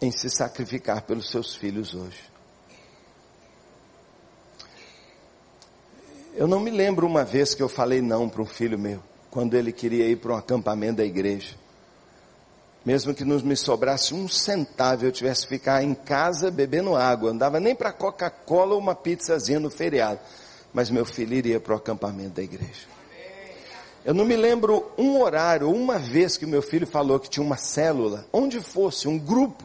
em 0.00 0.10
se 0.10 0.28
sacrificar 0.30 1.02
pelos 1.02 1.30
seus 1.30 1.54
filhos 1.54 1.94
hoje. 1.94 2.22
Eu 6.34 6.46
não 6.46 6.60
me 6.60 6.70
lembro 6.70 7.06
uma 7.06 7.24
vez 7.24 7.54
que 7.54 7.62
eu 7.62 7.68
falei 7.68 8.02
não 8.02 8.28
para 8.28 8.42
um 8.42 8.46
filho 8.46 8.78
meu, 8.78 9.02
quando 9.30 9.54
ele 9.54 9.72
queria 9.72 10.06
ir 10.06 10.16
para 10.16 10.34
um 10.34 10.36
acampamento 10.36 10.98
da 10.98 11.04
igreja. 11.04 11.54
Mesmo 12.84 13.14
que 13.14 13.24
não 13.24 13.40
me 13.40 13.56
sobrasse 13.56 14.14
um 14.14 14.28
centavo, 14.28 15.06
eu 15.06 15.10
tivesse 15.10 15.42
que 15.42 15.48
ficar 15.48 15.82
em 15.82 15.94
casa 15.94 16.50
bebendo 16.50 16.94
água, 16.94 17.30
não 17.30 17.38
dava 17.38 17.58
nem 17.58 17.74
para 17.74 17.90
Coca-Cola 17.90 18.74
ou 18.74 18.80
uma 18.80 18.94
pizzazinha 18.94 19.58
no 19.58 19.70
feriado. 19.70 20.20
Mas 20.72 20.90
meu 20.90 21.06
filho 21.06 21.34
iria 21.34 21.58
para 21.58 21.72
o 21.72 21.76
acampamento 21.76 22.34
da 22.34 22.42
igreja. 22.42 22.86
Eu 24.06 24.14
não 24.14 24.24
me 24.24 24.36
lembro 24.36 24.88
um 24.96 25.20
horário, 25.20 25.68
uma 25.68 25.98
vez 25.98 26.36
que 26.36 26.46
meu 26.46 26.62
filho 26.62 26.86
falou 26.86 27.18
que 27.18 27.28
tinha 27.28 27.44
uma 27.44 27.56
célula, 27.56 28.24
onde 28.32 28.60
fosse, 28.60 29.08
um 29.08 29.18
grupo, 29.18 29.64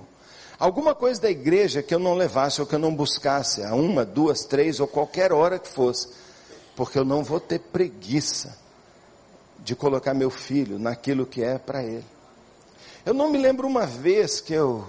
alguma 0.58 0.96
coisa 0.96 1.22
da 1.22 1.30
igreja 1.30 1.84
que 1.84 1.94
eu 1.94 2.00
não 2.00 2.16
levasse 2.16 2.60
ou 2.60 2.66
que 2.66 2.74
eu 2.74 2.80
não 2.80 2.96
buscasse, 2.96 3.62
a 3.62 3.76
uma, 3.76 4.04
duas, 4.04 4.44
três 4.44 4.80
ou 4.80 4.88
qualquer 4.88 5.32
hora 5.32 5.60
que 5.60 5.68
fosse, 5.68 6.10
porque 6.76 6.98
eu 6.98 7.06
não 7.06 7.24
vou 7.24 7.40
ter 7.40 7.60
preguiça 7.60 8.58
de 9.60 9.76
colocar 9.76 10.16
meu 10.16 10.32
filho 10.32 10.80
naquilo 10.80 11.24
que 11.24 11.44
é 11.44 11.60
para 11.60 11.84
ele. 11.84 12.06
Eu 13.06 13.14
não 13.14 13.30
me 13.30 13.38
lembro 13.38 13.68
uma 13.68 13.86
vez 13.86 14.42
que 14.42 14.56
eu, 14.56 14.84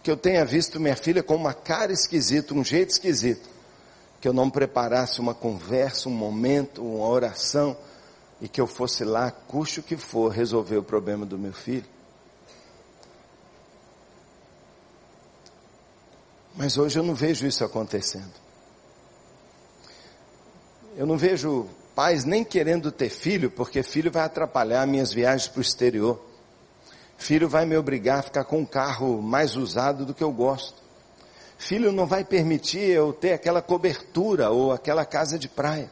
que 0.00 0.08
eu 0.08 0.16
tenha 0.16 0.44
visto 0.44 0.78
minha 0.78 0.94
filha 0.94 1.24
com 1.24 1.34
uma 1.34 1.52
cara 1.52 1.92
esquisita, 1.92 2.54
um 2.54 2.62
jeito 2.62 2.90
esquisito, 2.90 3.48
que 4.20 4.28
eu 4.28 4.32
não 4.32 4.48
preparasse 4.48 5.18
uma 5.18 5.34
conversa, 5.34 6.08
um 6.08 6.12
momento, 6.12 6.84
uma 6.84 7.08
oração, 7.08 7.76
e 8.40 8.48
que 8.48 8.60
eu 8.60 8.66
fosse 8.66 9.04
lá, 9.04 9.30
custe 9.30 9.80
o 9.80 9.82
que 9.82 9.96
for, 9.96 10.30
resolver 10.30 10.76
o 10.76 10.82
problema 10.82 11.24
do 11.24 11.38
meu 11.38 11.52
filho. 11.52 11.86
Mas 16.54 16.78
hoje 16.78 16.98
eu 16.98 17.02
não 17.02 17.14
vejo 17.14 17.46
isso 17.46 17.64
acontecendo. 17.64 18.32
Eu 20.96 21.06
não 21.06 21.18
vejo 21.18 21.68
pais 21.94 22.24
nem 22.24 22.42
querendo 22.42 22.90
ter 22.90 23.10
filho, 23.10 23.50
porque 23.50 23.82
filho 23.82 24.10
vai 24.10 24.24
atrapalhar 24.24 24.86
minhas 24.86 25.12
viagens 25.12 25.48
para 25.48 25.58
o 25.58 25.62
exterior. 25.62 26.22
Filho 27.18 27.48
vai 27.48 27.64
me 27.66 27.76
obrigar 27.76 28.18
a 28.18 28.22
ficar 28.22 28.44
com 28.44 28.60
um 28.60 28.66
carro 28.66 29.20
mais 29.20 29.56
usado 29.56 30.04
do 30.04 30.14
que 30.14 30.24
eu 30.24 30.32
gosto. 30.32 30.82
Filho 31.58 31.90
não 31.90 32.06
vai 32.06 32.24
permitir 32.24 32.90
eu 32.90 33.12
ter 33.12 33.32
aquela 33.32 33.62
cobertura 33.62 34.50
ou 34.50 34.72
aquela 34.72 35.04
casa 35.04 35.38
de 35.38 35.48
praia. 35.48 35.90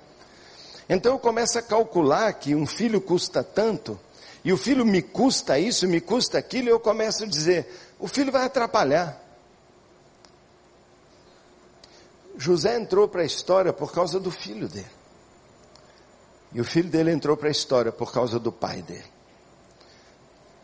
Então 0.88 1.12
eu 1.12 1.18
começo 1.18 1.58
a 1.58 1.62
calcular 1.62 2.32
que 2.34 2.54
um 2.54 2.66
filho 2.66 3.00
custa 3.00 3.42
tanto, 3.42 3.98
e 4.44 4.52
o 4.52 4.56
filho 4.56 4.84
me 4.84 5.00
custa 5.00 5.58
isso, 5.58 5.88
me 5.88 6.00
custa 6.00 6.38
aquilo, 6.38 6.68
e 6.68 6.70
eu 6.70 6.80
começo 6.80 7.24
a 7.24 7.26
dizer: 7.26 7.66
o 7.98 8.06
filho 8.06 8.30
vai 8.30 8.44
atrapalhar. 8.44 9.20
José 12.36 12.76
entrou 12.76 13.08
para 13.08 13.22
a 13.22 13.24
história 13.24 13.72
por 13.72 13.92
causa 13.92 14.18
do 14.18 14.30
filho 14.30 14.68
dele. 14.68 14.90
E 16.52 16.60
o 16.60 16.64
filho 16.64 16.88
dele 16.88 17.10
entrou 17.10 17.36
para 17.36 17.48
a 17.48 17.50
história 17.50 17.90
por 17.90 18.12
causa 18.12 18.38
do 18.38 18.52
pai 18.52 18.82
dele. 18.82 19.04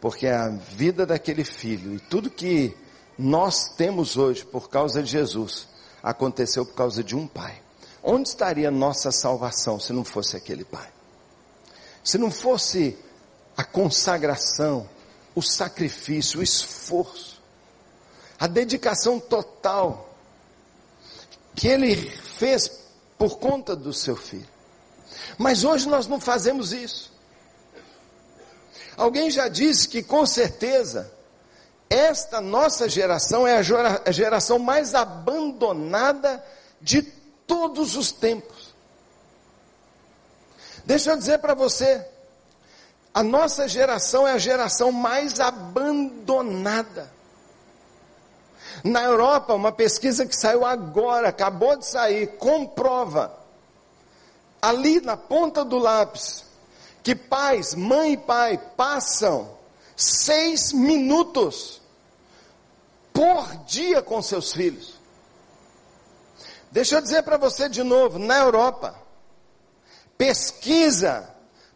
Porque 0.00 0.26
a 0.26 0.48
vida 0.48 1.04
daquele 1.04 1.44
filho 1.44 1.94
e 1.94 2.00
tudo 2.00 2.30
que 2.30 2.76
nós 3.18 3.68
temos 3.76 4.16
hoje 4.16 4.44
por 4.44 4.68
causa 4.70 5.02
de 5.02 5.10
Jesus 5.10 5.68
aconteceu 6.02 6.64
por 6.64 6.74
causa 6.74 7.04
de 7.04 7.14
um 7.14 7.26
pai. 7.26 7.60
Onde 8.02 8.28
estaria 8.28 8.70
nossa 8.70 9.12
salvação 9.12 9.78
se 9.78 9.92
não 9.92 10.04
fosse 10.04 10.36
aquele 10.36 10.64
pai? 10.64 10.88
Se 12.02 12.16
não 12.16 12.30
fosse 12.30 12.98
a 13.56 13.62
consagração, 13.62 14.88
o 15.34 15.42
sacrifício, 15.42 16.40
o 16.40 16.42
esforço, 16.42 17.40
a 18.38 18.46
dedicação 18.46 19.20
total 19.20 20.14
que 21.54 21.68
ele 21.68 21.94
fez 21.94 22.70
por 23.18 23.38
conta 23.38 23.76
do 23.76 23.92
seu 23.92 24.16
filho. 24.16 24.48
Mas 25.36 25.62
hoje 25.62 25.88
nós 25.88 26.06
não 26.06 26.18
fazemos 26.18 26.72
isso. 26.72 27.12
Alguém 28.96 29.30
já 29.30 29.48
disse 29.48 29.88
que 29.88 30.02
com 30.02 30.24
certeza 30.24 31.10
esta 31.88 32.40
nossa 32.40 32.88
geração 32.88 33.46
é 33.46 33.58
a 33.58 34.12
geração 34.12 34.58
mais 34.58 34.94
abandonada 34.94 36.42
de 36.80 37.02
todos 37.50 37.96
os 37.96 38.12
tempos. 38.12 38.72
Deixa 40.84 41.10
eu 41.10 41.16
dizer 41.16 41.38
para 41.38 41.52
você, 41.52 42.06
a 43.12 43.24
nossa 43.24 43.66
geração 43.66 44.26
é 44.26 44.30
a 44.30 44.38
geração 44.38 44.92
mais 44.92 45.40
abandonada. 45.40 47.10
Na 48.84 49.02
Europa, 49.02 49.52
uma 49.52 49.72
pesquisa 49.72 50.24
que 50.24 50.36
saiu 50.36 50.64
agora, 50.64 51.30
acabou 51.30 51.76
de 51.76 51.86
sair, 51.86 52.38
comprova, 52.38 53.36
ali 54.62 55.00
na 55.00 55.16
ponta 55.16 55.64
do 55.64 55.76
lápis, 55.76 56.44
que 57.02 57.16
pais, 57.16 57.74
mãe 57.74 58.12
e 58.12 58.16
pai, 58.16 58.58
passam 58.76 59.58
seis 59.96 60.72
minutos 60.72 61.82
por 63.12 63.56
dia 63.64 64.00
com 64.00 64.22
seus 64.22 64.52
filhos. 64.52 64.99
Deixa 66.70 66.96
eu 66.96 67.00
dizer 67.00 67.22
para 67.22 67.36
você 67.36 67.68
de 67.68 67.82
novo, 67.82 68.18
na 68.18 68.38
Europa, 68.38 68.94
pesquisa 70.16 71.28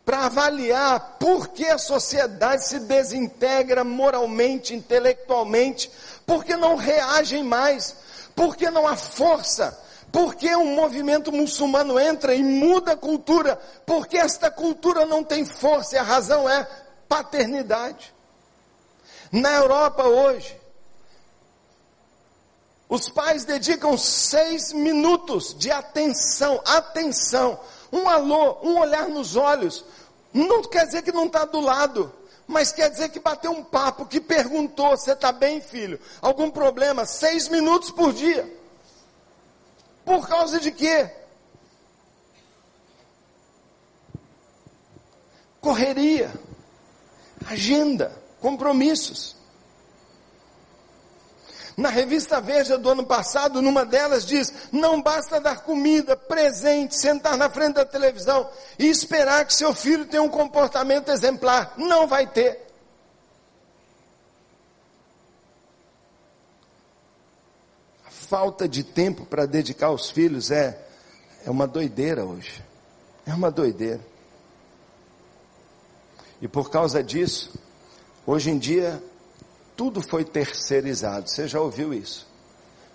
para 0.04 0.26
avaliar 0.26 1.16
por 1.18 1.48
que 1.48 1.66
a 1.66 1.78
sociedade 1.78 2.66
se 2.66 2.78
desintegra 2.80 3.82
moralmente, 3.82 4.74
intelectualmente, 4.74 5.90
porque 6.26 6.56
não 6.56 6.76
reagem 6.76 7.42
mais, 7.42 7.96
porque 8.36 8.70
não 8.70 8.86
há 8.86 8.96
força, 8.96 9.78
porque 10.12 10.54
um 10.54 10.74
movimento 10.74 11.32
muçulmano 11.32 11.98
entra 11.98 12.34
e 12.34 12.42
muda 12.42 12.92
a 12.92 12.96
cultura, 12.96 13.56
porque 13.86 14.18
esta 14.18 14.50
cultura 14.50 15.06
não 15.06 15.24
tem 15.24 15.44
força 15.44 15.96
e 15.96 15.98
a 15.98 16.02
razão 16.02 16.48
é 16.48 16.68
paternidade. 17.08 18.14
Na 19.32 19.52
Europa 19.54 20.04
hoje, 20.04 20.56
os 22.94 23.08
pais 23.08 23.44
dedicam 23.44 23.98
seis 23.98 24.72
minutos 24.72 25.54
de 25.54 25.70
atenção, 25.70 26.60
atenção, 26.64 27.58
um 27.92 28.08
alô, 28.08 28.58
um 28.62 28.78
olhar 28.78 29.08
nos 29.08 29.34
olhos. 29.34 29.84
Não 30.32 30.62
quer 30.62 30.86
dizer 30.86 31.02
que 31.02 31.12
não 31.12 31.26
está 31.26 31.44
do 31.44 31.60
lado, 31.60 32.12
mas 32.46 32.72
quer 32.72 32.88
dizer 32.90 33.08
que 33.08 33.18
bateu 33.18 33.50
um 33.50 33.64
papo, 33.64 34.06
que 34.06 34.20
perguntou: 34.20 34.90
você 34.90 35.12
está 35.12 35.32
bem, 35.32 35.60
filho? 35.60 35.98
Algum 36.22 36.50
problema? 36.50 37.04
Seis 37.04 37.48
minutos 37.48 37.90
por 37.90 38.12
dia. 38.12 38.50
Por 40.04 40.28
causa 40.28 40.60
de 40.60 40.70
quê? 40.70 41.10
Correria, 45.60 46.32
agenda, 47.46 48.22
compromissos. 48.40 49.34
Na 51.76 51.88
revista 51.88 52.40
Veja 52.40 52.78
do 52.78 52.88
ano 52.88 53.04
passado, 53.04 53.60
numa 53.60 53.84
delas 53.84 54.24
diz: 54.24 54.52
não 54.70 55.02
basta 55.02 55.40
dar 55.40 55.62
comida, 55.62 56.16
presente, 56.16 56.96
sentar 56.96 57.36
na 57.36 57.50
frente 57.50 57.74
da 57.74 57.84
televisão 57.84 58.48
e 58.78 58.86
esperar 58.86 59.44
que 59.44 59.54
seu 59.54 59.74
filho 59.74 60.06
tenha 60.06 60.22
um 60.22 60.28
comportamento 60.28 61.10
exemplar. 61.10 61.74
Não 61.76 62.06
vai 62.06 62.26
ter. 62.28 62.62
A 68.06 68.10
falta 68.10 68.68
de 68.68 68.84
tempo 68.84 69.26
para 69.26 69.44
dedicar 69.44 69.86
aos 69.88 70.10
filhos 70.10 70.52
é, 70.52 70.80
é 71.44 71.50
uma 71.50 71.66
doideira 71.66 72.24
hoje. 72.24 72.62
É 73.26 73.34
uma 73.34 73.50
doideira. 73.50 74.00
E 76.40 76.46
por 76.46 76.70
causa 76.70 77.02
disso, 77.02 77.52
hoje 78.24 78.50
em 78.50 78.58
dia 78.58 79.02
tudo 79.76 80.00
foi 80.00 80.24
terceirizado. 80.24 81.28
Você 81.28 81.48
já 81.48 81.60
ouviu 81.60 81.92
isso? 81.92 82.26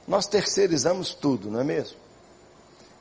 Nós 0.08 0.26
terceirizamos 0.26 1.14
tudo, 1.14 1.52
não 1.52 1.60
é 1.60 1.64
mesmo? 1.64 1.98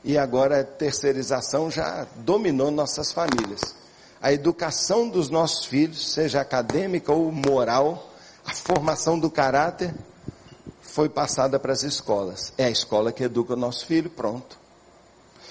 E 0.03 0.17
agora 0.17 0.61
a 0.61 0.63
terceirização 0.63 1.69
já 1.69 2.05
dominou 2.17 2.71
nossas 2.71 3.11
famílias. 3.11 3.75
A 4.21 4.31
educação 4.31 5.07
dos 5.07 5.29
nossos 5.29 5.65
filhos, 5.65 6.13
seja 6.13 6.41
acadêmica 6.41 7.11
ou 7.11 7.31
moral, 7.31 8.11
a 8.45 8.53
formação 8.53 9.17
do 9.17 9.29
caráter, 9.29 9.93
foi 10.81 11.09
passada 11.09 11.59
para 11.59 11.73
as 11.73 11.83
escolas. 11.83 12.53
É 12.57 12.65
a 12.65 12.69
escola 12.69 13.11
que 13.11 13.23
educa 13.23 13.53
o 13.53 13.57
nosso 13.57 13.85
filho, 13.85 14.09
pronto. 14.09 14.57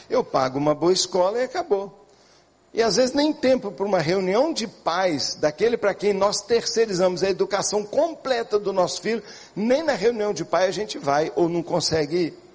Eu 0.08 0.22
pago 0.22 0.58
uma 0.58 0.74
boa 0.74 0.92
escola 0.92 1.38
e 1.38 1.44
acabou. 1.44 1.97
E 2.72 2.82
às 2.82 2.96
vezes 2.96 3.14
nem 3.14 3.32
tempo 3.32 3.70
para 3.70 3.86
uma 3.86 3.98
reunião 3.98 4.52
de 4.52 4.66
pais, 4.66 5.34
daquele 5.34 5.76
para 5.76 5.94
quem 5.94 6.12
nós 6.12 6.42
terceirizamos 6.42 7.22
a 7.22 7.30
educação 7.30 7.82
completa 7.82 8.58
do 8.58 8.72
nosso 8.72 9.00
filho, 9.00 9.22
nem 9.56 9.82
na 9.82 9.94
reunião 9.94 10.34
de 10.34 10.44
pai 10.44 10.66
a 10.66 10.70
gente 10.70 10.98
vai 10.98 11.32
ou 11.34 11.48
não 11.48 11.62
consegue 11.62 12.16
ir. 12.16 12.48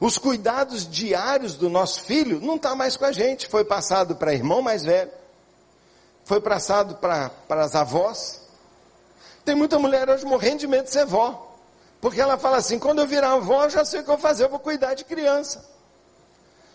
Os 0.00 0.16
cuidados 0.16 0.88
diários 0.88 1.54
do 1.54 1.68
nosso 1.68 2.02
filho 2.02 2.40
não 2.40 2.56
está 2.56 2.74
mais 2.74 2.96
com 2.96 3.04
a 3.04 3.12
gente, 3.12 3.46
foi 3.46 3.64
passado 3.64 4.16
para 4.16 4.32
irmão 4.32 4.62
mais 4.62 4.82
velho, 4.82 5.10
foi 6.24 6.40
passado 6.40 6.96
para, 6.96 7.30
as 7.48 7.74
avós. 7.74 8.40
Tem 9.44 9.54
muita 9.54 9.78
mulher 9.78 10.08
hoje 10.08 10.24
morrendo 10.24 10.60
de 10.60 10.66
medo 10.66 10.84
de 10.84 10.90
ser 10.90 11.04
vó, 11.04 11.54
porque 12.00 12.20
ela 12.20 12.38
fala 12.38 12.56
assim: 12.56 12.78
quando 12.78 13.00
eu 13.00 13.06
virar 13.06 13.34
avó, 13.34 13.68
já 13.68 13.84
sei 13.84 14.00
o 14.00 14.04
que 14.04 14.10
eu 14.10 14.14
vou 14.14 14.22
fazer, 14.22 14.44
eu 14.44 14.48
vou 14.48 14.58
cuidar 14.58 14.94
de 14.94 15.04
criança. 15.04 15.64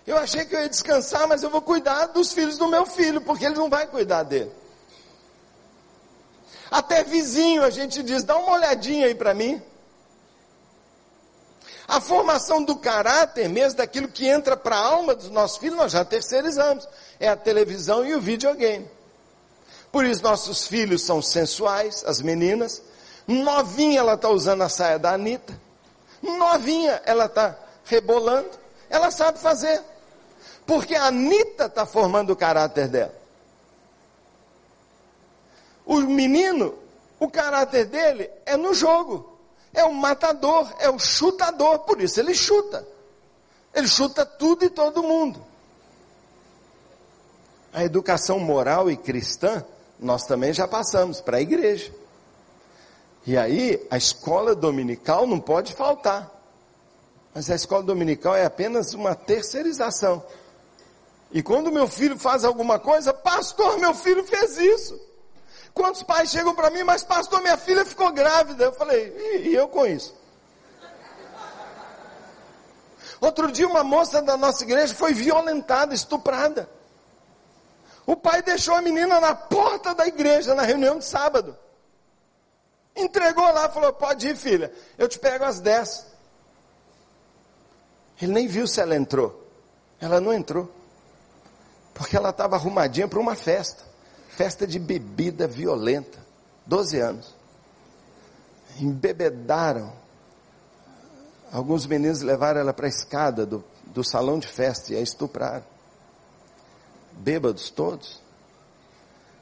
Eu 0.06 0.18
achei 0.18 0.46
que 0.46 0.56
eu 0.56 0.62
ia 0.62 0.70
descansar, 0.70 1.28
mas 1.28 1.42
eu 1.42 1.50
vou 1.50 1.62
cuidar 1.62 2.08
dos 2.08 2.32
filhos 2.32 2.58
do 2.58 2.68
meu 2.68 2.86
filho, 2.86 3.22
porque 3.22 3.46
ele 3.46 3.56
não 3.56 3.70
vai 3.70 3.88
cuidar 3.88 4.24
dele. 4.24 4.52
Até 6.70 7.04
vizinho 7.04 7.64
a 7.64 7.70
gente 7.70 8.04
diz, 8.04 8.24
dá 8.24 8.38
uma 8.38 8.54
olhadinha 8.54 9.08
aí 9.08 9.16
para 9.16 9.34
mim. 9.34 9.62
A 11.88 12.02
formação 12.02 12.64
do 12.64 12.76
caráter, 12.76 13.48
mesmo 13.48 13.78
daquilo 13.78 14.08
que 14.08 14.28
entra 14.28 14.58
para 14.58 14.76
a 14.76 14.86
alma 14.86 15.16
dos 15.16 15.30
nossos 15.30 15.58
filhos, 15.58 15.78
nós 15.78 15.92
já 15.92 16.04
terceirizamos. 16.04 16.88
É 17.20 17.28
a 17.28 17.36
televisão 17.36 18.06
e 18.06 18.16
o 18.16 18.22
videogame. 18.22 18.90
Por 19.92 20.06
isso 20.06 20.24
nossos 20.24 20.68
filhos 20.68 21.04
são 21.04 21.22
sensuais, 21.22 22.04
as 22.06 22.22
meninas. 22.22 22.82
Novinha 23.28 24.00
ela 24.00 24.16
está 24.16 24.30
usando 24.30 24.62
a 24.64 24.70
saia 24.70 25.00
da 25.00 25.14
Anitta. 25.14 25.58
Novinha 26.22 27.02
ela 27.06 27.26
está 27.26 27.56
rebolando. 27.86 28.50
Ela 28.90 29.10
sabe 29.12 29.40
fazer. 29.40 29.82
Porque 30.66 30.96
a 30.96 31.06
Anitta 31.06 31.66
está 31.66 31.86
formando 31.86 32.32
o 32.32 32.36
caráter 32.36 32.88
dela. 32.88 33.14
O 35.86 36.00
menino 36.02 36.74
O 37.20 37.30
caráter 37.30 37.86
dele 37.86 38.30
é 38.46 38.58
no 38.58 38.74
jogo. 38.74 39.38
É 39.74 39.84
o 39.84 39.94
matador, 39.94 40.74
é 40.80 40.90
o 40.90 40.98
chutador, 40.98 41.80
por 41.80 42.02
isso 42.02 42.20
ele 42.20 42.34
chuta. 42.34 42.86
Ele 43.74 43.88
chuta 43.88 44.26
tudo 44.26 44.64
e 44.64 44.70
todo 44.70 45.04
mundo. 45.04 45.44
A 47.74 47.84
educação 47.84 48.40
moral 48.40 48.90
e 48.90 48.96
cristã, 48.96 49.66
nós 50.00 50.24
também 50.24 50.54
já 50.54 50.66
passamos 50.66 51.20
para 51.20 51.38
a 51.38 51.42
igreja. 51.42 51.94
E 53.28 53.38
aí, 53.38 53.86
a 53.90 53.98
escola 53.98 54.56
dominical 54.56 55.28
não 55.28 55.40
pode 55.40 55.74
faltar. 55.74 56.32
Mas 57.34 57.50
a 57.50 57.56
escola 57.56 57.84
dominical 57.84 58.34
é 58.34 58.46
apenas 58.46 58.94
uma 58.94 59.14
terceirização. 59.14 60.24
E 61.36 61.44
quando 61.44 61.70
meu 61.70 61.86
filho 61.86 62.18
faz 62.18 62.46
alguma 62.46 62.80
coisa, 62.80 63.14
pastor, 63.14 63.78
meu 63.78 63.94
filho 63.94 64.24
fez 64.24 64.58
isso. 64.58 64.98
Quantos 65.74 66.02
pais 66.02 66.30
chegam 66.30 66.56
para 66.56 66.70
mim, 66.70 66.84
mas 66.84 67.04
pastor, 67.04 67.42
minha 67.42 67.58
filha 67.58 67.84
ficou 67.84 68.10
grávida. 68.14 68.64
Eu 68.64 68.72
falei, 68.72 69.14
e, 69.18 69.50
e 69.50 69.54
eu 69.54 69.68
com 69.68 69.86
isso? 69.86 70.16
Outro 73.20 73.52
dia 73.52 73.68
uma 73.68 73.84
moça 73.84 74.22
da 74.22 74.38
nossa 74.38 74.64
igreja 74.64 74.96
foi 74.96 75.14
violentada, 75.14 75.94
estuprada. 75.94 76.70
O 78.06 78.16
pai 78.16 78.42
deixou 78.42 78.74
a 78.74 78.82
menina 78.82 79.20
na 79.20 79.36
porta 79.36 79.94
da 79.94 80.08
igreja 80.08 80.56
na 80.56 80.62
reunião 80.62 81.00
de 81.00 81.04
sábado. 81.04 81.58
Entregou 82.96 83.44
lá, 83.52 83.68
falou: 83.68 83.92
Pode 83.92 84.26
ir, 84.26 84.38
filha, 84.38 84.72
eu 84.98 85.10
te 85.10 85.20
pego 85.20 85.44
às 85.44 85.60
10. 85.60 86.06
Ele 88.22 88.32
nem 88.32 88.48
viu 88.48 88.66
se 88.66 88.80
ela 88.80 88.96
entrou. 88.96 89.46
Ela 90.00 90.22
não 90.22 90.32
entrou. 90.32 90.74
Porque 91.96 92.16
ela 92.16 92.30
estava 92.30 92.56
arrumadinha 92.56 93.08
para 93.08 93.20
uma 93.20 93.36
festa. 93.36 93.84
Festa 94.30 94.68
de 94.68 94.78
bebida 94.78 95.48
violenta. 95.48 96.20
12 96.68 97.00
anos. 97.00 97.36
Embebedaram. 98.80 99.92
Alguns 101.52 101.88
meninos 101.88 102.22
levaram 102.22 102.62
ela 102.62 102.74
para 102.74 102.86
a 102.86 102.90
escada 102.90 103.48
do, 103.48 103.64
do 103.86 104.04
salão 104.04 104.38
de 104.38 104.48
festa 104.48 104.94
e 104.94 104.96
a 104.96 105.02
estupraram. 105.02 105.66
Bêbados 107.14 107.72
todos. 107.72 108.22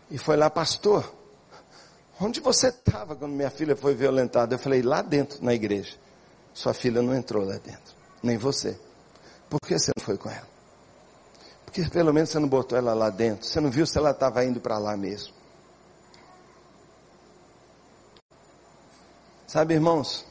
E 0.09 0.17
foi 0.17 0.37
lá, 0.37 0.49
pastor. 0.49 1.13
Onde 2.21 2.39
você 2.39 2.67
estava 2.67 3.15
quando 3.15 3.33
minha 3.33 3.49
filha 3.49 3.75
foi 3.75 3.93
violentada? 3.93 4.55
Eu 4.55 4.59
falei, 4.59 4.81
lá 4.81 5.01
dentro, 5.01 5.43
na 5.43 5.53
igreja. 5.53 5.97
Sua 6.53 6.73
filha 6.73 7.01
não 7.01 7.13
entrou 7.13 7.43
lá 7.43 7.57
dentro 7.57 7.93
nem 8.23 8.37
você. 8.37 8.79
Por 9.49 9.59
que 9.59 9.77
você 9.77 9.91
não 9.95 10.03
foi 10.03 10.17
com 10.17 10.29
ela? 10.29 10.52
Porque 11.74 11.89
pelo 11.89 12.13
menos 12.13 12.30
você 12.30 12.38
não 12.38 12.47
botou 12.47 12.78
ela 12.78 12.93
lá 12.93 13.09
dentro. 13.09 13.47
Você 13.47 13.59
não 13.59 13.71
viu 13.71 13.88
se 13.88 13.97
ela 13.97 14.11
estava 14.11 14.45
indo 14.45 14.61
para 14.61 14.78
lá 14.78 14.95
mesmo. 14.95 15.34
Sabe, 19.47 19.74
irmãos? 19.74 20.24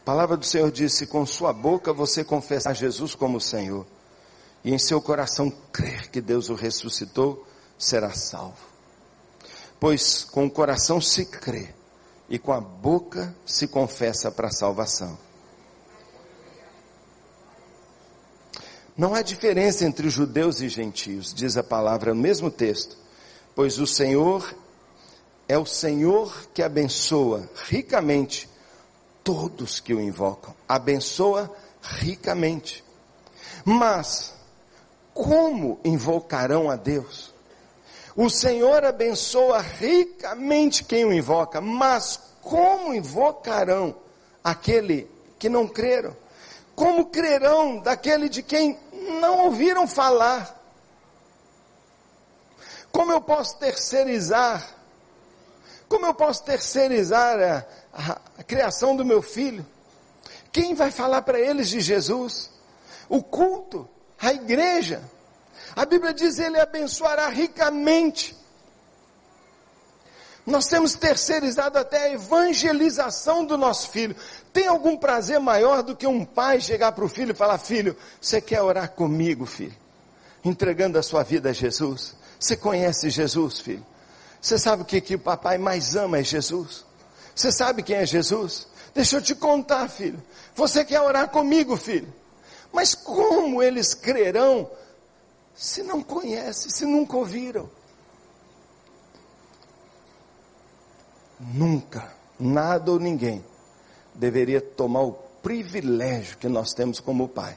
A 0.00 0.04
palavra 0.04 0.36
do 0.36 0.46
Senhor 0.46 0.70
disse: 0.70 1.04
com 1.04 1.26
sua 1.26 1.52
boca 1.52 1.92
você 1.92 2.22
confessar 2.22 2.74
Jesus 2.74 3.16
como 3.16 3.40
Senhor, 3.40 3.84
e 4.62 4.72
em 4.72 4.78
seu 4.78 5.02
coração 5.02 5.50
crer 5.72 6.12
que 6.12 6.20
Deus 6.20 6.48
o 6.48 6.54
ressuscitou, 6.54 7.44
será 7.76 8.12
salvo. 8.12 8.70
Pois 9.80 10.22
com 10.22 10.46
o 10.46 10.50
coração 10.50 11.00
se 11.00 11.24
crê 11.26 11.74
e 12.28 12.38
com 12.38 12.52
a 12.52 12.60
boca 12.60 13.34
se 13.44 13.66
confessa 13.66 14.30
para 14.30 14.46
a 14.46 14.52
salvação. 14.52 15.29
Não 18.96 19.14
há 19.14 19.22
diferença 19.22 19.84
entre 19.84 20.10
judeus 20.10 20.60
e 20.60 20.68
gentios, 20.68 21.32
diz 21.32 21.56
a 21.56 21.62
palavra 21.62 22.12
no 22.12 22.20
mesmo 22.20 22.50
texto, 22.50 22.96
pois 23.54 23.78
o 23.78 23.86
Senhor 23.86 24.54
é 25.48 25.58
o 25.58 25.66
Senhor 25.66 26.48
que 26.54 26.62
abençoa 26.62 27.48
ricamente 27.64 28.48
todos 29.24 29.80
que 29.80 29.94
o 29.94 30.00
invocam. 30.00 30.54
Abençoa 30.68 31.50
ricamente. 31.82 32.84
Mas, 33.64 34.34
como 35.12 35.80
invocarão 35.84 36.70
a 36.70 36.76
Deus? 36.76 37.32
O 38.16 38.28
Senhor 38.28 38.84
abençoa 38.84 39.60
ricamente 39.60 40.84
quem 40.84 41.04
o 41.04 41.12
invoca, 41.12 41.60
mas 41.60 42.20
como 42.40 42.94
invocarão 42.94 43.94
aquele 44.42 45.08
que 45.38 45.48
não 45.48 45.66
creram? 45.66 46.14
Como 46.80 47.04
crerão 47.04 47.78
daquele 47.78 48.26
de 48.26 48.42
quem 48.42 48.80
não 49.20 49.40
ouviram 49.40 49.86
falar? 49.86 50.58
Como 52.90 53.12
eu 53.12 53.20
posso 53.20 53.58
terceirizar? 53.58 54.66
Como 55.90 56.06
eu 56.06 56.14
posso 56.14 56.42
terceirizar 56.42 57.38
a, 57.38 57.66
a, 57.92 58.20
a 58.38 58.42
criação 58.42 58.96
do 58.96 59.04
meu 59.04 59.20
filho? 59.20 59.66
Quem 60.50 60.74
vai 60.74 60.90
falar 60.90 61.20
para 61.20 61.38
eles 61.38 61.68
de 61.68 61.80
Jesus? 61.80 62.50
O 63.10 63.22
culto, 63.22 63.86
a 64.18 64.32
igreja. 64.32 65.02
A 65.76 65.84
Bíblia 65.84 66.14
diz: 66.14 66.38
Ele 66.38 66.58
abençoará 66.58 67.28
ricamente. 67.28 68.34
Nós 70.50 70.66
temos 70.66 70.94
terceirizado 70.94 71.78
até 71.78 72.04
a 72.04 72.12
evangelização 72.12 73.44
do 73.44 73.56
nosso 73.56 73.88
filho. 73.90 74.16
Tem 74.52 74.66
algum 74.66 74.96
prazer 74.96 75.38
maior 75.38 75.80
do 75.82 75.94
que 75.94 76.08
um 76.08 76.24
pai 76.24 76.60
chegar 76.60 76.90
para 76.90 77.04
o 77.04 77.08
filho 77.08 77.30
e 77.30 77.34
falar: 77.34 77.56
Filho, 77.58 77.96
você 78.20 78.40
quer 78.40 78.60
orar 78.60 78.90
comigo, 78.90 79.46
filho? 79.46 79.76
Entregando 80.44 80.98
a 80.98 81.02
sua 81.02 81.22
vida 81.22 81.50
a 81.50 81.52
Jesus. 81.52 82.16
Você 82.38 82.56
conhece 82.56 83.10
Jesus, 83.10 83.60
filho? 83.60 83.86
Você 84.40 84.58
sabe 84.58 84.82
o 84.82 84.84
que, 84.84 85.00
que 85.00 85.14
o 85.14 85.20
papai 85.20 85.56
mais 85.56 85.94
ama 85.94 86.18
é 86.18 86.24
Jesus? 86.24 86.84
Você 87.32 87.52
sabe 87.52 87.82
quem 87.84 87.96
é 87.96 88.04
Jesus? 88.04 88.66
Deixa 88.92 89.18
eu 89.18 89.22
te 89.22 89.36
contar, 89.36 89.88
filho. 89.88 90.20
Você 90.56 90.84
quer 90.84 91.00
orar 91.00 91.28
comigo, 91.28 91.76
filho? 91.76 92.12
Mas 92.72 92.92
como 92.92 93.62
eles 93.62 93.94
crerão 93.94 94.68
se 95.54 95.82
não 95.84 96.02
conhece, 96.02 96.70
se 96.70 96.84
nunca 96.84 97.16
ouviram? 97.16 97.70
Nunca, 101.40 102.12
nada 102.38 102.92
ou 102.92 102.98
ninguém 102.98 103.42
deveria 104.14 104.60
tomar 104.60 105.02
o 105.02 105.12
privilégio 105.42 106.36
que 106.36 106.48
nós 106.48 106.74
temos 106.74 107.00
como 107.00 107.26
pai 107.26 107.56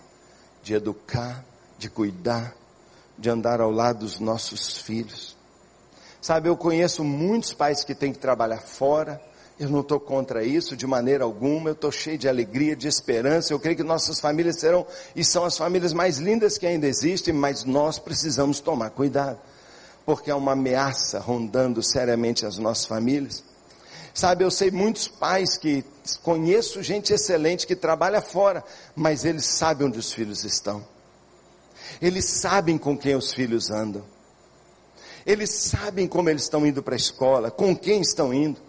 de 0.63 0.73
educar, 0.73 1.43
de 1.77 1.89
cuidar, 1.89 2.55
de 3.17 3.29
andar 3.29 3.59
ao 3.59 3.69
lado 3.69 3.99
dos 3.99 4.19
nossos 4.19 4.77
filhos. 4.77 5.36
Sabe, 6.21 6.47
eu 6.47 6.55
conheço 6.55 7.03
muitos 7.03 7.51
pais 7.51 7.84
que 7.84 7.93
têm 7.93 8.13
que 8.13 8.19
trabalhar 8.19 8.61
fora, 8.61 9.21
eu 9.59 9.69
não 9.69 9.81
estou 9.81 9.99
contra 9.99 10.43
isso 10.43 10.75
de 10.75 10.88
maneira 10.88 11.25
alguma, 11.25 11.69
eu 11.69 11.73
estou 11.73 11.91
cheio 11.91 12.17
de 12.17 12.27
alegria, 12.27 12.75
de 12.75 12.88
esperança. 12.88 13.53
Eu 13.53 13.59
creio 13.59 13.75
que 13.75 13.84
nossas 13.84 14.19
famílias 14.19 14.59
serão 14.59 14.88
e 15.15 15.23
são 15.23 15.45
as 15.45 15.57
famílias 15.57 15.93
mais 15.93 16.17
lindas 16.17 16.57
que 16.57 16.65
ainda 16.65 16.88
existem, 16.88 17.34
mas 17.34 17.63
nós 17.63 17.99
precisamos 17.99 18.59
tomar 18.59 18.89
cuidado, 18.91 19.38
porque 20.05 20.31
há 20.31 20.36
uma 20.36 20.53
ameaça 20.53 21.19
rondando 21.19 21.84
seriamente 21.84 22.45
as 22.45 22.57
nossas 22.57 22.86
famílias. 22.86 23.43
Sabe, 24.14 24.43
eu 24.43 24.51
sei 24.51 24.70
muitos 24.70 25.07
pais 25.07 25.57
que 25.57 25.84
conheço 26.22 26.84
gente 26.84 27.11
excelente 27.11 27.66
que 27.66 27.76
trabalha 27.76 28.22
fora, 28.22 28.64
mas 28.95 29.26
eles 29.26 29.45
sabem 29.45 29.88
onde 29.88 29.97
os 29.97 30.14
filhos 30.14 30.43
estão. 30.43 30.86
Eles 32.01 32.26
sabem 32.26 32.78
com 32.78 32.97
quem 32.97 33.16
os 33.16 33.34
filhos 33.34 33.72
andam. 33.72 34.03
Eles 35.26 35.49
sabem 35.49 36.07
como 36.07 36.30
eles 36.30 36.43
estão 36.43 36.66
indo 36.66 36.84
para 36.84 36.95
a 36.95 36.97
escola, 36.97 37.49
com 37.49 37.76
quem 37.76 38.01
estão 38.01 38.34
indo. 38.34 38.61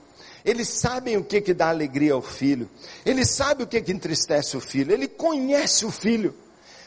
Eles 0.44 0.68
sabem 0.68 1.16
o 1.16 1.24
que 1.24 1.40
que 1.40 1.52
dá 1.52 1.68
alegria 1.68 2.14
ao 2.14 2.22
filho. 2.22 2.68
Ele 3.04 3.24
sabe 3.24 3.64
o 3.64 3.66
que 3.66 3.80
que 3.82 3.92
entristece 3.92 4.56
o 4.56 4.60
filho. 4.60 4.92
Ele 4.92 5.08
conhece 5.08 5.84
o 5.84 5.90
filho. 5.90 6.34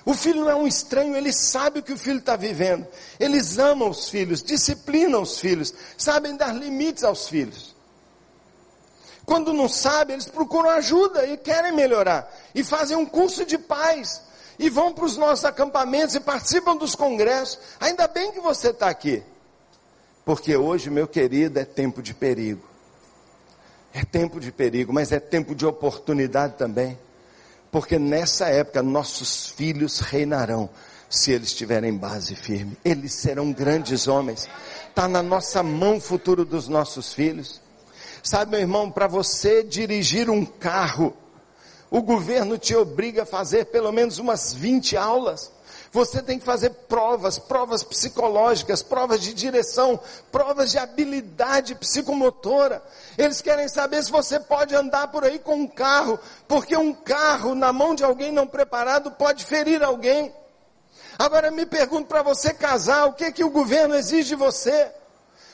O 0.06 0.14
filho 0.14 0.42
não 0.42 0.50
é 0.50 0.56
um 0.56 0.66
estranho, 0.66 1.18
ele 1.18 1.34
sabe 1.34 1.80
o 1.80 1.84
que 1.84 1.92
o 1.92 1.98
filho 1.98 2.20
está 2.20 2.38
vivendo. 2.38 2.88
Eles 3.20 3.58
amam 3.58 3.90
os 3.90 4.08
filhos, 4.08 4.42
disciplinam 4.42 5.22
os 5.22 5.38
filhos, 5.38 5.74
sabem 5.98 6.38
dar 6.38 6.56
limites 6.56 7.04
aos 7.04 7.28
filhos. 7.28 7.67
Quando 9.28 9.52
não 9.52 9.68
sabem, 9.68 10.14
eles 10.14 10.26
procuram 10.26 10.70
ajuda 10.70 11.28
e 11.28 11.36
querem 11.36 11.74
melhorar. 11.74 12.34
E 12.56 12.64
fazem 12.64 12.96
um 12.96 13.06
curso 13.06 13.46
de 13.46 13.58
paz. 13.58 14.22
E 14.58 14.70
vão 14.70 14.94
para 14.94 15.04
os 15.04 15.18
nossos 15.18 15.44
acampamentos 15.44 16.16
e 16.16 16.22
participam 16.22 16.78
dos 16.78 16.96
congressos. 16.96 17.60
Ainda 17.78 18.08
bem 18.08 18.32
que 18.32 18.40
você 18.40 18.70
está 18.70 18.88
aqui. 18.88 19.22
Porque 20.24 20.56
hoje, 20.56 20.90
meu 20.90 21.10
querido, 21.10 21.60
é 21.60 21.66
tempo 21.66 22.02
de 22.02 22.14
perigo. 22.14 22.66
É 23.94 24.06
tempo 24.06 24.40
de 24.40 24.50
perigo, 24.50 24.94
mas 24.94 25.12
é 25.12 25.20
tempo 25.20 25.54
de 25.54 25.66
oportunidade 25.66 26.54
também. 26.54 26.98
Porque 27.70 28.00
nessa 28.00 28.48
época 28.48 28.82
nossos 28.82 29.50
filhos 29.50 30.00
reinarão 30.00 30.70
se 31.10 31.34
eles 31.34 31.54
tiverem 31.54 31.94
base 31.98 32.34
firme. 32.34 32.78
Eles 32.84 33.12
serão 33.12 33.52
grandes 33.52 34.08
homens. 34.08 34.48
Está 34.88 35.06
na 35.06 35.22
nossa 35.22 35.62
mão 35.62 35.98
o 35.98 36.02
futuro 36.02 36.46
dos 36.46 36.70
nossos 36.70 37.14
filhos. 37.14 37.67
Sabe, 38.28 38.52
meu 38.52 38.60
irmão, 38.60 38.92
para 38.92 39.08
você 39.08 39.64
dirigir 39.64 40.30
um 40.30 40.46
carro, 40.46 41.16
o 41.90 42.02
governo 42.02 42.58
te 42.58 42.76
obriga 42.76 43.24
a 43.24 43.26
fazer 43.26 43.68
pelo 43.68 43.90
menos 43.90 44.18
umas 44.18 44.54
20 44.54 44.98
aulas. 44.98 45.50
Você 45.94 46.22
tem 46.22 46.38
que 46.38 46.44
fazer 46.44 46.72
provas, 46.90 47.40
provas 47.40 47.84
psicológicas, 47.84 48.84
provas 48.84 49.22
de 49.22 49.34
direção, 49.34 49.98
provas 50.30 50.72
de 50.72 50.78
habilidade 50.78 51.74
psicomotora. 51.76 52.84
Eles 53.18 53.40
querem 53.40 53.70
saber 53.70 54.04
se 54.04 54.12
você 54.12 54.42
pode 54.42 54.76
andar 54.76 55.08
por 55.08 55.24
aí 55.24 55.40
com 55.40 55.56
um 55.56 55.68
carro, 55.68 56.20
porque 56.50 56.76
um 56.76 56.94
carro 56.94 57.56
na 57.56 57.72
mão 57.72 57.96
de 57.96 58.04
alguém 58.04 58.34
não 58.34 58.46
preparado 58.46 59.10
pode 59.10 59.46
ferir 59.46 59.82
alguém. 59.82 60.36
Agora 61.18 61.50
me 61.50 61.66
pergunto 61.66 62.10
para 62.10 62.24
você 62.24 62.54
casar, 62.54 63.06
o 63.06 63.14
que 63.14 63.32
que 63.32 63.44
o 63.46 63.50
governo 63.50 63.96
exige 63.96 64.28
de 64.28 64.36
você? 64.36 64.92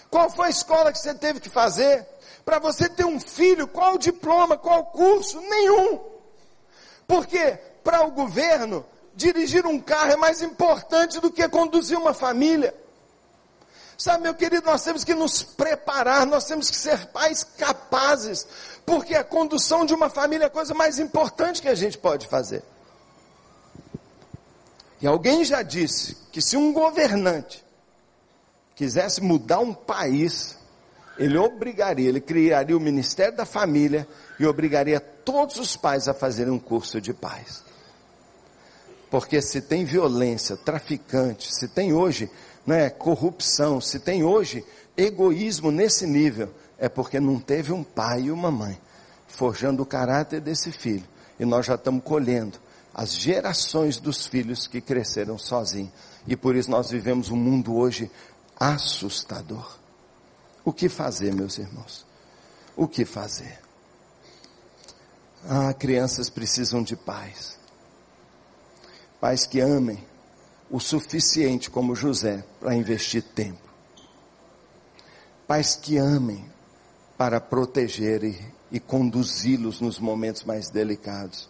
Qual 0.10 0.28
foi 0.28 0.48
a 0.48 0.50
escola 0.50 0.92
que 0.92 0.98
você 0.98 1.14
teve 1.14 1.40
que 1.40 1.50
fazer? 1.50 2.13
Para 2.46 2.60
você 2.60 2.90
ter 2.90 3.06
um 3.06 3.20
filho, 3.20 3.68
qual 3.68 3.98
diploma, 3.98 4.58
qual 4.58 4.86
curso? 4.86 5.40
Nenhum. 5.42 6.00
Porque 7.08 7.58
para 7.84 8.06
o 8.06 8.12
governo, 8.12 8.86
dirigir 9.16 9.66
um 9.66 9.80
carro 9.80 10.12
é 10.12 10.16
mais 10.16 10.42
importante 10.42 11.20
do 11.20 11.32
que 11.32 11.48
conduzir 11.48 11.98
uma 11.98 12.14
família. 12.14 12.74
Sabe, 13.98 14.24
meu 14.24 14.34
querido, 14.34 14.66
nós 14.66 14.84
temos 14.84 15.04
que 15.04 15.14
nos 15.14 15.44
preparar, 15.44 16.26
nós 16.26 16.46
temos 16.46 16.70
que 16.70 16.76
ser 16.76 17.06
pais 17.08 17.44
capazes, 17.44 18.46
porque 18.86 19.16
a 19.16 19.24
condução 19.24 19.86
de 19.86 19.94
uma 19.94 20.10
família 20.10 20.46
é 20.46 20.48
a 20.48 20.50
coisa 20.50 20.74
mais 20.74 21.00
importante 21.00 21.62
que 21.62 21.70
a 21.70 21.76
gente 21.76 21.98
pode 21.98 22.28
fazer. 22.28 22.64
E 25.00 25.08
alguém 25.08 25.44
já 25.44 25.62
disse 25.62 26.18
que 26.32 26.42
se 26.42 26.58
um 26.58 26.74
governante 26.74 27.64
quisesse 28.76 29.22
mudar 29.22 29.60
um 29.60 29.74
país, 29.74 30.58
ele 31.18 31.38
obrigaria, 31.38 32.10
ele 32.10 32.22
criaria 32.22 32.76
o 32.76 32.80
Ministério 32.80 33.36
da 33.36 33.46
Família 33.46 34.08
e 34.40 34.46
obrigaria 34.46 35.00
todos 35.00 35.58
os 35.58 35.76
pais 35.76 36.08
a 36.08 36.14
fazerem 36.14 36.52
um 36.52 36.60
curso 36.60 37.00
de 37.00 37.14
paz. 37.14 37.64
Porque 39.12 39.42
se 39.42 39.62
tem 39.62 39.86
violência, 39.86 40.58
traficante, 40.58 41.54
se 41.54 41.68
tem 41.68 41.94
hoje 41.94 42.30
né, 42.66 42.90
corrupção, 42.90 43.80
se 43.80 44.00
tem 44.00 44.24
hoje 44.24 44.66
egoísmo 44.98 45.72
nesse 45.72 46.08
nível, 46.08 46.50
é 46.80 46.90
porque 46.90 47.20
não 47.20 47.40
teve 47.40 47.72
um 47.72 47.84
pai 47.84 48.24
e 48.24 48.32
uma 48.32 48.50
mãe 48.50 48.80
forjando 49.28 49.84
o 49.84 49.86
caráter 49.86 50.42
desse 50.42 50.72
filho. 50.72 51.06
E 51.40 51.46
nós 51.46 51.66
já 51.66 51.76
estamos 51.76 52.04
colhendo 52.04 52.58
as 52.94 53.14
gerações 53.14 53.98
dos 53.98 54.26
filhos 54.26 54.68
que 54.68 54.82
cresceram 54.82 55.38
sozinhos. 55.38 55.92
E 56.28 56.36
por 56.36 56.56
isso 56.56 56.70
nós 56.70 56.90
vivemos 56.90 57.30
um 57.30 57.36
mundo 57.36 57.76
hoje 57.76 58.10
assustador. 58.60 59.83
O 60.66 60.72
que 60.72 60.88
fazer, 60.88 61.34
meus 61.34 61.58
irmãos? 61.58 62.06
O 62.76 62.88
que 62.88 63.04
fazer? 63.06 63.60
Ah, 65.48 65.74
crianças 65.74 66.30
precisam 66.30 66.82
de 66.82 66.96
paz. 66.96 67.58
Pais 69.20 69.46
que 69.46 69.60
amem 69.60 70.06
o 70.70 70.80
suficiente 70.80 71.70
como 71.70 71.96
José 71.96 72.44
para 72.60 72.76
investir 72.76 73.24
tempo. 73.24 73.62
Pais 75.46 75.76
que 75.76 75.98
amem 75.98 76.50
para 77.18 77.42
proteger 77.42 78.24
e, 78.24 78.54
e 78.72 78.80
conduzi-los 78.80 79.82
nos 79.82 80.00
momentos 80.00 80.44
mais 80.44 80.70
delicados. 80.70 81.50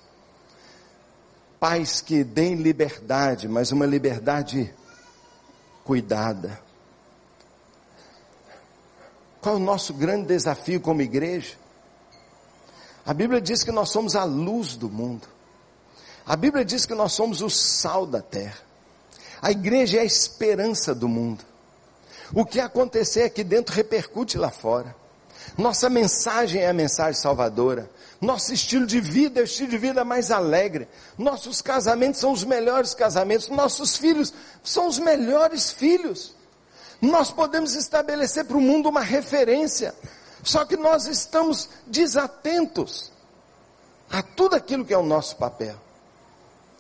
Pais 1.60 2.02
que 2.02 2.24
deem 2.24 2.56
liberdade, 2.56 3.48
mas 3.48 3.72
uma 3.72 3.86
liberdade 3.86 4.74
cuidada. 5.84 6.63
Qual 9.44 9.56
é 9.56 9.58
o 9.58 9.62
nosso 9.62 9.94
grande 9.94 10.26
desafio 10.26 10.80
como 10.80 11.02
igreja? 11.02 11.56
A 13.06 13.14
Bíblia 13.14 13.42
diz 13.42 13.62
que 13.62 13.74
nós 13.74 13.90
somos 13.90 14.16
a 14.16 14.24
luz 14.24 14.78
do 14.78 14.90
mundo. 14.90 15.28
A 16.26 16.38
Bíblia 16.38 16.64
diz 16.64 16.86
que 16.86 16.94
nós 16.94 17.12
somos 17.12 17.42
o 17.42 17.50
sal 17.50 18.06
da 18.06 18.22
terra. 18.22 18.60
A 19.42 19.52
igreja 19.52 19.98
é 19.98 20.00
a 20.00 20.06
esperança 20.06 20.96
do 20.96 21.10
mundo. 21.10 21.44
O 22.34 22.46
que 22.46 22.62
acontecer 22.62 23.24
aqui 23.24 23.44
dentro 23.44 23.76
repercute 23.76 24.38
lá 24.38 24.50
fora. 24.50 24.96
Nossa 25.58 25.90
mensagem 25.90 26.62
é 26.62 26.70
a 26.70 26.74
mensagem 26.74 27.22
salvadora. 27.22 27.92
Nosso 28.22 28.54
estilo 28.54 28.86
de 28.86 29.02
vida 29.02 29.42
é 29.42 29.44
o 29.44 29.46
estilo 29.46 29.72
de 29.72 29.78
vida 29.78 30.06
mais 30.06 30.32
alegre. 30.32 30.88
Nossos 31.18 31.62
casamentos 31.62 32.22
são 32.22 32.32
os 32.32 32.46
melhores 32.46 32.94
casamentos. 32.94 33.50
Nossos 33.50 33.98
filhos 33.98 34.34
são 34.64 34.88
os 34.88 35.00
melhores 35.00 35.70
filhos. 35.70 36.34
Nós 37.04 37.32
podemos 37.32 37.76
estabelecer 37.76 38.46
para 38.46 38.56
o 38.56 38.62
mundo 38.62 38.88
uma 38.88 39.02
referência. 39.02 39.94
Só 40.42 40.64
que 40.64 40.78
nós 40.78 41.06
estamos 41.06 41.70
desatentos 41.86 43.12
a 44.10 44.24
tudo 44.24 44.56
aquilo 44.56 44.86
que 44.86 44.94
é 44.94 44.98
o 44.98 45.04
nosso 45.04 45.36
papel. 45.36 45.76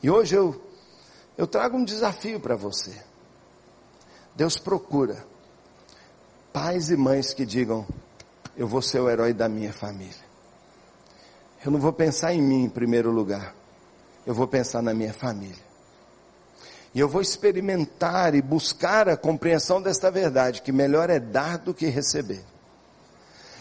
E 0.01 0.09
hoje 0.09 0.35
eu, 0.35 0.61
eu 1.37 1.45
trago 1.45 1.75
um 1.75 1.83
desafio 1.83 2.39
para 2.39 2.55
você. 2.55 3.03
Deus 4.33 4.57
procura 4.57 5.27
pais 6.53 6.89
e 6.89 6.95
mães 6.95 7.33
que 7.33 7.45
digam: 7.45 7.85
Eu 8.55 8.65
vou 8.65 8.81
ser 8.81 9.01
o 9.01 9.09
herói 9.09 9.33
da 9.33 9.49
minha 9.49 9.73
família. 9.73 10.23
Eu 11.65 11.69
não 11.69 11.81
vou 11.81 11.91
pensar 11.91 12.33
em 12.33 12.41
mim 12.41 12.63
em 12.63 12.69
primeiro 12.69 13.11
lugar. 13.11 13.53
Eu 14.25 14.33
vou 14.33 14.47
pensar 14.47 14.81
na 14.81 14.93
minha 14.93 15.13
família. 15.13 15.72
E 16.93 16.99
eu 16.99 17.09
vou 17.09 17.21
experimentar 17.21 18.35
e 18.35 18.41
buscar 18.41 19.09
a 19.09 19.17
compreensão 19.17 19.81
desta 19.81 20.11
verdade, 20.11 20.61
que 20.61 20.71
melhor 20.71 21.09
é 21.09 21.19
dar 21.19 21.57
do 21.57 21.73
que 21.73 21.87
receber. 21.87 22.43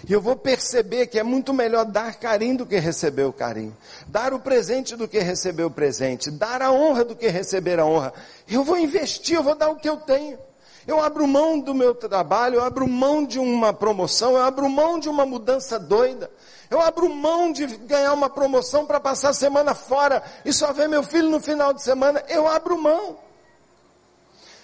E 0.09 0.13
eu 0.13 0.21
vou 0.21 0.35
perceber 0.35 1.07
que 1.07 1.19
é 1.19 1.23
muito 1.23 1.55
melhor 1.55 1.85
dar 1.85 2.17
carinho 2.17 2.59
do 2.59 2.67
que 2.67 2.79
receber 2.79 3.23
o 3.23 3.33
carinho. 3.33 3.77
Dar 4.07 4.35
o 4.35 4.41
presente 4.41 4.97
do 4.97 5.07
que 5.07 5.19
receber 5.21 5.63
o 5.63 5.71
presente. 5.71 6.31
Dar 6.31 6.61
a 6.61 6.73
honra 6.73 7.05
do 7.05 7.15
que 7.15 7.29
receber 7.29 7.79
a 7.79 7.87
honra. 7.87 8.13
Eu 8.49 8.65
vou 8.65 8.77
investir, 8.77 9.37
eu 9.37 9.43
vou 9.43 9.55
dar 9.55 9.71
o 9.71 9.77
que 9.77 9.89
eu 9.89 9.97
tenho. 9.97 10.39
Eu 10.87 11.01
abro 11.01 11.27
mão 11.29 11.61
do 11.61 11.73
meu 11.73 11.95
trabalho, 11.95 12.57
eu 12.57 12.65
abro 12.65 12.89
mão 12.89 13.25
de 13.25 13.39
uma 13.39 13.73
promoção, 13.73 14.33
eu 14.33 14.43
abro 14.43 14.69
mão 14.69 14.99
de 14.99 15.09
uma 15.09 15.25
mudança 15.25 15.79
doida. 15.79 16.29
Eu 16.73 16.81
abro 16.81 17.09
mão 17.09 17.53
de 17.53 17.67
ganhar 17.67 18.13
uma 18.13 18.31
promoção 18.31 18.87
para 18.87 18.99
passar 18.99 19.29
a 19.31 19.35
semana 19.35 19.75
fora 19.75 20.23
e 20.45 20.53
só 20.53 20.73
ver 20.73 20.89
meu 20.89 21.03
filho 21.03 21.29
no 21.29 21.41
final 21.41 21.73
de 21.73 21.83
semana. 21.83 22.25
Eu 22.29 22.49
abro 22.49 22.79
mão. 22.79 23.19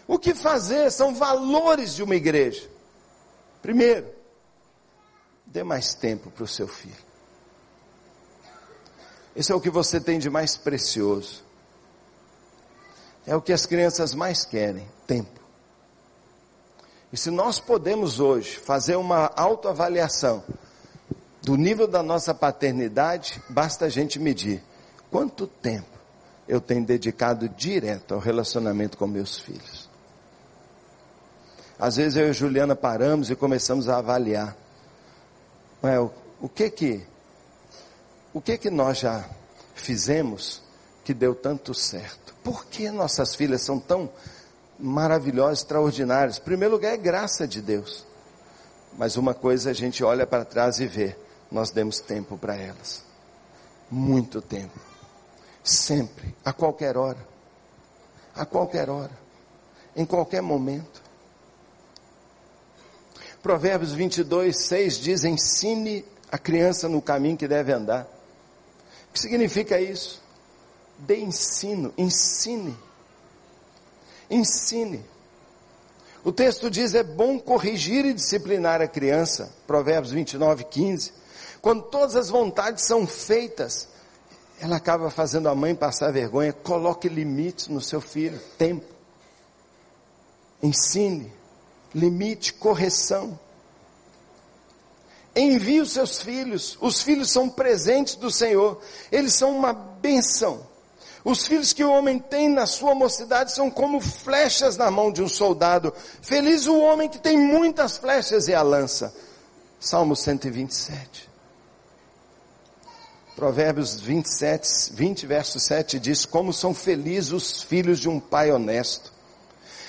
O 0.06 0.18
que 0.18 0.34
fazer 0.34 0.90
são 0.90 1.14
valores 1.14 1.94
de 1.94 2.02
uma 2.02 2.16
igreja. 2.16 2.68
Primeiro, 3.60 4.18
Dê 5.50 5.62
mais 5.62 5.94
tempo 5.94 6.30
para 6.30 6.44
o 6.44 6.48
seu 6.48 6.68
filho. 6.68 7.08
Esse 9.34 9.50
é 9.50 9.54
o 9.54 9.60
que 9.60 9.70
você 9.70 9.98
tem 9.98 10.18
de 10.18 10.28
mais 10.28 10.56
precioso. 10.58 11.42
É 13.26 13.34
o 13.34 13.40
que 13.40 13.52
as 13.52 13.64
crianças 13.64 14.14
mais 14.14 14.44
querem: 14.44 14.86
tempo. 15.06 15.40
E 17.10 17.16
se 17.16 17.30
nós 17.30 17.58
podemos 17.58 18.20
hoje 18.20 18.56
fazer 18.58 18.96
uma 18.96 19.32
autoavaliação 19.34 20.44
do 21.42 21.56
nível 21.56 21.86
da 21.86 22.02
nossa 22.02 22.34
paternidade, 22.34 23.42
basta 23.48 23.86
a 23.86 23.88
gente 23.88 24.18
medir 24.18 24.62
quanto 25.10 25.46
tempo 25.46 25.98
eu 26.46 26.60
tenho 26.60 26.84
dedicado 26.84 27.48
direto 27.48 28.14
ao 28.14 28.20
relacionamento 28.20 28.96
com 28.96 29.06
meus 29.06 29.38
filhos. 29.38 29.88
Às 31.78 31.96
vezes 31.96 32.16
eu 32.16 32.30
e 32.30 32.32
Juliana 32.32 32.74
paramos 32.74 33.30
e 33.30 33.36
começamos 33.36 33.88
a 33.88 33.98
avaliar. 33.98 34.56
O, 35.82 36.46
o 36.46 36.48
que 36.48 36.70
que 36.70 37.06
o 38.34 38.40
que 38.40 38.58
que 38.58 38.70
nós 38.70 38.98
já 38.98 39.24
fizemos 39.74 40.60
que 41.04 41.14
deu 41.14 41.34
tanto 41.34 41.72
certo? 41.72 42.34
Por 42.42 42.66
que 42.66 42.90
nossas 42.90 43.34
filhas 43.34 43.62
são 43.62 43.78
tão 43.78 44.10
maravilhosas, 44.78 45.60
extraordinárias? 45.60 46.38
Em 46.38 46.42
primeiro 46.42 46.74
lugar 46.74 46.92
é 46.92 46.96
graça 46.96 47.46
de 47.46 47.62
Deus. 47.62 48.04
Mas 48.96 49.16
uma 49.16 49.34
coisa 49.34 49.70
a 49.70 49.72
gente 49.72 50.02
olha 50.02 50.26
para 50.26 50.44
trás 50.44 50.80
e 50.80 50.86
vê, 50.86 51.16
nós 51.50 51.70
demos 51.70 52.00
tempo 52.00 52.36
para 52.36 52.56
elas. 52.56 53.02
Muito 53.90 54.42
tempo. 54.42 54.78
Sempre, 55.64 56.34
a 56.44 56.52
qualquer 56.52 56.96
hora. 56.96 57.26
A 58.34 58.44
qualquer 58.44 58.90
hora. 58.90 59.12
Em 59.96 60.04
qualquer 60.04 60.42
momento. 60.42 61.02
Provérbios 63.42 63.92
22, 63.92 64.56
6 64.66 64.98
diz: 64.98 65.24
ensine 65.24 66.04
a 66.30 66.38
criança 66.38 66.88
no 66.88 67.00
caminho 67.00 67.36
que 67.36 67.48
deve 67.48 67.72
andar. 67.72 68.06
O 69.08 69.12
que 69.12 69.20
significa 69.20 69.80
isso? 69.80 70.22
Dê 70.98 71.20
ensino, 71.20 71.92
ensine. 71.96 72.76
Ensine. 74.30 75.04
O 76.24 76.32
texto 76.32 76.70
diz: 76.70 76.94
é 76.94 77.02
bom 77.02 77.38
corrigir 77.38 78.04
e 78.04 78.12
disciplinar 78.12 78.82
a 78.82 78.88
criança. 78.88 79.50
Provérbios 79.66 80.12
29, 80.12 80.64
15. 80.64 81.17
Quando 81.60 81.82
todas 81.82 82.16
as 82.16 82.28
vontades 82.28 82.84
são 82.84 83.06
feitas, 83.06 83.88
ela 84.60 84.76
acaba 84.76 85.10
fazendo 85.10 85.48
a 85.48 85.54
mãe 85.54 85.74
passar 85.74 86.12
vergonha. 86.12 86.52
Coloque 86.52 87.08
limites 87.08 87.68
no 87.68 87.80
seu 87.80 88.00
filho, 88.00 88.40
tempo. 88.56 88.86
Ensine 90.62 91.38
limite, 91.94 92.52
correção. 92.54 93.38
Envie 95.34 95.80
os 95.80 95.92
seus 95.92 96.20
filhos, 96.20 96.76
os 96.80 97.00
filhos 97.00 97.30
são 97.30 97.48
presentes 97.48 98.16
do 98.16 98.30
Senhor, 98.30 98.80
eles 99.10 99.34
são 99.34 99.56
uma 99.56 99.72
benção. 99.72 100.66
Os 101.24 101.46
filhos 101.46 101.72
que 101.72 101.84
o 101.84 101.92
homem 101.92 102.18
tem 102.18 102.48
na 102.48 102.66
sua 102.66 102.94
mocidade 102.94 103.52
são 103.52 103.70
como 103.70 104.00
flechas 104.00 104.76
na 104.76 104.90
mão 104.90 105.12
de 105.12 105.22
um 105.22 105.28
soldado. 105.28 105.92
Feliz 106.22 106.66
o 106.66 106.78
homem 106.78 107.08
que 107.08 107.18
tem 107.18 107.36
muitas 107.36 107.98
flechas 107.98 108.48
e 108.48 108.54
a 108.54 108.62
lança. 108.62 109.14
Salmo 109.78 110.16
127. 110.16 111.27
Provérbios 113.38 114.00
27, 114.00 114.92
20, 114.94 115.24
verso 115.24 115.60
7 115.60 116.00
diz: 116.00 116.26
Como 116.26 116.52
são 116.52 116.74
felizes 116.74 117.30
os 117.30 117.62
filhos 117.62 118.00
de 118.00 118.08
um 118.08 118.18
pai 118.18 118.50
honesto. 118.50 119.12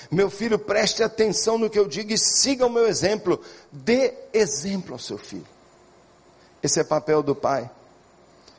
Meu 0.08 0.30
filho, 0.30 0.56
preste 0.56 1.02
atenção 1.02 1.58
no 1.58 1.68
que 1.68 1.76
eu 1.76 1.88
digo 1.88 2.12
e 2.12 2.16
siga 2.16 2.64
o 2.64 2.70
meu 2.70 2.86
exemplo. 2.86 3.40
Dê 3.72 4.14
exemplo 4.32 4.92
ao 4.92 5.00
seu 5.00 5.18
filho. 5.18 5.48
Esse 6.62 6.78
é 6.78 6.84
papel 6.84 7.24
do 7.24 7.34
pai. 7.34 7.68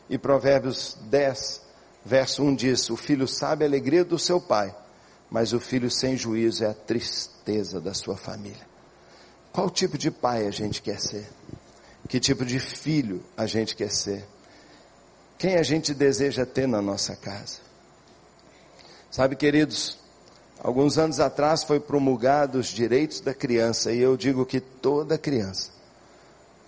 E 0.10 0.18
Provérbios 0.18 0.98
10, 1.04 1.62
verso 2.06 2.44
1 2.44 2.56
diz: 2.56 2.90
O 2.90 2.98
filho 2.98 3.30
sabe 3.30 3.64
a 3.64 3.70
alegria 3.70 4.04
do 4.04 4.20
seu 4.20 4.42
pai, 4.42 4.76
mas 5.30 5.54
o 5.54 5.60
filho 5.62 5.90
sem 5.90 6.18
juízo 6.18 6.66
é 6.66 6.68
a 6.68 6.74
tristeza 6.74 7.80
da 7.80 7.94
sua 7.94 8.18
família. 8.18 8.68
Qual 9.54 9.70
tipo 9.70 9.98
de 9.98 10.12
pai 10.12 10.48
a 10.48 10.52
gente 10.52 10.82
quer 10.82 11.00
ser? 11.00 11.30
Que 12.10 12.20
tipo 12.20 12.44
de 12.44 12.60
filho 12.60 13.24
a 13.38 13.46
gente 13.46 13.74
quer 13.74 13.90
ser? 13.90 14.28
Quem 15.42 15.56
a 15.56 15.64
gente 15.64 15.92
deseja 15.96 16.46
ter 16.46 16.68
na 16.68 16.84
nossa 16.84 17.16
casa? 17.16 17.58
Sabe, 19.10 19.36
queridos, 19.36 19.98
alguns 20.60 21.00
anos 21.00 21.20
atrás 21.20 21.64
foi 21.64 21.80
promulgado 21.80 22.60
os 22.60 22.68
direitos 22.68 23.22
da 23.22 23.34
criança 23.34 23.92
e 23.92 24.00
eu 24.00 24.16
digo 24.16 24.46
que 24.46 24.60
toda 24.60 25.18
criança, 25.18 25.72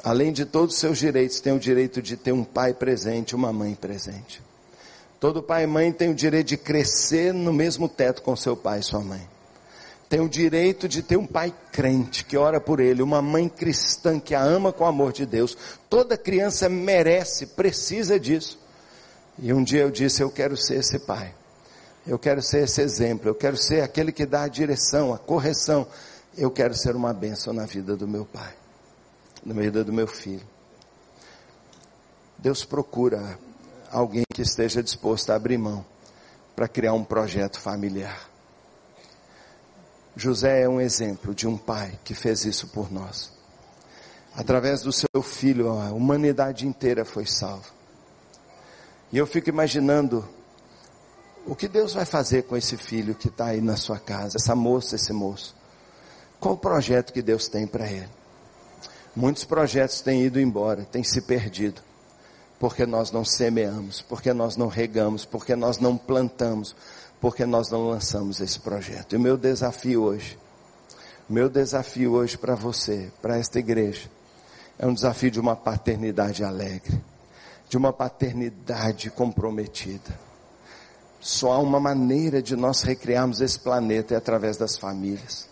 além 0.03 0.33
de 0.33 0.43
todos 0.43 0.73
os 0.73 0.81
seus 0.81 0.97
direitos, 0.97 1.39
tem 1.39 1.53
o 1.53 1.59
direito 1.59 2.01
de 2.01 2.17
ter 2.17 2.31
um 2.31 2.43
pai 2.43 2.73
presente, 2.73 3.35
uma 3.35 3.53
mãe 3.53 3.75
presente. 3.75 4.41
Todo 5.19 5.43
pai 5.43 5.65
e 5.65 5.67
mãe 5.67 5.91
tem 5.91 6.09
o 6.09 6.15
direito 6.15 6.47
de 6.47 6.57
crescer 6.57 7.31
no 7.31 7.53
mesmo 7.53 7.87
teto 7.87 8.23
com 8.23 8.35
seu 8.35 8.57
pai 8.57 8.79
e 8.79 8.83
sua 8.83 9.01
mãe 9.01 9.33
tem 10.13 10.19
o 10.19 10.29
direito 10.29 10.87
de 10.87 11.01
ter 11.01 11.17
um 11.17 11.25
pai 11.25 11.51
crente 11.71 12.23
que 12.23 12.37
ora 12.37 12.61
por 12.61 12.79
ele, 12.79 13.01
uma 13.01 13.19
mãe 13.19 13.49
cristã 13.49 14.19
que 14.19 14.35
a 14.35 14.43
ama 14.43 14.71
com 14.71 14.83
o 14.83 14.87
amor 14.87 15.11
de 15.11 15.25
Deus. 15.25 15.57
Toda 15.89 16.15
criança 16.15 16.69
merece, 16.69 17.47
precisa 17.47 18.19
disso. 18.19 18.59
E 19.37 19.53
um 19.53 19.63
dia 19.63 19.81
eu 19.81 19.91
disse: 19.91 20.21
Eu 20.21 20.31
quero 20.31 20.55
ser 20.55 20.75
esse 20.75 20.99
pai. 20.99 21.33
Eu 22.05 22.19
quero 22.19 22.41
ser 22.41 22.63
esse 22.63 22.81
exemplo. 22.81 23.29
Eu 23.29 23.35
quero 23.35 23.57
ser 23.57 23.81
aquele 23.81 24.11
que 24.11 24.25
dá 24.25 24.43
a 24.43 24.47
direção, 24.47 25.13
a 25.13 25.17
correção. 25.17 25.87
Eu 26.37 26.51
quero 26.51 26.73
ser 26.73 26.95
uma 26.95 27.13
bênção 27.13 27.53
na 27.53 27.65
vida 27.65 27.95
do 27.95 28.07
meu 28.07 28.25
pai, 28.25 28.53
na 29.45 29.53
vida 29.53 29.83
do 29.83 29.93
meu 29.93 30.07
filho. 30.07 30.45
Deus 32.37 32.65
procura 32.65 33.37
alguém 33.91 34.23
que 34.33 34.41
esteja 34.41 34.83
disposto 34.83 35.29
a 35.29 35.35
abrir 35.35 35.57
mão 35.57 35.85
para 36.55 36.67
criar 36.67 36.93
um 36.93 37.03
projeto 37.03 37.59
familiar. 37.59 38.29
José 40.15 40.61
é 40.61 40.69
um 40.69 40.79
exemplo 40.79 41.33
de 41.33 41.47
um 41.47 41.57
pai 41.57 41.97
que 42.03 42.13
fez 42.13 42.45
isso 42.45 42.67
por 42.67 42.91
nós. 42.91 43.31
Através 44.35 44.81
do 44.81 44.91
seu 44.91 45.21
filho, 45.23 45.69
a 45.69 45.91
humanidade 45.91 46.67
inteira 46.67 47.05
foi 47.05 47.25
salva. 47.25 47.72
E 49.13 49.17
eu 49.19 49.27
fico 49.27 49.47
imaginando 49.47 50.27
o 51.45 51.55
que 51.55 51.67
Deus 51.67 51.93
vai 51.93 52.03
fazer 52.03 52.45
com 52.45 52.57
esse 52.57 52.75
filho 52.75 53.13
que 53.13 53.27
está 53.27 53.45
aí 53.45 53.61
na 53.61 53.77
sua 53.77 53.99
casa, 53.99 54.37
essa 54.37 54.55
moça, 54.55 54.95
esse 54.95 55.13
moço. 55.13 55.55
Qual 56.39 56.55
o 56.55 56.57
projeto 56.57 57.13
que 57.13 57.21
Deus 57.21 57.47
tem 57.47 57.67
para 57.67 57.87
ele? 57.87 58.09
Muitos 59.15 59.43
projetos 59.43 60.01
têm 60.01 60.23
ido 60.23 60.39
embora, 60.39 60.83
têm 60.83 61.03
se 61.03 61.21
perdido, 61.21 61.79
porque 62.57 62.87
nós 62.87 63.11
não 63.11 63.23
semeamos, 63.23 64.01
porque 64.01 64.33
nós 64.33 64.57
não 64.57 64.67
regamos, 64.67 65.25
porque 65.25 65.55
nós 65.55 65.77
não 65.77 65.95
plantamos, 65.95 66.75
porque 67.21 67.45
nós 67.45 67.69
não 67.69 67.87
lançamos 67.87 68.41
esse 68.41 68.59
projeto. 68.59 69.13
E 69.13 69.17
o 69.17 69.21
meu 69.21 69.37
desafio 69.37 70.01
hoje, 70.01 70.39
meu 71.29 71.49
desafio 71.49 72.13
hoje 72.13 72.35
para 72.35 72.55
você, 72.55 73.11
para 73.21 73.37
esta 73.37 73.59
igreja, 73.59 74.09
é 74.79 74.87
um 74.87 74.93
desafio 74.95 75.29
de 75.29 75.39
uma 75.39 75.55
paternidade 75.55 76.43
alegre, 76.43 76.99
de 77.73 77.77
uma 77.77 77.91
paternidade 77.91 79.09
comprometida. 79.09 80.13
Só 81.19 81.53
há 81.53 81.57
uma 81.57 81.79
maneira 81.79 82.39
de 82.39 82.55
nós 82.55 82.83
recriarmos 82.83 83.41
esse 83.41 83.59
planeta 83.59 84.13
é 84.13 84.17
através 84.17 84.57
das 84.57 84.77
famílias. 84.77 85.49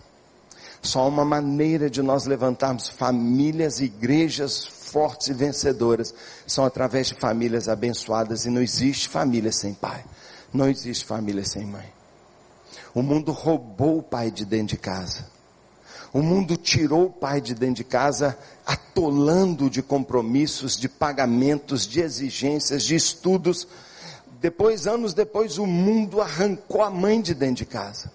Só 0.84 1.00
há 1.00 1.08
uma 1.08 1.26
maneira 1.26 1.90
de 1.90 2.04
nós 2.04 2.28
levantarmos 2.28 2.90
famílias, 2.90 3.80
igrejas 3.80 4.64
fortes 4.64 5.30
e 5.30 5.34
vencedoras, 5.34 6.14
são 6.46 6.64
através 6.64 7.08
de 7.08 7.16
famílias 7.16 7.68
abençoadas 7.68 8.46
e 8.46 8.52
não 8.52 8.62
existe 8.62 9.10
família 9.10 9.52
sem 9.52 9.74
pai. 9.74 10.06
Não 10.54 10.70
existe 10.70 11.04
família 11.04 11.44
sem 11.44 11.66
mãe. 11.66 11.92
O 12.94 13.02
mundo 13.02 13.32
roubou 13.32 13.98
o 13.98 14.04
pai 14.04 14.30
de 14.30 14.46
dentro 14.46 14.76
de 14.76 14.78
casa. 14.78 15.26
O 16.14 16.22
mundo 16.22 16.58
tirou 16.58 17.06
o 17.06 17.10
pai 17.10 17.40
de 17.40 17.54
dentro 17.54 17.76
de 17.76 17.84
casa, 17.86 18.38
atolando 18.66 19.70
de 19.70 19.82
compromissos, 19.82 20.76
de 20.76 20.90
pagamentos, 20.90 21.88
de 21.88 22.02
exigências, 22.02 22.84
de 22.84 22.96
estudos. 22.96 23.66
Depois, 24.42 24.88
anos 24.88 25.14
depois, 25.14 25.58
o 25.58 25.66
mundo 25.66 26.20
arrancou 26.20 26.82
a 26.82 26.90
mãe 26.90 27.22
de 27.22 27.34
dentro 27.34 27.56
de 27.58 27.66
casa. 27.66 28.12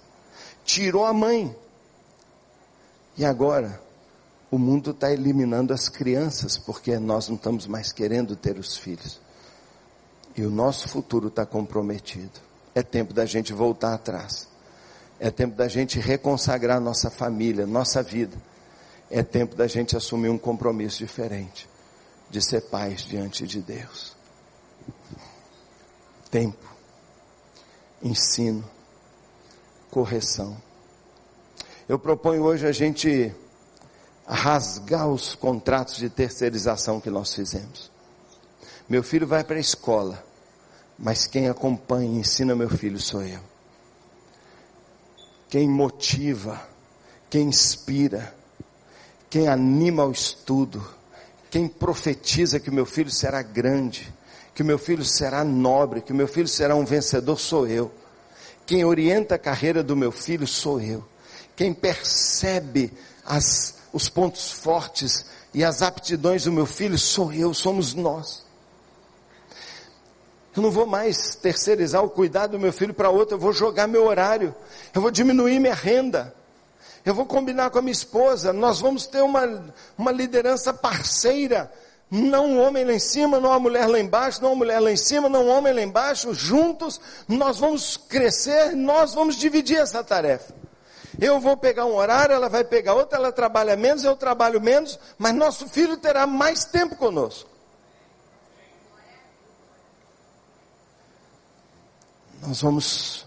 Tirou 0.63 1.07
a 1.07 1.13
mãe. 1.15 1.57
E 3.17 3.25
agora, 3.25 3.81
o 4.51 4.59
mundo 4.59 4.91
está 4.91 5.11
eliminando 5.11 5.73
as 5.73 5.89
crianças, 5.89 6.59
porque 6.59 6.99
nós 6.99 7.29
não 7.29 7.37
estamos 7.37 7.67
mais 7.67 7.93
querendo 7.93 8.37
ter 8.37 8.59
os 8.59 8.77
filhos. 8.77 9.19
E 10.37 10.43
o 10.43 10.51
nosso 10.51 10.87
futuro 10.87 11.29
está 11.29 11.47
comprometido. 11.47 12.41
É 12.75 12.83
tempo 12.83 13.15
da 13.15 13.25
gente 13.25 13.55
voltar 13.55 13.95
atrás. 13.95 14.47
É 15.19 15.31
tempo 15.31 15.57
da 15.57 15.67
gente 15.67 15.99
reconsagrar 15.99 16.81
nossa 16.81 17.11
família, 17.11 17.67
nossa 17.67 18.03
vida. 18.03 18.37
É 19.11 19.23
tempo 19.23 19.55
da 19.55 19.67
gente 19.67 19.97
assumir 19.97 20.29
um 20.29 20.39
compromisso 20.39 20.99
diferente. 20.99 21.69
De 22.29 22.43
ser 22.43 22.62
pais 22.62 23.03
diante 23.03 23.47
de 23.47 23.61
Deus. 23.61 24.14
Tempo. 26.31 26.67
Ensino. 28.03 28.69
Correção. 29.91 30.57
Eu 31.89 31.99
proponho 31.99 32.43
hoje 32.43 32.67
a 32.67 32.73
gente 32.73 33.33
rasgar 34.27 35.09
os 35.09 35.35
contratos 35.35 35.97
de 35.97 36.11
terceirização 36.11 37.01
que 37.01 37.09
nós 37.09 37.33
fizemos. 37.33 37.91
Meu 38.89 39.03
filho 39.03 39.27
vai 39.27 39.45
para 39.45 39.57
a 39.57 39.61
escola, 39.61 40.23
mas 40.99 41.27
quem 41.27 41.49
acompanha 41.49 42.11
e 42.11 42.19
ensina 42.19 42.55
meu 42.55 42.69
filho 42.69 43.01
sou 43.01 43.23
eu. 43.23 43.41
Quem 45.49 45.69
motiva, 45.69 46.61
quem 47.31 47.49
inspira, 47.49 48.35
quem 49.29 49.49
anima 49.49 50.03
ao 50.03 50.11
estudo, 50.11 50.87
quem 51.51 51.69
profetiza 51.69 52.59
que 52.59 52.71
meu 52.71 52.87
filho 52.87 53.11
será 53.11 53.43
grande, 53.43 54.13
que 54.55 54.63
meu 54.63 54.79
filho 54.79 55.05
será 55.05 55.45
nobre, 55.45 56.01
que 56.01 56.13
meu 56.13 56.27
filho 56.27 56.49
será 56.49 56.75
um 56.75 56.85
vencedor 56.85 57.39
sou 57.39 57.67
eu. 57.67 57.93
Quem 58.65 58.85
orienta 58.85 59.35
a 59.35 59.39
carreira 59.39 59.83
do 59.83 59.95
meu 59.95 60.11
filho 60.11 60.47
sou 60.47 60.81
eu. 60.81 61.05
Quem 61.55 61.75
percebe 61.75 62.93
as, 63.25 63.77
os 63.93 64.09
pontos 64.09 64.51
fortes 64.51 65.27
e 65.53 65.63
as 65.63 65.83
aptidões 65.83 66.45
do 66.45 66.53
meu 66.53 66.67
filho 66.67 66.99
sou 66.99 67.33
eu, 67.33 67.53
somos 67.53 67.95
nós. 67.95 68.46
Eu 70.57 70.63
não 70.63 70.71
vou 70.71 70.87
mais 70.87 71.35
terceirizar 71.35 72.03
o 72.03 72.09
cuidado 72.09 72.53
do 72.53 72.59
meu 72.59 72.73
filho 72.73 72.95
para 72.95 73.11
outro, 73.11 73.35
eu 73.35 73.39
vou 73.39 73.53
jogar 73.53 73.87
meu 73.87 74.07
horário, 74.07 74.55
eu 74.95 75.03
vou 75.03 75.11
diminuir 75.11 75.61
minha 75.61 75.75
renda, 75.75 76.35
eu 77.05 77.15
vou 77.15 77.27
combinar 77.27 77.69
com 77.69 77.79
a 77.79 77.83
minha 77.83 77.93
esposa, 77.93 78.55
nós 78.55 78.81
vamos 78.81 79.07
ter 79.07 79.21
uma, 79.21 79.63
uma 79.99 80.11
liderança 80.11 80.73
parceira, 80.73 81.71
não 82.11 82.47
um 82.47 82.61
homem 82.63 82.87
lá 82.87 82.95
em 82.95 82.99
cima, 82.99 83.39
não 83.39 83.51
uma 83.51 83.61
mulher 83.61 83.87
lá 83.87 84.01
embaixo, 84.01 84.41
não 84.41 84.51
uma 84.51 84.57
mulher 84.57 84.81
lá 84.81 84.91
em 84.91 84.97
cima, 84.97 85.29
não 85.29 85.45
um 85.45 85.51
homem 85.51 85.75
lá 85.75 85.83
embaixo, 85.83 86.33
juntos 86.33 86.99
nós 87.29 87.59
vamos 87.59 87.99
crescer, 87.99 88.75
nós 88.75 89.13
vamos 89.13 89.37
dividir 89.37 89.77
essa 89.77 90.03
tarefa. 90.03 90.55
Eu 91.21 91.39
vou 91.39 91.57
pegar 91.57 91.85
um 91.85 91.95
horário, 91.95 92.35
ela 92.35 92.49
vai 92.49 92.65
pegar 92.65 92.95
outro, 92.95 93.17
ela 93.17 93.31
trabalha 93.31 93.77
menos, 93.77 94.05
eu 94.05 94.17
trabalho 94.17 94.59
menos, 94.59 94.99
mas 95.19 95.35
nosso 95.35 95.69
filho 95.69 95.99
terá 95.99 96.27
mais 96.27 96.65
tempo 96.65 96.97
conosco. 96.97 97.56
Nós 102.47 102.63
vamos 102.63 103.27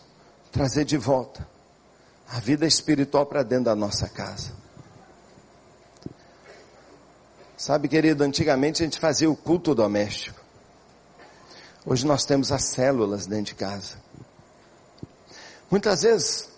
trazer 0.50 0.86
de 0.86 0.98
volta 0.98 1.46
a 2.30 2.40
vida 2.40 2.66
espiritual 2.66 3.26
para 3.26 3.44
dentro 3.44 3.66
da 3.66 3.76
nossa 3.76 4.08
casa. 4.08 4.54
Sabe, 7.58 7.90
querido, 7.90 8.24
antigamente 8.24 8.82
a 8.82 8.86
gente 8.86 8.98
fazia 8.98 9.30
o 9.30 9.36
culto 9.36 9.76
doméstico. 9.76 10.40
Hoje 11.86 12.06
nós 12.06 12.24
temos 12.24 12.50
as 12.52 12.70
células 12.70 13.28
dentro 13.28 13.48
de 13.48 13.56
casa. 13.56 13.98
Muitas 15.70 16.04
vezes 16.04 16.50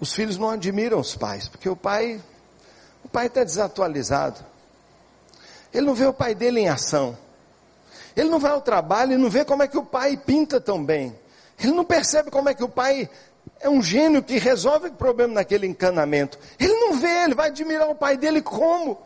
os 0.00 0.12
filhos 0.12 0.36
não 0.36 0.50
admiram 0.50 0.98
os 0.98 1.14
pais, 1.14 1.48
porque 1.48 1.68
o 1.68 1.76
pai 1.76 2.20
o 3.04 3.08
pai 3.08 3.26
está 3.26 3.44
desatualizado. 3.44 4.44
Ele 5.72 5.86
não 5.86 5.94
vê 5.94 6.06
o 6.06 6.12
pai 6.12 6.34
dele 6.34 6.60
em 6.60 6.68
ação. 6.68 7.16
Ele 8.16 8.28
não 8.28 8.40
vai 8.40 8.50
ao 8.50 8.60
trabalho 8.60 9.12
e 9.12 9.16
não 9.16 9.30
vê 9.30 9.44
como 9.44 9.62
é 9.62 9.68
que 9.68 9.78
o 9.78 9.84
pai 9.84 10.16
pinta 10.16 10.60
tão 10.60 10.84
bem. 10.84 11.16
Ele 11.60 11.72
não 11.72 11.84
percebe 11.84 12.30
como 12.30 12.48
é 12.48 12.54
que 12.54 12.62
o 12.62 12.68
pai 12.68 13.08
é 13.60 13.68
um 13.68 13.82
gênio 13.82 14.22
que 14.22 14.38
resolve 14.38 14.88
o 14.88 14.92
problema 14.92 15.34
naquele 15.34 15.66
encanamento. 15.66 16.38
Ele 16.58 16.74
não 16.74 16.94
vê, 16.94 17.24
ele 17.24 17.34
vai 17.34 17.48
admirar 17.48 17.88
o 17.88 17.94
pai 17.94 18.16
dele 18.16 18.40
como? 18.40 18.98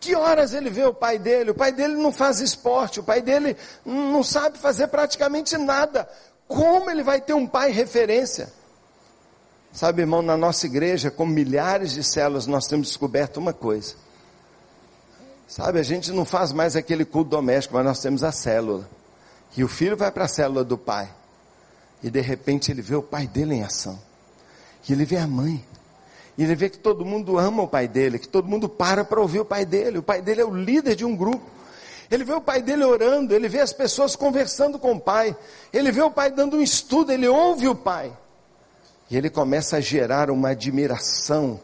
Que 0.00 0.14
horas 0.14 0.52
ele 0.52 0.70
vê 0.70 0.84
o 0.84 0.94
pai 0.94 1.18
dele? 1.18 1.50
O 1.50 1.54
pai 1.54 1.72
dele 1.72 1.94
não 1.94 2.12
faz 2.12 2.40
esporte, 2.40 3.00
o 3.00 3.02
pai 3.02 3.20
dele 3.20 3.56
não 3.84 4.22
sabe 4.22 4.58
fazer 4.58 4.88
praticamente 4.88 5.56
nada. 5.56 6.08
Como 6.46 6.90
ele 6.90 7.02
vai 7.02 7.20
ter 7.20 7.34
um 7.34 7.46
pai 7.46 7.70
referência? 7.70 8.52
Sabe, 9.72 10.02
irmão, 10.02 10.22
na 10.22 10.36
nossa 10.36 10.66
igreja, 10.66 11.10
com 11.10 11.26
milhares 11.26 11.92
de 11.92 12.02
células, 12.02 12.46
nós 12.46 12.66
temos 12.66 12.88
descoberto 12.88 13.36
uma 13.36 13.52
coisa. 13.52 13.94
Sabe, 15.46 15.78
a 15.78 15.82
gente 15.82 16.12
não 16.12 16.24
faz 16.24 16.52
mais 16.52 16.76
aquele 16.76 17.04
culto 17.04 17.30
doméstico, 17.30 17.74
mas 17.74 17.84
nós 17.84 18.00
temos 18.00 18.22
a 18.22 18.32
célula. 18.32 18.88
E 19.56 19.64
o 19.64 19.68
filho 19.68 19.96
vai 19.96 20.10
para 20.10 20.24
a 20.24 20.28
célula 20.28 20.62
do 20.62 20.76
pai. 20.78 21.08
E 22.02 22.10
de 22.10 22.20
repente 22.20 22.70
ele 22.70 22.82
vê 22.82 22.94
o 22.94 23.02
pai 23.02 23.26
dele 23.26 23.54
em 23.54 23.64
ação. 23.64 23.98
E 24.88 24.92
ele 24.92 25.04
vê 25.04 25.16
a 25.16 25.26
mãe. 25.26 25.64
E 26.36 26.44
ele 26.44 26.54
vê 26.54 26.68
que 26.68 26.78
todo 26.78 27.04
mundo 27.04 27.36
ama 27.36 27.64
o 27.64 27.68
pai 27.68 27.88
dele, 27.88 28.18
que 28.18 28.28
todo 28.28 28.46
mundo 28.46 28.68
para 28.68 29.04
para 29.04 29.20
ouvir 29.20 29.40
o 29.40 29.44
pai 29.44 29.66
dele. 29.66 29.98
O 29.98 30.02
pai 30.02 30.22
dele 30.22 30.40
é 30.40 30.44
o 30.44 30.54
líder 30.54 30.94
de 30.94 31.04
um 31.04 31.16
grupo. 31.16 31.44
Ele 32.10 32.24
vê 32.24 32.32
o 32.32 32.40
pai 32.40 32.62
dele 32.62 32.84
orando, 32.84 33.34
ele 33.34 33.48
vê 33.48 33.60
as 33.60 33.72
pessoas 33.72 34.16
conversando 34.16 34.78
com 34.78 34.92
o 34.92 35.00
pai. 35.00 35.36
Ele 35.72 35.90
vê 35.90 36.00
o 36.00 36.10
pai 36.10 36.30
dando 36.30 36.56
um 36.56 36.62
estudo, 36.62 37.12
ele 37.12 37.26
ouve 37.28 37.68
o 37.68 37.74
pai. 37.74 38.16
E 39.10 39.16
ele 39.16 39.28
começa 39.28 39.76
a 39.76 39.80
gerar 39.80 40.30
uma 40.30 40.50
admiração. 40.50 41.60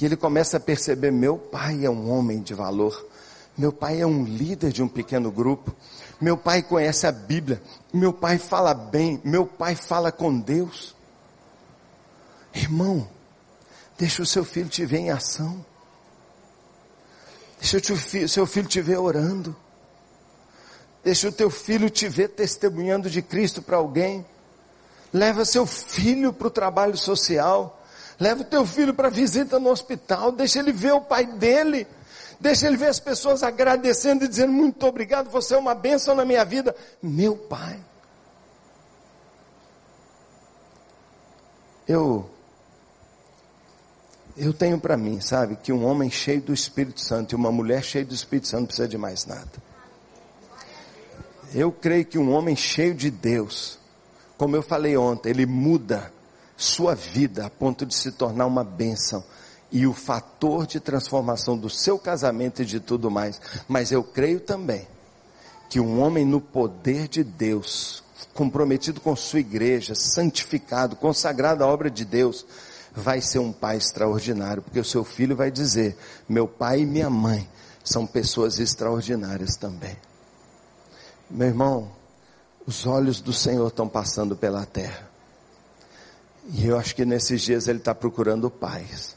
E 0.00 0.04
ele 0.04 0.16
começa 0.16 0.56
a 0.56 0.60
perceber: 0.60 1.10
meu 1.10 1.38
pai 1.38 1.84
é 1.84 1.90
um 1.90 2.10
homem 2.10 2.40
de 2.40 2.52
valor. 2.52 3.06
Meu 3.56 3.72
pai 3.72 4.00
é 4.00 4.06
um 4.06 4.24
líder 4.24 4.70
de 4.70 4.82
um 4.82 4.88
pequeno 4.88 5.30
grupo. 5.30 5.74
Meu 6.20 6.36
pai 6.36 6.62
conhece 6.62 7.06
a 7.06 7.12
Bíblia. 7.12 7.62
Meu 7.92 8.12
pai 8.12 8.38
fala 8.38 8.74
bem. 8.74 9.20
Meu 9.24 9.46
pai 9.46 9.74
fala 9.74 10.12
com 10.12 10.38
Deus. 10.38 10.94
Irmão, 12.52 13.08
deixa 13.96 14.22
o 14.22 14.26
seu 14.26 14.44
filho 14.44 14.68
te 14.68 14.84
ver 14.84 14.98
em 14.98 15.10
ação. 15.10 15.64
Deixa 17.58 17.78
o 17.78 18.28
seu 18.28 18.46
filho 18.46 18.68
te 18.68 18.80
ver 18.82 18.98
orando. 18.98 19.56
Deixa 21.02 21.28
o 21.28 21.32
teu 21.32 21.48
filho 21.48 21.88
te 21.88 22.08
ver 22.08 22.28
testemunhando 22.28 23.08
de 23.08 23.22
Cristo 23.22 23.62
para 23.62 23.76
alguém. 23.76 24.26
Leva 25.12 25.44
seu 25.44 25.64
filho 25.64 26.32
para 26.32 26.48
o 26.48 26.50
trabalho 26.50 26.96
social. 26.96 27.82
Leva 28.18 28.42
o 28.42 28.44
teu 28.44 28.66
filho 28.66 28.92
para 28.92 29.08
visita 29.08 29.58
no 29.58 29.70
hospital. 29.70 30.32
Deixa 30.32 30.58
ele 30.58 30.72
ver 30.72 30.92
o 30.92 31.00
pai 31.00 31.24
dele. 31.24 31.86
Deixa 32.38 32.66
ele 32.66 32.76
ver 32.76 32.88
as 32.88 33.00
pessoas 33.00 33.42
agradecendo 33.42 34.24
e 34.24 34.28
dizendo 34.28 34.52
muito 34.52 34.84
obrigado, 34.86 35.30
você 35.30 35.54
é 35.54 35.58
uma 35.58 35.74
bênção 35.74 36.14
na 36.14 36.24
minha 36.24 36.44
vida. 36.44 36.74
Meu 37.02 37.36
pai. 37.36 37.80
Eu 41.88 42.28
eu 44.36 44.52
tenho 44.52 44.78
para 44.78 44.98
mim, 44.98 45.18
sabe, 45.18 45.56
que 45.56 45.72
um 45.72 45.86
homem 45.86 46.10
cheio 46.10 46.42
do 46.42 46.52
Espírito 46.52 47.00
Santo 47.00 47.32
e 47.32 47.36
uma 47.36 47.50
mulher 47.50 47.82
cheia 47.82 48.04
do 48.04 48.14
Espírito 48.14 48.48
Santo 48.48 48.60
não 48.60 48.66
precisa 48.66 48.86
de 48.86 48.98
mais 48.98 49.24
nada. 49.24 49.50
Eu 51.54 51.72
creio 51.72 52.04
que 52.04 52.18
um 52.18 52.32
homem 52.32 52.54
cheio 52.54 52.94
de 52.94 53.10
Deus, 53.10 53.78
como 54.36 54.54
eu 54.54 54.62
falei 54.62 54.94
ontem, 54.94 55.30
ele 55.30 55.46
muda 55.46 56.12
sua 56.54 56.94
vida 56.94 57.46
a 57.46 57.50
ponto 57.50 57.86
de 57.86 57.94
se 57.94 58.12
tornar 58.12 58.44
uma 58.44 58.62
bênção 58.62 59.24
e 59.70 59.86
o 59.86 59.92
fator 59.92 60.66
de 60.66 60.78
transformação 60.78 61.56
do 61.56 61.68
seu 61.68 61.98
casamento 61.98 62.62
e 62.62 62.64
de 62.64 62.80
tudo 62.80 63.10
mais. 63.10 63.40
Mas 63.68 63.90
eu 63.90 64.02
creio 64.02 64.40
também 64.40 64.86
que 65.68 65.80
um 65.80 66.00
homem 66.00 66.24
no 66.24 66.40
poder 66.40 67.08
de 67.08 67.24
Deus, 67.24 68.02
comprometido 68.32 69.00
com 69.00 69.16
sua 69.16 69.40
igreja, 69.40 69.94
santificado, 69.94 70.96
consagrado 70.96 71.64
à 71.64 71.66
obra 71.66 71.90
de 71.90 72.04
Deus, 72.04 72.46
vai 72.94 73.20
ser 73.20 73.40
um 73.40 73.52
pai 73.52 73.76
extraordinário, 73.76 74.62
porque 74.62 74.80
o 74.80 74.84
seu 74.84 75.04
filho 75.04 75.34
vai 75.34 75.50
dizer: 75.50 75.96
meu 76.28 76.46
pai 76.46 76.80
e 76.80 76.86
minha 76.86 77.10
mãe 77.10 77.48
são 77.84 78.06
pessoas 78.06 78.58
extraordinárias 78.58 79.56
também. 79.56 79.96
Meu 81.28 81.48
irmão, 81.48 81.90
os 82.64 82.86
olhos 82.86 83.20
do 83.20 83.32
Senhor 83.32 83.66
estão 83.66 83.88
passando 83.88 84.36
pela 84.36 84.64
terra. 84.64 85.10
E 86.48 86.68
eu 86.68 86.78
acho 86.78 86.94
que 86.94 87.04
nesses 87.04 87.42
dias 87.42 87.66
Ele 87.66 87.78
está 87.78 87.92
procurando 87.92 88.48
pais 88.48 89.15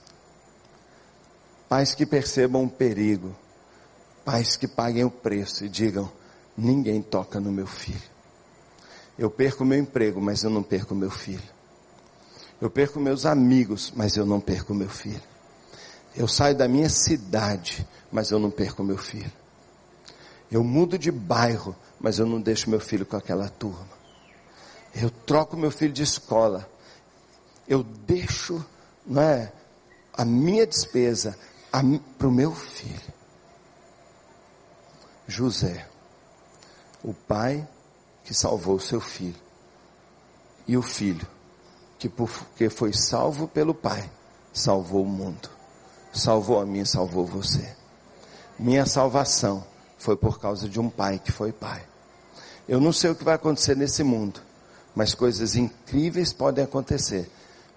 Pais 1.70 1.93
que 1.93 2.03
percebam 2.03 2.63
o 2.63 2.70
perigo. 2.70 3.36
Pais 4.26 4.57
que 4.57 4.67
paguem 4.67 5.03
o 5.05 5.11
preço 5.11 5.63
e 5.63 5.70
digam: 5.70 6.11
ninguém 6.57 6.99
toca 6.99 7.39
no 7.39 7.51
meu 7.51 7.67
filho. 7.67 8.01
Eu 9.17 9.30
perco 9.30 9.63
meu 9.63 9.78
emprego, 9.78 10.20
mas 10.20 10.43
eu 10.43 10.49
não 10.49 10.63
perco 10.63 10.95
meu 10.95 11.11
filho. 11.11 11.59
Eu 12.59 12.70
perco 12.70 12.99
meus 12.99 13.26
amigos, 13.26 13.93
mas 13.95 14.17
eu 14.17 14.26
não 14.26 14.41
perco 14.41 14.74
meu 14.74 14.89
filho. 14.89 15.22
Eu 16.15 16.28
saio 16.28 16.55
da 16.55 16.67
minha 16.67 16.89
cidade, 16.89 17.88
mas 18.11 18.32
eu 18.32 18.39
não 18.39 18.49
perco 18.49 18.84
meu 18.84 18.97
filho. 18.97 19.32
Eu 20.51 20.63
mudo 20.63 20.97
de 20.97 21.11
bairro, 21.11 21.76
mas 21.99 22.17
eu 22.17 22.26
não 22.26 22.41
deixo 22.41 22.70
meu 22.70 22.80
filho 22.80 23.05
com 23.05 23.15
aquela 23.15 23.47
turma. 23.47 23.88
Eu 24.95 25.11
troco 25.11 25.55
meu 25.55 25.70
filho 25.70 25.93
de 25.93 26.01
escola. 26.01 26.67
Eu 27.67 27.84
deixo, 27.84 28.65
não 29.05 29.22
é, 29.22 29.53
a 30.13 30.26
minha 30.26 30.65
despesa, 30.65 31.38
para 31.72 32.28
o 32.28 32.32
meu 32.32 32.53
filho. 32.53 33.13
José, 35.28 35.88
o 37.03 37.13
pai 37.13 37.67
que 38.24 38.34
salvou 38.34 38.76
o 38.76 38.80
seu 38.80 38.99
filho, 38.99 39.39
e 40.67 40.78
o 40.78 40.82
filho 40.82 41.28
que 41.97 42.07
porque 42.07 42.70
foi 42.70 42.93
salvo 42.93 43.47
pelo 43.47 43.74
pai, 43.74 44.09
salvou 44.53 45.03
o 45.03 45.07
mundo, 45.07 45.49
salvou 46.13 46.59
a 46.59 46.65
mim, 46.65 46.86
salvou 46.86 47.26
você. 47.26 47.76
Minha 48.57 48.86
salvação 48.86 49.65
foi 49.97 50.15
por 50.15 50.39
causa 50.39 50.70
de 50.70 50.80
um 50.80 50.89
pai 50.89 51.20
que 51.20 51.32
foi 51.32 51.51
pai. 51.51 51.86
Eu 52.67 52.80
não 52.80 52.93
sei 52.93 53.09
o 53.09 53.15
que 53.15 53.24
vai 53.24 53.36
acontecer 53.36 53.76
nesse 53.76 54.03
mundo, 54.03 54.41
mas 54.95 55.13
coisas 55.13 55.55
incríveis 55.55 56.32
podem 56.32 56.63
acontecer, 56.63 57.30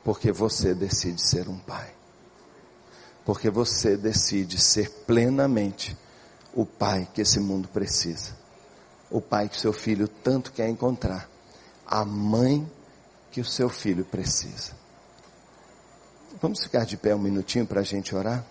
porque 0.04 0.30
você 0.30 0.74
decide 0.74 1.20
ser 1.20 1.48
um 1.48 1.58
pai 1.58 2.01
porque 3.24 3.50
você 3.50 3.96
decide 3.96 4.58
ser 4.58 4.90
plenamente 5.06 5.96
o 6.54 6.66
pai 6.66 7.08
que 7.12 7.20
esse 7.22 7.40
mundo 7.40 7.68
precisa, 7.68 8.36
o 9.10 9.20
pai 9.20 9.48
que 9.48 9.60
seu 9.60 9.72
filho 9.72 10.08
tanto 10.08 10.52
quer 10.52 10.68
encontrar, 10.68 11.28
a 11.86 12.04
mãe 12.04 12.70
que 13.30 13.40
o 13.40 13.44
seu 13.44 13.68
filho 13.68 14.04
precisa. 14.04 14.72
Vamos 16.40 16.62
ficar 16.62 16.84
de 16.84 16.96
pé 16.96 17.14
um 17.14 17.18
minutinho 17.18 17.66
para 17.66 17.80
a 17.80 17.84
gente 17.84 18.14
orar? 18.14 18.44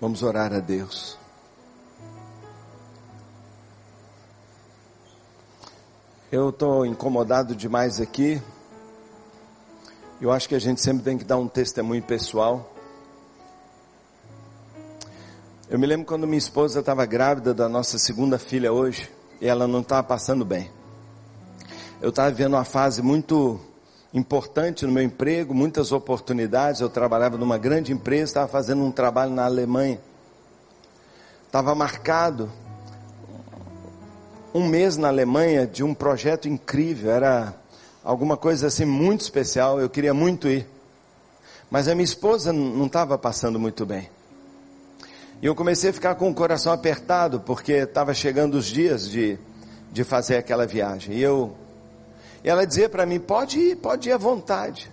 Vamos 0.00 0.22
orar 0.24 0.52
a 0.52 0.58
Deus. 0.58 1.16
Eu 6.32 6.48
estou 6.48 6.84
incomodado 6.84 7.54
demais 7.54 8.00
aqui. 8.00 8.42
Eu 10.22 10.30
acho 10.30 10.48
que 10.48 10.54
a 10.54 10.60
gente 10.60 10.80
sempre 10.80 11.02
tem 11.02 11.18
que 11.18 11.24
dar 11.24 11.36
um 11.36 11.48
testemunho 11.48 12.00
pessoal. 12.00 12.72
Eu 15.68 15.76
me 15.80 15.84
lembro 15.84 16.06
quando 16.06 16.28
minha 16.28 16.38
esposa 16.38 16.78
estava 16.78 17.04
grávida 17.04 17.52
da 17.52 17.68
nossa 17.68 17.98
segunda 17.98 18.38
filha 18.38 18.72
hoje, 18.72 19.10
e 19.40 19.48
ela 19.48 19.66
não 19.66 19.80
estava 19.80 20.04
passando 20.04 20.44
bem. 20.44 20.70
Eu 22.00 22.10
estava 22.10 22.30
vivendo 22.30 22.52
uma 22.52 22.62
fase 22.64 23.02
muito 23.02 23.60
importante 24.14 24.86
no 24.86 24.92
meu 24.92 25.02
emprego, 25.02 25.52
muitas 25.52 25.90
oportunidades. 25.90 26.80
Eu 26.80 26.88
trabalhava 26.88 27.36
numa 27.36 27.58
grande 27.58 27.92
empresa, 27.92 28.22
estava 28.22 28.46
fazendo 28.46 28.84
um 28.84 28.92
trabalho 28.92 29.32
na 29.32 29.44
Alemanha. 29.44 30.00
Estava 31.46 31.74
marcado 31.74 32.48
um 34.54 34.68
mês 34.68 34.96
na 34.96 35.08
Alemanha 35.08 35.66
de 35.66 35.82
um 35.82 35.92
projeto 35.92 36.48
incrível. 36.48 37.10
Era 37.10 37.60
alguma 38.04 38.36
coisa 38.36 38.66
assim 38.66 38.84
muito 38.84 39.20
especial, 39.20 39.80
eu 39.80 39.88
queria 39.88 40.12
muito 40.12 40.48
ir. 40.48 40.66
Mas 41.70 41.88
a 41.88 41.94
minha 41.94 42.04
esposa 42.04 42.52
não 42.52 42.86
estava 42.86 43.16
passando 43.16 43.58
muito 43.58 43.86
bem. 43.86 44.10
E 45.40 45.46
eu 45.46 45.54
comecei 45.54 45.90
a 45.90 45.92
ficar 45.92 46.14
com 46.14 46.30
o 46.30 46.34
coração 46.34 46.72
apertado, 46.72 47.40
porque 47.40 47.72
estava 47.72 48.14
chegando 48.14 48.54
os 48.54 48.66
dias 48.66 49.08
de, 49.08 49.38
de 49.90 50.04
fazer 50.04 50.36
aquela 50.36 50.66
viagem. 50.66 51.16
E 51.16 51.22
eu, 51.22 51.56
ela 52.44 52.66
dizia 52.66 52.88
para 52.88 53.06
mim: 53.06 53.18
pode 53.18 53.58
ir, 53.58 53.76
pode 53.76 54.08
ir 54.08 54.12
à 54.12 54.18
vontade. 54.18 54.90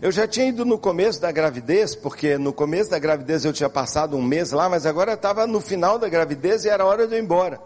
Eu 0.00 0.12
já 0.12 0.26
tinha 0.26 0.46
ido 0.46 0.64
no 0.64 0.78
começo 0.78 1.20
da 1.20 1.32
gravidez, 1.32 1.94
porque 1.94 2.38
no 2.38 2.52
começo 2.52 2.90
da 2.90 2.98
gravidez 2.98 3.44
eu 3.44 3.52
tinha 3.52 3.68
passado 3.68 4.16
um 4.16 4.22
mês 4.22 4.52
lá, 4.52 4.68
mas 4.68 4.86
agora 4.86 5.14
estava 5.14 5.46
no 5.46 5.60
final 5.60 5.98
da 5.98 6.08
gravidez 6.08 6.64
e 6.64 6.68
era 6.68 6.84
hora 6.84 7.06
de 7.06 7.14
eu 7.14 7.18
ir 7.18 7.22
embora. 7.22 7.60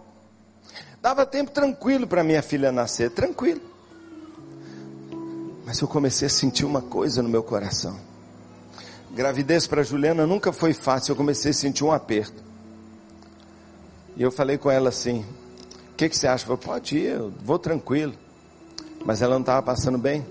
Dava 1.03 1.25
tempo 1.25 1.51
tranquilo 1.51 2.07
para 2.07 2.23
minha 2.23 2.43
filha 2.43 2.71
nascer, 2.71 3.11
tranquilo. 3.11 3.63
Mas 5.65 5.81
eu 5.81 5.89
comecei 5.89 6.27
a 6.27 6.31
sentir 6.31 6.67
uma 6.67 6.83
coisa 6.83 7.23
no 7.23 7.29
meu 7.29 7.43
coração. 7.43 7.99
Gravidez 9.13 9.67
para 9.67 9.83
Juliana 9.83 10.27
nunca 10.27 10.53
foi 10.53 10.75
fácil, 10.75 11.13
eu 11.13 11.17
comecei 11.17 11.53
a 11.53 11.55
sentir 11.55 11.85
um 11.85 11.91
aperto. 11.91 12.43
E 14.17 14.23
eu 14.23 14.31
falei 14.31 14.59
com 14.59 14.71
ela 14.71 14.91
assim: 14.91 15.25
O 15.93 15.97
que, 15.97 16.09
que 16.09 16.17
você 16.17 16.27
acha? 16.27 16.45
Eu 16.45 16.57
falei, 16.57 16.63
pode 16.65 16.99
ir, 16.99 17.13
eu 17.13 17.33
vou 17.43 17.59
tranquilo. 17.59 18.15
Mas 19.05 19.23
ela 19.23 19.35
não 19.35 19.41
estava 19.41 19.63
passando 19.63 19.97
bem. 19.97 20.27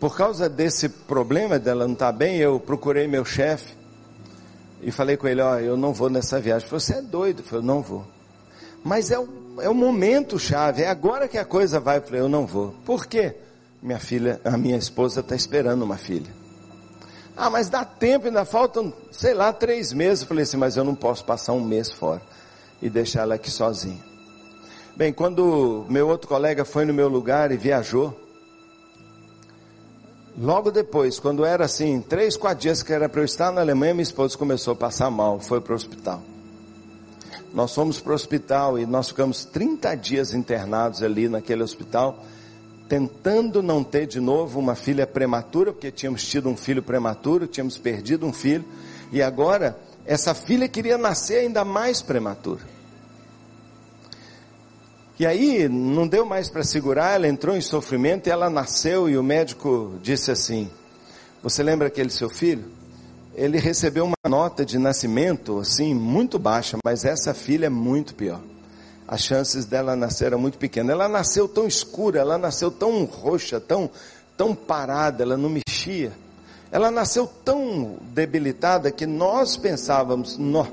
Por 0.00 0.16
causa 0.16 0.48
desse 0.48 0.88
problema 0.88 1.58
dela 1.58 1.86
não 1.86 1.92
estar 1.92 2.12
tá 2.12 2.18
bem, 2.18 2.36
eu 2.36 2.58
procurei 2.58 3.06
meu 3.06 3.24
chefe 3.24 3.74
e 4.80 4.90
falei 4.90 5.16
com 5.16 5.28
ele: 5.28 5.42
Ó, 5.42 5.58
eu 5.58 5.76
não 5.76 5.92
vou 5.92 6.08
nessa 6.08 6.40
viagem. 6.40 6.62
Ele 6.62 6.70
falou: 6.70 6.80
Você 6.80 6.94
é 6.94 7.02
doido? 7.02 7.40
Eu 7.40 7.44
falei: 7.44 7.66
Não 7.66 7.82
vou. 7.82 8.14
Mas 8.84 9.10
é 9.10 9.18
o, 9.18 9.26
é 9.60 9.68
o 9.68 9.74
momento 9.74 10.38
chave, 10.38 10.82
é 10.82 10.88
agora 10.88 11.26
que 11.26 11.38
a 11.38 11.44
coisa 11.44 11.80
vai. 11.80 11.96
Eu 11.96 12.02
falei: 12.02 12.20
Eu 12.20 12.28
não 12.28 12.46
vou. 12.46 12.74
Por 12.84 13.06
quê? 13.06 13.34
Minha 13.82 13.98
filha, 13.98 14.40
a 14.44 14.56
minha 14.56 14.76
esposa 14.76 15.20
está 15.20 15.34
esperando 15.34 15.82
uma 15.82 15.96
filha. 15.96 16.30
Ah, 17.36 17.50
mas 17.50 17.68
dá 17.68 17.84
tempo, 17.84 18.26
ainda 18.26 18.44
faltam, 18.44 18.92
sei 19.10 19.34
lá, 19.34 19.52
três 19.52 19.92
meses. 19.92 20.22
Eu 20.22 20.28
falei 20.28 20.44
assim, 20.44 20.56
mas 20.56 20.76
eu 20.76 20.84
não 20.84 20.94
posso 20.94 21.24
passar 21.24 21.52
um 21.52 21.64
mês 21.64 21.90
fora 21.90 22.22
e 22.80 22.88
deixar 22.88 23.22
ela 23.22 23.34
aqui 23.34 23.50
sozinha. 23.50 23.98
Bem, 24.96 25.12
quando 25.12 25.84
meu 25.88 26.08
outro 26.08 26.28
colega 26.28 26.64
foi 26.64 26.84
no 26.84 26.94
meu 26.94 27.08
lugar 27.08 27.50
e 27.50 27.56
viajou, 27.56 28.16
logo 30.38 30.70
depois, 30.70 31.18
quando 31.18 31.44
era 31.44 31.64
assim, 31.64 32.00
três, 32.00 32.36
quatro 32.36 32.60
dias 32.60 32.82
que 32.82 32.92
era 32.92 33.08
para 33.08 33.20
eu 33.20 33.24
estar 33.24 33.50
na 33.50 33.60
Alemanha, 33.60 33.94
minha 33.94 34.02
esposa 34.04 34.38
começou 34.38 34.72
a 34.72 34.76
passar 34.76 35.10
mal, 35.10 35.40
foi 35.40 35.60
para 35.60 35.72
o 35.72 35.76
hospital. 35.76 36.22
Nós 37.54 37.72
fomos 37.72 38.00
para 38.00 38.10
o 38.10 38.14
hospital 38.16 38.78
e 38.78 38.84
nós 38.84 39.08
ficamos 39.08 39.44
30 39.44 39.94
dias 39.94 40.34
internados 40.34 41.04
ali 41.04 41.28
naquele 41.28 41.62
hospital 41.62 42.18
tentando 42.88 43.62
não 43.62 43.82
ter 43.82 44.06
de 44.06 44.20
novo 44.20 44.58
uma 44.58 44.74
filha 44.74 45.06
prematura, 45.06 45.72
porque 45.72 45.90
tínhamos 45.90 46.22
tido 46.24 46.48
um 46.48 46.56
filho 46.56 46.82
prematuro, 46.82 47.46
tínhamos 47.46 47.78
perdido 47.78 48.26
um 48.26 48.32
filho, 48.32 48.64
e 49.10 49.22
agora 49.22 49.78
essa 50.04 50.34
filha 50.34 50.68
queria 50.68 50.98
nascer 50.98 51.38
ainda 51.38 51.64
mais 51.64 52.02
prematura. 52.02 52.60
E 55.18 55.24
aí 55.24 55.68
não 55.68 56.08
deu 56.08 56.26
mais 56.26 56.50
para 56.50 56.64
segurar, 56.64 57.14
ela 57.14 57.28
entrou 57.28 57.56
em 57.56 57.60
sofrimento 57.60 58.26
e 58.26 58.30
ela 58.30 58.50
nasceu 58.50 59.08
e 59.08 59.16
o 59.16 59.22
médico 59.22 59.94
disse 60.02 60.30
assim: 60.30 60.68
Você 61.42 61.62
lembra 61.62 61.86
aquele 61.86 62.10
seu 62.10 62.28
filho? 62.28 62.64
Ele 63.34 63.58
recebeu 63.58 64.04
uma 64.04 64.14
nota 64.28 64.64
de 64.64 64.78
nascimento 64.78 65.58
assim 65.58 65.94
muito 65.94 66.38
baixa, 66.38 66.78
mas 66.84 67.04
essa 67.04 67.34
filha 67.34 67.66
é 67.66 67.70
muito 67.70 68.14
pior 68.14 68.40
as 69.06 69.22
chances 69.22 69.64
dela 69.64 69.94
nascer 69.94 70.26
eram 70.26 70.38
muito 70.38 70.58
pequenas. 70.58 70.92
Ela 70.92 71.08
nasceu 71.08 71.46
tão 71.46 71.66
escura, 71.66 72.20
ela 72.20 72.38
nasceu 72.38 72.70
tão 72.70 73.04
roxa, 73.04 73.60
tão, 73.60 73.90
tão 74.36 74.54
parada, 74.54 75.22
ela 75.22 75.36
não 75.36 75.50
mexia. 75.50 76.12
Ela 76.72 76.90
nasceu 76.90 77.26
tão 77.26 77.96
debilitada 78.00 78.90
que 78.90 79.06
nós 79.06 79.56
pensávamos, 79.56 80.38
nó. 80.38 80.66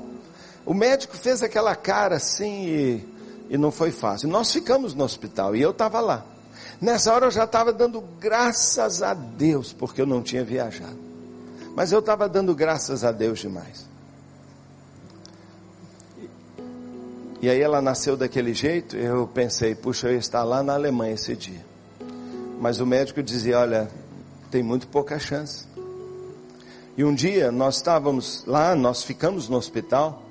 O 0.64 0.74
médico 0.74 1.16
fez 1.16 1.42
aquela 1.42 1.76
cara 1.76 2.16
assim 2.16 2.66
e, 2.66 3.08
e 3.50 3.58
não 3.58 3.70
foi 3.70 3.92
fácil. 3.92 4.28
Nós 4.28 4.52
ficamos 4.52 4.94
no 4.94 5.04
hospital 5.04 5.54
e 5.54 5.62
eu 5.62 5.70
estava 5.70 6.00
lá. 6.00 6.24
Nessa 6.80 7.12
hora 7.12 7.26
eu 7.26 7.30
já 7.30 7.44
estava 7.44 7.72
dando 7.72 8.02
graças 8.18 9.02
a 9.02 9.14
Deus 9.14 9.72
porque 9.72 10.00
eu 10.00 10.06
não 10.06 10.22
tinha 10.22 10.42
viajado. 10.42 11.11
Mas 11.74 11.92
eu 11.92 12.00
estava 12.00 12.28
dando 12.28 12.54
graças 12.54 13.04
a 13.04 13.12
Deus 13.12 13.38
demais. 13.38 13.86
E 17.40 17.50
aí 17.50 17.60
ela 17.60 17.82
nasceu 17.82 18.16
daquele 18.16 18.54
jeito, 18.54 18.96
eu 18.96 19.26
pensei, 19.26 19.74
puxa, 19.74 20.06
eu 20.06 20.12
ia 20.12 20.18
estar 20.18 20.44
lá 20.44 20.62
na 20.62 20.74
Alemanha 20.74 21.14
esse 21.14 21.34
dia. 21.34 21.64
Mas 22.60 22.78
o 22.78 22.86
médico 22.86 23.20
dizia, 23.20 23.58
olha, 23.58 23.90
tem 24.48 24.62
muito 24.62 24.86
pouca 24.86 25.18
chance. 25.18 25.66
E 26.96 27.02
um 27.02 27.12
dia 27.12 27.50
nós 27.50 27.76
estávamos 27.76 28.44
lá, 28.46 28.76
nós 28.76 29.02
ficamos 29.02 29.48
no 29.48 29.56
hospital, 29.56 30.22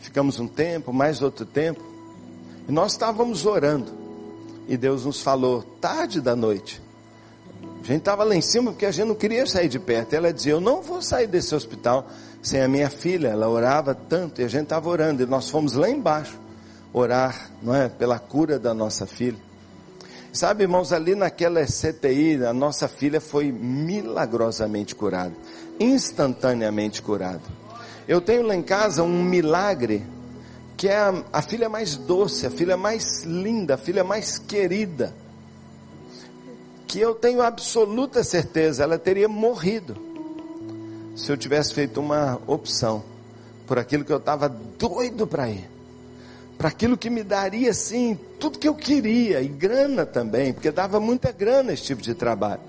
ficamos 0.00 0.38
um 0.38 0.46
tempo, 0.46 0.92
mais 0.92 1.22
outro 1.22 1.46
tempo, 1.46 1.80
e 2.68 2.72
nós 2.72 2.92
estávamos 2.92 3.46
orando. 3.46 3.92
E 4.68 4.76
Deus 4.76 5.06
nos 5.06 5.22
falou, 5.22 5.62
tarde 5.80 6.20
da 6.20 6.36
noite. 6.36 6.82
A 7.82 7.86
gente 7.86 8.00
estava 8.00 8.24
lá 8.24 8.34
em 8.34 8.42
cima 8.42 8.72
porque 8.72 8.86
a 8.86 8.90
gente 8.90 9.08
não 9.08 9.14
queria 9.14 9.46
sair 9.46 9.68
de 9.68 9.78
perto. 9.78 10.14
Ela 10.14 10.32
dizia, 10.32 10.52
eu 10.52 10.60
não 10.60 10.82
vou 10.82 11.00
sair 11.00 11.26
desse 11.26 11.54
hospital 11.54 12.06
sem 12.42 12.60
a 12.60 12.68
minha 12.68 12.90
filha. 12.90 13.28
Ela 13.28 13.48
orava 13.48 13.94
tanto 13.94 14.40
e 14.40 14.44
a 14.44 14.48
gente 14.48 14.64
estava 14.64 14.88
orando. 14.88 15.22
E 15.22 15.26
nós 15.26 15.48
fomos 15.48 15.74
lá 15.74 15.88
embaixo 15.88 16.38
orar, 16.92 17.50
não 17.62 17.74
é, 17.74 17.88
pela 17.88 18.18
cura 18.18 18.58
da 18.58 18.74
nossa 18.74 19.06
filha. 19.06 19.38
Sabe, 20.32 20.62
irmãos, 20.62 20.92
ali 20.92 21.14
naquela 21.14 21.64
CTI, 21.64 22.44
a 22.44 22.52
nossa 22.52 22.86
filha 22.86 23.20
foi 23.20 23.50
milagrosamente 23.50 24.94
curada, 24.94 25.34
instantaneamente 25.78 27.02
curada. 27.02 27.42
Eu 28.06 28.20
tenho 28.20 28.42
lá 28.42 28.54
em 28.54 28.62
casa 28.62 29.02
um 29.02 29.24
milagre, 29.24 30.06
que 30.76 30.88
é 30.88 30.96
a, 30.96 31.24
a 31.32 31.42
filha 31.42 31.68
mais 31.68 31.96
doce, 31.96 32.46
a 32.46 32.50
filha 32.50 32.76
mais 32.76 33.24
linda, 33.24 33.74
a 33.74 33.78
filha 33.78 34.04
mais 34.04 34.38
querida, 34.38 35.12
que 36.90 36.98
eu 36.98 37.14
tenho 37.14 37.40
absoluta 37.40 38.24
certeza, 38.24 38.82
ela 38.82 38.98
teria 38.98 39.28
morrido, 39.28 39.96
se 41.14 41.30
eu 41.30 41.36
tivesse 41.36 41.72
feito 41.72 42.00
uma 42.00 42.40
opção, 42.46 43.04
por 43.66 43.78
aquilo 43.78 44.04
que 44.04 44.12
eu 44.12 44.16
estava 44.16 44.48
doido 44.48 45.26
para 45.26 45.48
ir 45.48 45.70
para 46.60 46.68
aquilo 46.68 46.94
que 46.94 47.08
me 47.08 47.22
daria 47.24 47.70
assim 47.70 48.18
tudo 48.38 48.58
que 48.58 48.68
eu 48.68 48.74
queria 48.74 49.40
e 49.40 49.48
grana 49.48 50.04
também, 50.04 50.52
porque 50.52 50.70
dava 50.70 51.00
muita 51.00 51.32
grana 51.32 51.72
esse 51.72 51.84
tipo 51.84 52.02
de 52.02 52.14
trabalho. 52.14 52.60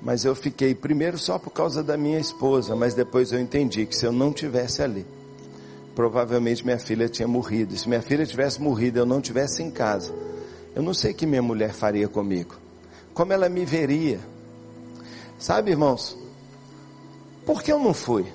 Mas 0.00 0.24
eu 0.24 0.32
fiquei 0.32 0.72
primeiro 0.72 1.18
só 1.18 1.40
por 1.40 1.50
causa 1.50 1.82
da 1.82 1.96
minha 1.96 2.20
esposa, 2.20 2.76
mas 2.76 2.94
depois 2.94 3.32
eu 3.32 3.40
entendi 3.40 3.84
que 3.84 3.96
se 3.96 4.06
eu 4.06 4.12
não 4.12 4.32
tivesse 4.32 4.80
ali, 4.80 5.04
provavelmente 5.92 6.64
minha 6.64 6.78
filha 6.78 7.08
tinha 7.08 7.26
morrido. 7.26 7.76
Se 7.76 7.88
minha 7.88 8.00
filha 8.00 8.24
tivesse 8.24 8.62
morrido, 8.62 9.00
eu 9.00 9.06
não 9.06 9.20
tivesse 9.20 9.60
em 9.60 9.68
casa, 9.68 10.14
eu 10.72 10.84
não 10.84 10.94
sei 10.94 11.10
o 11.10 11.14
que 11.16 11.26
minha 11.26 11.42
mulher 11.42 11.72
faria 11.72 12.06
comigo. 12.06 12.61
Como 13.14 13.32
ela 13.32 13.48
me 13.48 13.64
veria? 13.64 14.20
Sabe, 15.38 15.70
irmãos? 15.70 16.16
Por 17.44 17.62
que 17.62 17.72
eu 17.72 17.78
não 17.78 17.92
fui? 17.92 18.26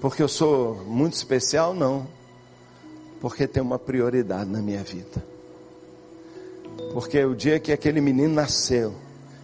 Porque 0.00 0.22
eu 0.22 0.28
sou 0.28 0.76
muito 0.84 1.14
especial? 1.14 1.74
Não 1.74 2.16
porque 3.20 3.46
tem 3.46 3.62
uma 3.62 3.78
prioridade 3.78 4.48
na 4.48 4.60
minha 4.60 4.82
vida. 4.82 5.24
Porque 6.92 7.24
o 7.24 7.34
dia 7.34 7.58
que 7.58 7.72
aquele 7.72 8.00
menino 8.00 8.32
nasceu 8.32 8.94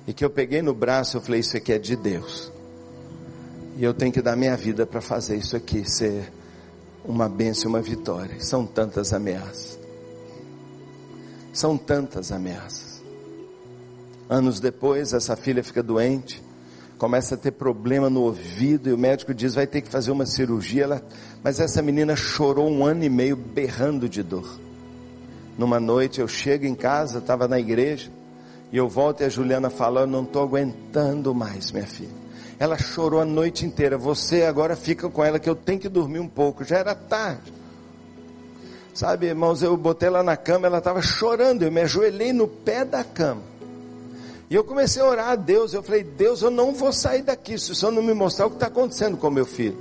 e 0.07 0.13
que 0.13 0.25
eu 0.25 0.31
peguei 0.31 0.63
no 0.63 0.75
braço, 0.75 1.17
eu 1.17 1.21
falei: 1.21 1.41
Isso 1.41 1.57
aqui 1.57 1.73
é 1.73 1.79
de 1.79 1.97
Deus. 1.97 2.53
E 3.77 3.85
eu 3.85 3.95
tenho 3.95 4.13
que 4.13 4.21
dar 4.21 4.37
minha 4.37 4.57
vida 4.57 4.85
para 4.87 5.01
fazer 5.01 5.37
isso 5.37 5.57
aqui 5.57 5.89
ser 5.89 6.31
uma 7.05 7.29
bênção, 7.29 7.71
uma 7.71 7.81
vitória. 7.81 8.39
São 8.41 8.67
tantas 8.67 9.13
ameaças. 9.13 9.79
São 11.53 11.77
tantas 11.77 12.31
ameaças. 12.31 12.92
Anos 14.33 14.61
depois, 14.61 15.13
essa 15.13 15.37
filha 15.37 15.63
fica 15.63 15.83
doente 15.83 16.43
começa 17.03 17.35
a 17.35 17.37
ter 17.39 17.51
problema 17.51 18.09
no 18.09 18.21
ouvido 18.21 18.89
e 18.89 18.93
o 18.93 18.97
médico 18.97 19.35
diz 19.35 19.57
vai 19.57 19.67
ter 19.67 19.81
que 19.81 19.89
fazer 19.89 20.13
uma 20.13 20.25
cirurgia. 20.25 20.85
Ela, 20.85 21.03
mas 21.43 21.59
essa 21.59 21.83
menina 21.83 22.15
chorou 22.15 22.71
um 22.71 22.87
ano 22.87 23.03
e 23.03 23.09
meio 23.09 23.35
berrando 23.35 24.09
de 24.09 24.23
dor. 24.23 24.49
Numa 25.59 25.81
noite 25.81 26.21
eu 26.21 26.29
chego 26.29 26.65
em 26.65 26.77
casa, 26.77 27.19
estava 27.19 27.49
na 27.49 27.59
igreja 27.59 28.09
e 28.71 28.77
eu 28.77 28.89
volto 28.89 29.23
e 29.23 29.25
a 29.25 29.29
Juliana 29.29 29.69
fala: 29.69 30.03
Eu 30.03 30.07
não 30.07 30.23
estou 30.23 30.45
aguentando 30.45 31.35
mais, 31.35 31.73
minha 31.73 31.89
filha. 31.89 32.15
Ela 32.57 32.79
chorou 32.79 33.21
a 33.21 33.25
noite 33.25 33.67
inteira. 33.67 33.99
Você 33.99 34.45
agora 34.45 34.77
fica 34.77 35.11
com 35.11 35.25
ela 35.25 35.41
que 35.41 35.51
eu 35.51 35.57
tenho 35.57 35.81
que 35.81 35.89
dormir 35.89 36.21
um 36.21 36.29
pouco. 36.29 36.63
Já 36.63 36.79
era 36.79 36.95
tarde. 36.95 37.53
Sabe, 38.95 39.27
irmãos, 39.27 39.61
eu 39.61 39.77
botei 39.77 40.07
ela 40.07 40.23
na 40.23 40.37
cama, 40.37 40.69
ela 40.69 40.79
estava 40.79 41.03
chorando. 41.03 41.65
Eu 41.65 41.73
me 41.73 41.81
ajoelhei 41.81 42.33
no 42.33 42.47
pé 42.47 42.85
da 42.85 43.03
cama. 43.03 43.43
E 44.53 44.55
eu 44.55 44.63
comecei 44.63 45.01
a 45.01 45.07
orar 45.07 45.29
a 45.31 45.35
Deus. 45.35 45.73
Eu 45.73 45.83
falei, 45.83 46.05
Deus, 46.05 46.43
eu 46.43 46.51
não 46.51 46.75
vou 46.75 46.93
sair 46.93 47.23
daqui 47.23 47.57
se 47.57 47.73
o 47.73 47.75
Senhor 47.75 47.91
não 47.91 48.03
me 48.03 48.13
mostrar 48.13 48.45
o 48.45 48.51
que 48.51 48.57
está 48.57 48.67
acontecendo 48.67 49.17
com 49.17 49.31
meu 49.31 49.47
filho. 49.47 49.79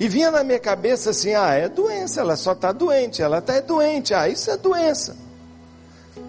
E 0.00 0.08
vinha 0.08 0.30
na 0.30 0.42
minha 0.42 0.58
cabeça 0.58 1.10
assim: 1.10 1.34
ah, 1.34 1.52
é 1.52 1.68
doença, 1.68 2.22
ela 2.22 2.34
só 2.34 2.52
está 2.52 2.72
doente, 2.72 3.20
ela 3.20 3.36
está 3.36 3.60
doente, 3.60 4.14
ah, 4.14 4.26
isso 4.26 4.50
é 4.50 4.56
doença. 4.56 5.14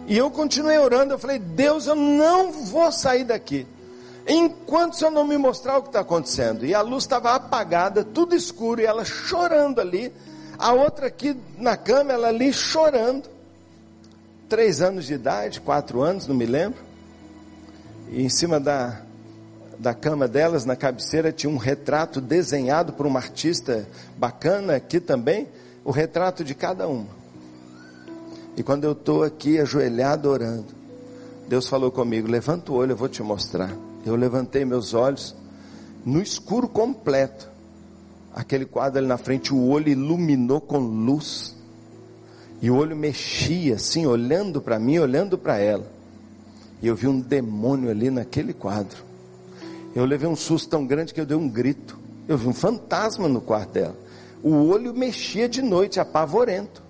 E 0.07 0.17
eu 0.17 0.29
continuei 0.29 0.77
orando, 0.77 1.13
eu 1.13 1.19
falei, 1.19 1.39
Deus, 1.39 1.87
eu 1.87 1.95
não 1.95 2.51
vou 2.51 2.91
sair 2.91 3.23
daqui. 3.23 3.65
Enquanto 4.27 4.95
o 4.95 4.95
Senhor 4.97 5.11
não 5.11 5.23
me 5.25 5.37
mostrar 5.37 5.77
o 5.77 5.81
que 5.81 5.87
está 5.87 6.01
acontecendo. 6.01 6.65
E 6.65 6.75
a 6.75 6.81
luz 6.81 7.05
estava 7.05 7.33
apagada, 7.33 8.03
tudo 8.03 8.35
escuro, 8.35 8.81
e 8.81 8.85
ela 8.85 9.05
chorando 9.05 9.79
ali. 9.79 10.11
A 10.57 10.73
outra 10.73 11.07
aqui 11.07 11.33
na 11.57 11.77
cama, 11.77 12.11
ela 12.11 12.27
ali 12.27 12.51
chorando. 12.51 13.29
Três 14.49 14.81
anos 14.81 15.05
de 15.05 15.13
idade, 15.13 15.61
quatro 15.61 16.01
anos, 16.01 16.27
não 16.27 16.35
me 16.35 16.45
lembro. 16.45 16.88
E 18.11 18.23
em 18.23 18.29
cima 18.29 18.59
da, 18.59 19.01
da 19.77 19.93
cama 19.93 20.27
delas, 20.27 20.65
na 20.65 20.75
cabeceira, 20.75 21.31
tinha 21.31 21.51
um 21.51 21.57
retrato 21.57 22.19
desenhado 22.19 22.93
por 22.93 23.05
uma 23.05 23.19
artista 23.19 23.87
bacana 24.17 24.75
aqui 24.75 24.99
também, 24.99 25.47
o 25.85 25.91
retrato 25.91 26.43
de 26.43 26.55
cada 26.55 26.87
uma. 26.87 27.07
E 28.57 28.63
quando 28.63 28.83
eu 28.83 28.91
estou 28.91 29.23
aqui 29.23 29.59
ajoelhado 29.59 30.29
orando, 30.29 30.67
Deus 31.47 31.67
falou 31.67 31.91
comigo: 31.91 32.27
levanta 32.27 32.71
o 32.71 32.75
olho, 32.75 32.91
eu 32.91 32.97
vou 32.97 33.07
te 33.07 33.23
mostrar. 33.23 33.71
Eu 34.05 34.15
levantei 34.15 34.65
meus 34.65 34.93
olhos, 34.93 35.35
no 36.05 36.21
escuro 36.21 36.67
completo, 36.67 37.49
aquele 38.33 38.65
quadro 38.65 38.99
ali 38.99 39.07
na 39.07 39.17
frente, 39.17 39.53
o 39.53 39.67
olho 39.67 39.89
iluminou 39.89 40.59
com 40.59 40.77
luz. 40.77 41.55
E 42.61 42.69
o 42.69 42.75
olho 42.75 42.95
mexia 42.95 43.75
assim, 43.75 44.05
olhando 44.05 44.61
para 44.61 44.77
mim, 44.79 44.99
olhando 44.99 45.37
para 45.37 45.57
ela. 45.57 45.98
E 46.81 46.87
eu 46.87 46.95
vi 46.95 47.07
um 47.07 47.19
demônio 47.19 47.89
ali 47.89 48.09
naquele 48.09 48.53
quadro. 48.53 49.03
Eu 49.95 50.05
levei 50.05 50.27
um 50.27 50.35
susto 50.35 50.69
tão 50.69 50.85
grande 50.85 51.13
que 51.13 51.19
eu 51.19 51.25
dei 51.25 51.35
um 51.35 51.49
grito. 51.49 51.97
Eu 52.27 52.37
vi 52.37 52.47
um 52.47 52.53
fantasma 52.53 53.27
no 53.27 53.41
quarto 53.41 53.71
dela. 53.71 53.95
O 54.41 54.67
olho 54.67 54.93
mexia 54.93 55.49
de 55.49 55.61
noite, 55.61 55.99
apavorento. 55.99 56.81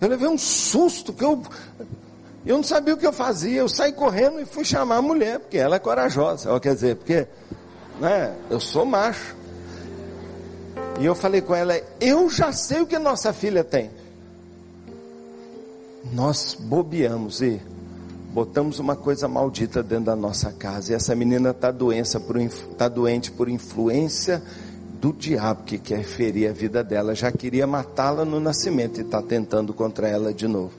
Eu 0.00 0.08
levei 0.08 0.28
um 0.28 0.38
susto 0.38 1.12
que 1.12 1.24
eu 1.24 1.42
eu 2.44 2.56
não 2.56 2.62
sabia 2.62 2.94
o 2.94 2.96
que 2.96 3.06
eu 3.06 3.12
fazia. 3.12 3.60
Eu 3.60 3.68
saí 3.68 3.92
correndo 3.92 4.40
e 4.40 4.46
fui 4.46 4.64
chamar 4.64 4.96
a 4.96 5.02
mulher, 5.02 5.40
porque 5.40 5.58
ela 5.58 5.76
é 5.76 5.78
corajosa. 5.78 6.58
Quer 6.60 6.74
dizer, 6.74 6.96
porque 6.96 7.26
né, 8.00 8.34
eu 8.48 8.58
sou 8.58 8.84
macho. 8.86 9.36
E 10.98 11.04
eu 11.04 11.14
falei 11.14 11.40
com 11.40 11.54
ela: 11.54 11.80
Eu 12.00 12.30
já 12.30 12.52
sei 12.52 12.80
o 12.80 12.86
que 12.86 12.98
nossa 12.98 13.32
filha 13.32 13.62
tem. 13.62 13.90
Nós 16.12 16.56
bobeamos 16.58 17.42
e 17.42 17.60
botamos 18.32 18.78
uma 18.78 18.94
coisa 18.94 19.26
maldita 19.28 19.82
dentro 19.82 20.06
da 20.06 20.16
nossa 20.16 20.52
casa. 20.52 20.92
E 20.92 20.94
essa 20.94 21.14
menina 21.14 21.50
está 21.50 21.72
tá 22.76 22.88
doente 22.88 23.30
por 23.30 23.48
influência 23.48 24.42
do 25.00 25.12
diabo 25.12 25.64
que 25.64 25.78
quer 25.78 26.04
ferir 26.04 26.48
a 26.48 26.52
vida 26.52 26.84
dela. 26.84 27.14
Já 27.14 27.32
queria 27.32 27.66
matá-la 27.66 28.24
no 28.24 28.38
nascimento 28.38 28.98
e 28.98 29.02
está 29.02 29.20
tentando 29.22 29.72
contra 29.72 30.08
ela 30.08 30.32
de 30.32 30.46
novo. 30.46 30.72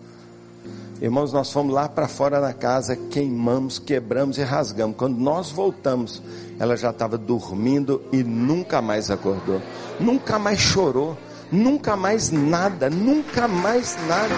Irmãos, 1.01 1.33
nós 1.33 1.51
fomos 1.51 1.73
lá 1.73 1.89
para 1.89 2.07
fora 2.07 2.39
da 2.39 2.53
casa, 2.53 2.95
queimamos, 2.95 3.79
quebramos 3.79 4.37
e 4.37 4.43
rasgamos. 4.43 4.95
Quando 4.95 5.17
nós 5.17 5.49
voltamos, 5.49 6.21
ela 6.59 6.77
já 6.77 6.91
estava 6.91 7.17
dormindo 7.17 8.03
e 8.11 8.23
nunca 8.23 8.83
mais 8.83 9.09
acordou. 9.09 9.59
Nunca 9.99 10.37
mais 10.37 10.59
chorou. 10.59 11.17
Nunca 11.51 11.95
mais 11.95 12.29
nada. 12.29 12.87
Nunca 12.87 13.47
mais 13.47 13.97
nada. 14.07 14.35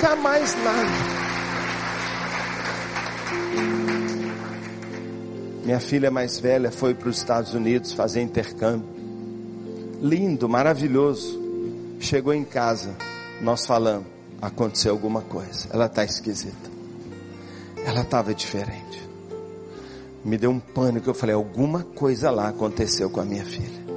Nunca 0.00 0.14
mais 0.14 0.54
nada. 0.62 0.90
Minha 5.64 5.80
filha 5.80 6.08
mais 6.08 6.38
velha 6.38 6.70
foi 6.70 6.94
para 6.94 7.08
os 7.08 7.16
Estados 7.18 7.52
Unidos 7.52 7.92
fazer 7.92 8.22
intercâmbio. 8.22 8.88
Lindo, 10.00 10.48
maravilhoso 10.48 11.48
Chegou 12.00 12.32
em 12.32 12.44
casa, 12.44 12.96
nós 13.40 13.66
falamos, 13.66 14.06
aconteceu 14.40 14.92
alguma 14.92 15.20
coisa. 15.20 15.68
Ela 15.72 15.86
está 15.86 16.04
esquisita. 16.04 16.70
Ela 17.84 18.02
estava 18.02 18.32
diferente. 18.32 19.02
Me 20.24 20.38
deu 20.38 20.50
um 20.50 20.60
pânico. 20.60 21.10
Eu 21.10 21.14
falei, 21.14 21.34
alguma 21.34 21.82
coisa 21.82 22.30
lá 22.30 22.48
aconteceu 22.48 23.10
com 23.10 23.20
a 23.20 23.24
minha 23.24 23.44
filha. 23.44 23.88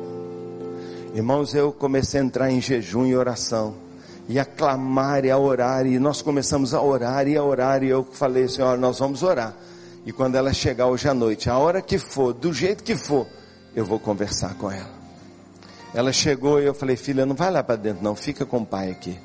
Irmãos, 1.13 1.53
eu 1.53 1.71
comecei 1.71 2.19
a 2.19 2.23
entrar 2.23 2.49
em 2.49 2.59
jejum 2.59 3.05
e 3.05 3.15
oração. 3.15 3.75
E 4.31 4.39
a 4.39 4.45
clamar 4.45 5.25
e 5.25 5.29
a 5.29 5.37
orar. 5.37 5.85
E 5.85 5.99
nós 5.99 6.21
começamos 6.21 6.73
a 6.73 6.81
orar 6.81 7.27
e 7.27 7.35
a 7.35 7.43
orar. 7.43 7.83
E 7.83 7.89
eu 7.89 8.07
falei, 8.13 8.47
Senhor, 8.47 8.77
nós 8.77 8.97
vamos 8.99 9.23
orar. 9.23 9.53
E 10.05 10.13
quando 10.13 10.35
ela 10.35 10.53
chegar 10.53 10.87
hoje 10.87 11.09
à 11.09 11.13
noite, 11.13 11.49
a 11.49 11.57
hora 11.57 11.81
que 11.81 11.97
for, 11.97 12.33
do 12.33 12.53
jeito 12.53 12.81
que 12.81 12.95
for, 12.95 13.27
eu 13.75 13.85
vou 13.85 13.99
conversar 13.99 14.55
com 14.55 14.71
ela. 14.71 14.89
Ela 15.93 16.13
chegou 16.13 16.61
e 16.61 16.65
eu 16.65 16.73
falei, 16.73 16.95
filha, 16.95 17.25
não 17.25 17.35
vai 17.35 17.51
lá 17.51 17.61
para 17.61 17.75
dentro 17.75 18.01
não, 18.01 18.15
fica 18.15 18.45
com 18.45 18.59
o 18.59 18.65
pai 18.65 18.89
aqui. 18.89 19.19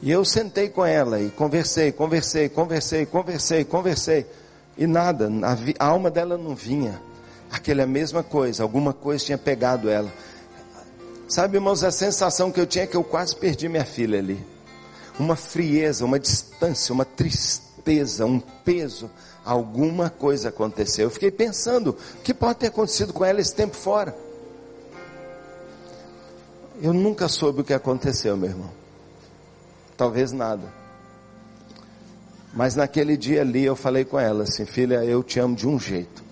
E 0.00 0.10
eu 0.10 0.24
sentei 0.24 0.68
com 0.68 0.86
ela 0.86 1.20
e 1.20 1.28
conversei, 1.28 1.92
conversei, 1.92 2.48
conversei, 2.48 3.04
conversei, 3.04 3.64
conversei. 3.64 4.26
E 4.76 4.86
nada, 4.86 5.28
a, 5.78 5.84
alma 5.84 6.10
dela 6.10 6.38
não 6.38 6.54
vinha. 6.54 7.00
Aquela 7.50 7.86
mesma 7.86 8.22
coisa, 8.22 8.62
alguma 8.62 8.92
coisa 8.92 9.24
tinha 9.24 9.38
pegado 9.38 9.90
ela. 9.90 10.10
Sabe, 11.28 11.58
irmãos, 11.58 11.84
a 11.84 11.90
sensação 11.90 12.50
que 12.50 12.58
eu 12.58 12.66
tinha 12.66 12.84
é 12.84 12.86
que 12.86 12.96
eu 12.96 13.04
quase 13.04 13.36
perdi 13.36 13.68
minha 13.68 13.84
filha 13.84 14.18
ali. 14.18 14.42
Uma 15.18 15.36
frieza, 15.36 16.04
uma 16.06 16.18
distância, 16.18 16.90
uma 16.92 17.04
tristeza, 17.04 18.24
um 18.24 18.40
peso. 18.40 19.10
Alguma 19.44 20.08
coisa 20.08 20.48
aconteceu. 20.48 21.04
Eu 21.04 21.10
fiquei 21.10 21.30
pensando, 21.30 21.90
o 21.90 22.22
que 22.22 22.32
pode 22.32 22.60
ter 22.60 22.68
acontecido 22.68 23.12
com 23.12 23.26
ela 23.26 23.42
esse 23.42 23.54
tempo 23.54 23.76
fora? 23.76 24.16
Eu 26.80 26.94
nunca 26.94 27.28
soube 27.28 27.60
o 27.60 27.64
que 27.64 27.74
aconteceu, 27.74 28.34
meu 28.34 28.48
irmão. 28.48 28.70
Talvez 29.98 30.32
nada. 30.32 30.72
Mas 32.54 32.74
naquele 32.74 33.18
dia 33.18 33.42
ali 33.42 33.64
eu 33.64 33.76
falei 33.76 34.04
com 34.04 34.18
ela 34.18 34.44
assim, 34.44 34.64
filha, 34.64 35.04
eu 35.04 35.22
te 35.22 35.38
amo 35.38 35.54
de 35.54 35.68
um 35.68 35.78
jeito. 35.78 36.27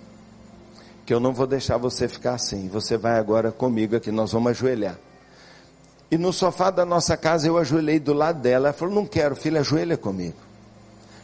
Que 1.07 1.15
eu 1.15 1.20
não 1.20 1.33
vou 1.33 1.47
deixar 1.47 1.78
você 1.78 2.09
ficar 2.09 2.35
assim. 2.35 2.69
Você 2.69 2.97
vai 2.97 3.19
agora 3.19 3.51
comigo 3.53 3.97
aqui, 3.97 4.11
nós 4.11 4.33
vamos 4.33 4.51
ajoelhar. 4.51 4.99
E 6.11 6.19
no 6.19 6.33
sofá 6.33 6.70
da 6.70 6.85
nossa 6.85 7.16
casa 7.16 7.47
eu 7.47 7.57
ajoelhei 7.57 7.99
do 7.99 8.12
lado 8.12 8.41
dela. 8.41 8.69
Ela 8.69 8.73
falou, 8.73 8.95
não 8.95 9.07
quero, 9.07 9.35
filha, 9.35 9.61
ajoelha 9.61 9.97
comigo. 9.97 10.37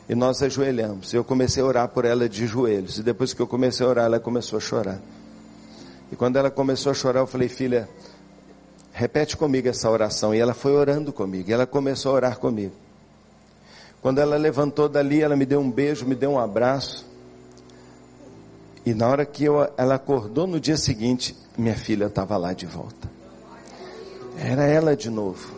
E 0.09 0.15
nós 0.15 0.43
ajoelhamos. 0.43 1.13
Eu 1.13 1.25
comecei 1.25 1.63
a 1.63 1.67
orar 1.67 1.89
por 1.89 2.05
ela 2.05 2.29
de 2.29 2.47
joelhos. 2.47 2.99
E 2.99 3.03
depois 3.03 3.35
que 3.35 3.43
eu 3.43 3.47
comecei 3.47 3.85
a 3.85 3.89
orar, 3.89 4.05
ela 4.07 4.21
começou 4.21 4.57
a 4.57 4.61
chorar. 4.61 5.01
E 6.11 6.17
quando 6.17 6.37
ela 6.37 6.51
começou 6.51 6.93
a 6.93 6.95
chorar, 6.95 7.21
eu 7.21 7.27
falei, 7.27 7.49
filha, 7.49 7.89
repete 8.93 9.37
comigo 9.37 9.69
essa 9.69 9.89
oração. 9.91 10.35
E 10.35 10.39
ela 10.39 10.55
foi 10.55 10.73
orando 10.73 11.13
comigo, 11.13 11.51
e 11.51 11.53
ela 11.53 11.67
começou 11.67 12.13
a 12.13 12.15
orar 12.15 12.39
comigo. 12.39 12.75
Quando 14.03 14.19
ela 14.19 14.37
levantou 14.37 14.89
dali, 14.89 15.23
ela 15.23 15.37
me 15.37 15.47
deu 15.47 15.61
um 15.61 15.71
beijo, 15.71 16.05
me 16.05 16.15
deu 16.15 16.33
um 16.33 16.39
abraço. 16.39 17.07
E 18.85 18.93
na 18.95 19.09
hora 19.09 19.25
que 19.25 19.45
eu, 19.45 19.69
ela 19.77 19.95
acordou 19.95 20.47
no 20.47 20.59
dia 20.59 20.77
seguinte, 20.77 21.37
minha 21.57 21.77
filha 21.77 22.07
estava 22.07 22.37
lá 22.37 22.53
de 22.53 22.67
volta. 22.67 23.11
Era 24.39 24.65
ela 24.65 24.97
de 24.97 25.09
novo. 25.09 25.53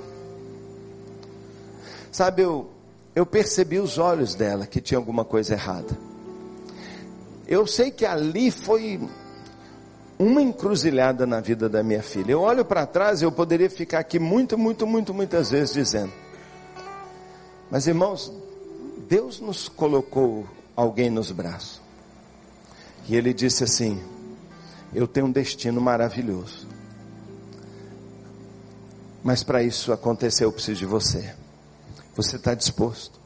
Sabe, 2.12 2.42
eu, 2.42 2.70
eu 3.14 3.24
percebi 3.24 3.78
os 3.78 3.98
olhos 3.98 4.34
dela 4.34 4.66
que 4.66 4.80
tinha 4.80 4.98
alguma 4.98 5.24
coisa 5.24 5.54
errada. 5.54 5.98
Eu 7.46 7.66
sei 7.66 7.90
que 7.90 8.04
ali 8.04 8.50
foi 8.50 9.00
uma 10.18 10.42
encruzilhada 10.42 11.26
na 11.26 11.40
vida 11.40 11.68
da 11.68 11.82
minha 11.82 12.02
filha. 12.02 12.32
Eu 12.32 12.40
olho 12.40 12.64
para 12.64 12.86
trás 12.86 13.20
e 13.20 13.24
eu 13.24 13.32
poderia 13.32 13.70
ficar 13.70 14.00
aqui 14.00 14.18
muito, 14.18 14.56
muito, 14.56 14.86
muito, 14.86 15.12
muitas 15.12 15.50
vezes 15.50 15.74
dizendo. 15.74 16.12
Mas 17.70 17.86
irmãos, 17.86 18.32
Deus 19.08 19.40
nos 19.40 19.68
colocou 19.68 20.46
alguém 20.76 21.10
nos 21.10 21.30
braços. 21.30 21.83
E 23.08 23.16
ele 23.16 23.32
disse 23.34 23.64
assim: 23.64 24.02
Eu 24.94 25.06
tenho 25.06 25.26
um 25.26 25.32
destino 25.32 25.80
maravilhoso. 25.80 26.66
Mas 29.22 29.42
para 29.42 29.62
isso 29.62 29.92
acontecer, 29.92 30.44
eu 30.44 30.52
preciso 30.52 30.80
de 30.80 30.86
você. 30.86 31.34
Você 32.14 32.36
está 32.36 32.54
disposto 32.54 33.18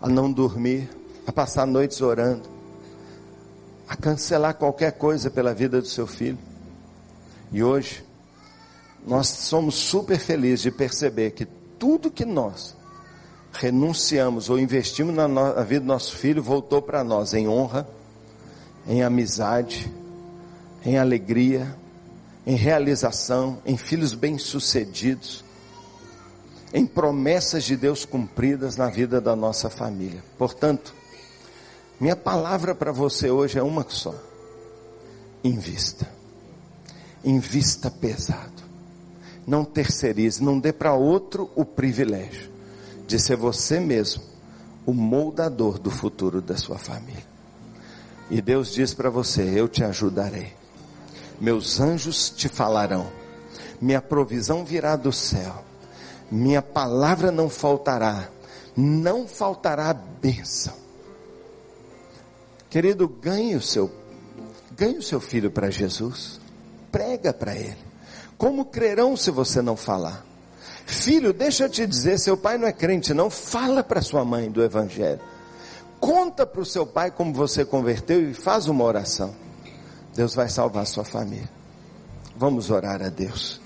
a 0.00 0.08
não 0.08 0.30
dormir, 0.30 0.88
a 1.26 1.32
passar 1.32 1.66
noites 1.66 2.00
orando, 2.00 2.48
a 3.88 3.96
cancelar 3.96 4.54
qualquer 4.54 4.92
coisa 4.92 5.30
pela 5.30 5.54
vida 5.54 5.80
do 5.80 5.86
seu 5.86 6.06
filho. 6.06 6.38
E 7.50 7.62
hoje, 7.62 8.04
nós 9.06 9.28
somos 9.28 9.74
super 9.74 10.18
felizes 10.18 10.60
de 10.62 10.70
perceber 10.70 11.30
que 11.30 11.46
tudo 11.78 12.10
que 12.10 12.24
nós 12.24 12.76
renunciamos 13.52 14.50
ou 14.50 14.58
investimos 14.58 15.14
na, 15.14 15.26
no, 15.26 15.54
na 15.54 15.62
vida 15.62 15.80
do 15.80 15.86
nosso 15.86 16.16
filho 16.16 16.42
voltou 16.42 16.82
para 16.82 17.02
nós 17.02 17.32
em 17.32 17.48
honra, 17.48 17.88
em 18.88 19.02
amizade, 19.02 19.92
em 20.84 20.98
alegria, 20.98 21.76
em 22.46 22.54
realização, 22.54 23.58
em 23.66 23.76
filhos 23.76 24.14
bem-sucedidos, 24.14 25.44
em 26.72 26.86
promessas 26.86 27.64
de 27.64 27.76
Deus 27.76 28.06
cumpridas 28.06 28.76
na 28.76 28.88
vida 28.88 29.20
da 29.20 29.36
nossa 29.36 29.68
família. 29.68 30.24
Portanto, 30.38 30.94
minha 32.00 32.16
palavra 32.16 32.74
para 32.74 32.90
você 32.90 33.30
hoje 33.30 33.58
é 33.58 33.62
uma 33.62 33.84
só. 33.86 34.14
Invista. 35.44 36.08
Invista 37.22 37.90
pesado. 37.90 38.62
Não 39.46 39.64
terceirize, 39.64 40.42
não 40.42 40.58
dê 40.58 40.72
para 40.72 40.94
outro 40.94 41.50
o 41.54 41.64
privilégio 41.64 42.50
de 43.06 43.18
ser 43.18 43.36
você 43.36 43.80
mesmo 43.80 44.22
o 44.86 44.94
moldador 44.94 45.78
do 45.78 45.90
futuro 45.90 46.40
da 46.40 46.56
sua 46.56 46.78
família. 46.78 47.27
E 48.30 48.40
Deus 48.40 48.72
diz 48.72 48.94
para 48.94 49.10
você: 49.10 49.42
Eu 49.42 49.68
te 49.68 49.82
ajudarei. 49.84 50.52
Meus 51.40 51.80
anjos 51.80 52.30
te 52.30 52.48
falarão. 52.48 53.10
Minha 53.80 54.02
provisão 54.02 54.64
virá 54.64 54.96
do 54.96 55.12
céu. 55.12 55.64
Minha 56.30 56.60
palavra 56.60 57.30
não 57.30 57.48
faltará. 57.48 58.28
Não 58.76 59.26
faltará 59.26 59.92
bênção 59.92 60.88
Querido, 62.70 63.08
ganhe 63.08 63.56
o 63.56 63.62
seu, 63.62 63.90
ganhe 64.76 64.98
o 64.98 65.02
seu 65.02 65.20
filho 65.20 65.50
para 65.50 65.70
Jesus. 65.70 66.38
Prega 66.92 67.32
para 67.32 67.56
ele. 67.56 67.78
Como 68.36 68.66
crerão 68.66 69.16
se 69.16 69.30
você 69.30 69.62
não 69.62 69.76
falar? 69.76 70.24
Filho, 70.84 71.32
deixa 71.32 71.64
eu 71.64 71.68
te 71.68 71.86
dizer, 71.86 72.18
seu 72.18 72.36
pai 72.36 72.58
não 72.58 72.68
é 72.68 72.72
crente, 72.72 73.14
não. 73.14 73.30
Fala 73.30 73.82
para 73.82 74.02
sua 74.02 74.24
mãe 74.24 74.50
do 74.50 74.62
evangelho. 74.62 75.20
Conta 76.00 76.46
para 76.46 76.60
o 76.60 76.66
seu 76.66 76.86
pai 76.86 77.10
como 77.10 77.32
você 77.32 77.64
converteu 77.64 78.30
e 78.30 78.34
faz 78.34 78.66
uma 78.68 78.84
oração. 78.84 79.34
Deus 80.14 80.34
vai 80.34 80.48
salvar 80.48 80.82
a 80.82 80.86
sua 80.86 81.04
família. 81.04 81.48
Vamos 82.36 82.70
orar 82.70 83.02
a 83.02 83.08
Deus. 83.08 83.60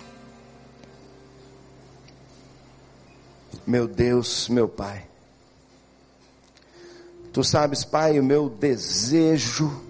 Meu 3.66 3.86
Deus, 3.86 4.48
meu 4.48 4.68
Pai. 4.68 5.06
Tu 7.32 7.44
sabes, 7.44 7.84
Pai, 7.84 8.18
o 8.18 8.24
meu 8.24 8.48
desejo, 8.48 9.82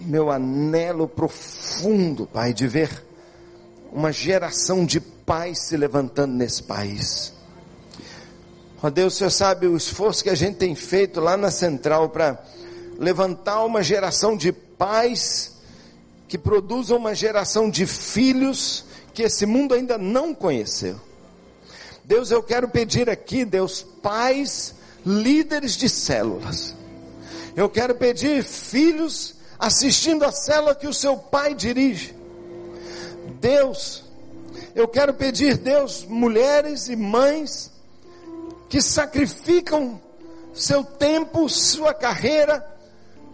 meu 0.00 0.30
anelo 0.30 1.06
profundo, 1.08 2.26
Pai, 2.26 2.52
de 2.52 2.66
ver 2.66 3.04
uma 3.92 4.12
geração 4.12 4.84
de 4.84 5.00
pais 5.00 5.60
se 5.60 5.76
levantando 5.76 6.34
nesse 6.34 6.62
país. 6.62 7.32
Ó 8.82 8.86
oh 8.86 8.90
Deus, 8.90 9.14
o 9.14 9.16
Senhor 9.18 9.30
sabe 9.30 9.66
o 9.66 9.76
esforço 9.76 10.24
que 10.24 10.30
a 10.30 10.34
gente 10.34 10.56
tem 10.56 10.74
feito 10.74 11.20
lá 11.20 11.36
na 11.36 11.50
central 11.50 12.08
para 12.08 12.42
levantar 12.98 13.62
uma 13.64 13.82
geração 13.82 14.34
de 14.34 14.52
pais 14.52 15.58
que 16.26 16.38
produzam 16.38 16.96
uma 16.96 17.14
geração 17.14 17.68
de 17.68 17.84
filhos 17.84 18.86
que 19.12 19.22
esse 19.22 19.44
mundo 19.44 19.74
ainda 19.74 19.98
não 19.98 20.34
conheceu. 20.34 20.98
Deus, 22.04 22.30
eu 22.30 22.42
quero 22.42 22.68
pedir 22.68 23.10
aqui, 23.10 23.44
Deus, 23.44 23.82
pais, 23.82 24.74
líderes 25.04 25.76
de 25.76 25.88
células. 25.88 26.74
Eu 27.54 27.68
quero 27.68 27.94
pedir 27.94 28.42
filhos 28.42 29.34
assistindo 29.58 30.24
a 30.24 30.32
célula 30.32 30.74
que 30.74 30.86
o 30.86 30.94
seu 30.94 31.18
pai 31.18 31.54
dirige. 31.54 32.14
Deus, 33.40 34.04
eu 34.74 34.88
quero 34.88 35.12
pedir, 35.12 35.58
Deus, 35.58 36.04
mulheres 36.04 36.88
e 36.88 36.96
mães 36.96 37.70
que 38.70 38.80
sacrificam 38.80 40.00
seu 40.54 40.84
tempo, 40.84 41.48
sua 41.48 41.92
carreira, 41.92 42.64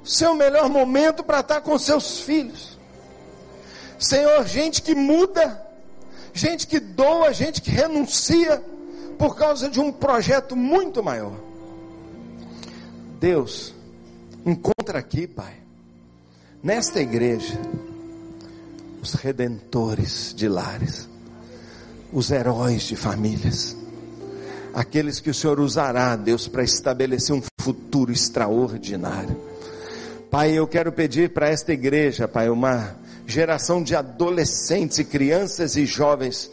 seu 0.03 0.35
melhor 0.35 0.69
momento 0.71 1.23
para 1.23 1.41
estar 1.41 1.61
com 1.61 1.79
seus 1.79 2.21
filhos. 2.21 2.79
Senhor, 3.99 4.47
gente 4.47 4.81
que 4.81 4.95
muda, 4.95 5.63
gente 6.33 6.67
que 6.67 6.81
doa, 6.81 7.35
gente 7.35 7.61
que 7.61 7.71
renuncia 7.71 8.65
por 9.19 9.37
causa 9.37 9.69
de 9.69 9.79
um 9.79 9.93
projeto 9.93 10.57
muito 10.57 11.03
maior. 11.03 11.37
Deus, 13.21 13.75
encontra 14.45 14.99
aqui, 14.99 15.27
Pai, 15.27 15.55
nesta 16.63 16.99
igreja, 16.99 17.61
os 19.03 19.13
redentores 19.13 20.33
de 20.35 20.49
lares, 20.49 21.07
os 22.11 22.31
heróis 22.31 22.85
de 22.85 22.97
famílias, 22.97 23.77
aqueles 24.77 25.21
que 25.21 25.31
o 25.31 25.35
Senhor 25.35 25.59
usará, 25.59 26.15
Deus, 26.17 26.47
para 26.47 26.63
estabelecer 26.63 27.35
um 27.35 27.43
futuro 27.59 28.13
extraordinário. 28.13 29.35
Pai, 30.31 30.53
eu 30.53 30.67
quero 30.67 30.93
pedir 30.93 31.31
para 31.31 31.49
esta 31.49 31.73
igreja, 31.73 32.29
Pai, 32.29 32.51
uma 32.51 32.95
geração 33.27 33.83
de 33.83 33.97
adolescentes 33.97 34.99
e 34.99 35.05
crianças 35.05 35.77
e 35.77 35.87
jovens 35.87 36.51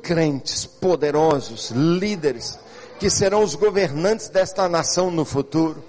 crentes, 0.00 0.64
poderosos, 0.64 1.72
líderes, 1.72 2.56
que 3.00 3.10
serão 3.10 3.42
os 3.42 3.56
governantes 3.56 4.28
desta 4.28 4.68
nação 4.68 5.10
no 5.10 5.24
futuro. 5.24 5.82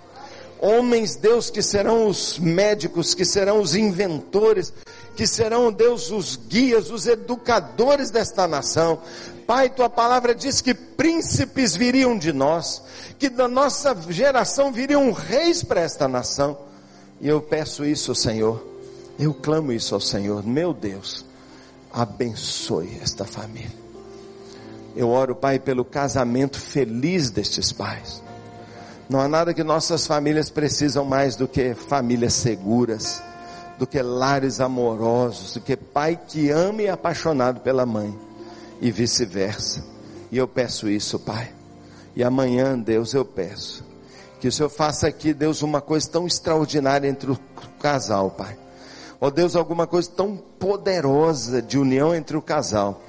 Homens, 0.60 1.16
Deus, 1.16 1.52
que 1.52 1.62
serão 1.62 2.08
os 2.08 2.40
médicos, 2.40 3.14
que 3.14 3.24
serão 3.24 3.62
os 3.62 3.76
inventores, 3.76 4.74
que 5.16 5.26
serão, 5.26 5.72
Deus, 5.72 6.12
os 6.12 6.36
guias, 6.36 6.92
os 6.92 7.08
educadores 7.08 8.12
desta 8.12 8.48
nação. 8.48 9.00
Pai, 9.48 9.70
tua 9.70 9.90
palavra 9.90 10.36
diz 10.36 10.62
que 10.62 10.74
príncipes 10.74 11.76
viriam 11.76 12.18
de 12.18 12.34
nós, 12.34 12.82
que 13.18 13.30
da 13.30 13.48
nossa 13.48 13.96
geração 14.10 14.72
viriam 14.72 15.12
reis 15.12 15.64
para 15.64 15.82
esta 15.82 16.08
nação. 16.08 16.58
E 17.22 17.28
eu 17.28 17.42
peço 17.42 17.86
isso, 17.86 18.14
Senhor. 18.14 18.64
Eu 19.18 19.34
clamo 19.34 19.72
isso 19.72 19.96
ao 19.96 20.02
Senhor. 20.02 20.46
Meu 20.46 20.74
Deus, 20.74 21.26
abençoe 21.94 23.00
esta 23.02 23.24
família. 23.24 23.86
Eu 24.96 25.10
oro, 25.10 25.36
Pai, 25.36 25.60
pelo 25.60 25.86
casamento 25.86 26.60
feliz 26.60 27.30
destes 27.30 27.72
pais. 27.72 28.22
Não 29.08 29.20
há 29.20 29.28
nada 29.28 29.54
que 29.54 29.64
nossas 29.64 30.08
famílias 30.08 30.50
precisam 30.50 31.06
mais 31.06 31.36
do 31.36 31.48
que 31.48 31.76
famílias 31.76 32.34
seguras, 32.34 33.22
do 33.78 33.86
que 33.86 34.02
lares 34.02 34.60
amorosos, 34.60 35.54
do 35.54 35.62
que 35.62 35.76
pai 35.76 36.20
que 36.28 36.50
ama 36.50 36.82
e 36.82 36.86
é 36.86 36.92
apaixonado 36.92 37.60
pela 37.60 37.86
mãe 37.86 38.18
e 38.82 38.92
vice-versa. 38.92 39.84
E 40.32 40.38
eu 40.38 40.48
peço 40.48 40.90
isso, 40.90 41.20
Pai. 41.20 41.54
E 42.16 42.24
amanhã, 42.24 42.78
Deus, 42.78 43.14
eu 43.14 43.26
peço 43.26 43.86
que 44.46 44.50
o 44.50 44.52
Senhor 44.52 44.70
faça 44.70 45.08
aqui, 45.08 45.34
Deus, 45.34 45.64
uma 45.64 45.82
coisa 45.82 46.08
tão 46.08 46.28
extraordinária 46.28 47.08
entre 47.08 47.32
o 47.32 47.40
casal, 47.80 48.30
Pai. 48.30 48.56
Ó 49.20 49.28
oh, 49.28 49.32
Deus, 49.32 49.56
alguma 49.56 49.88
coisa 49.88 50.12
tão 50.12 50.38
poderosa 50.38 51.64
de 51.64 51.80
união 51.80 52.14
entre 52.14 52.38
o 52.38 52.42
casal. 52.44 53.02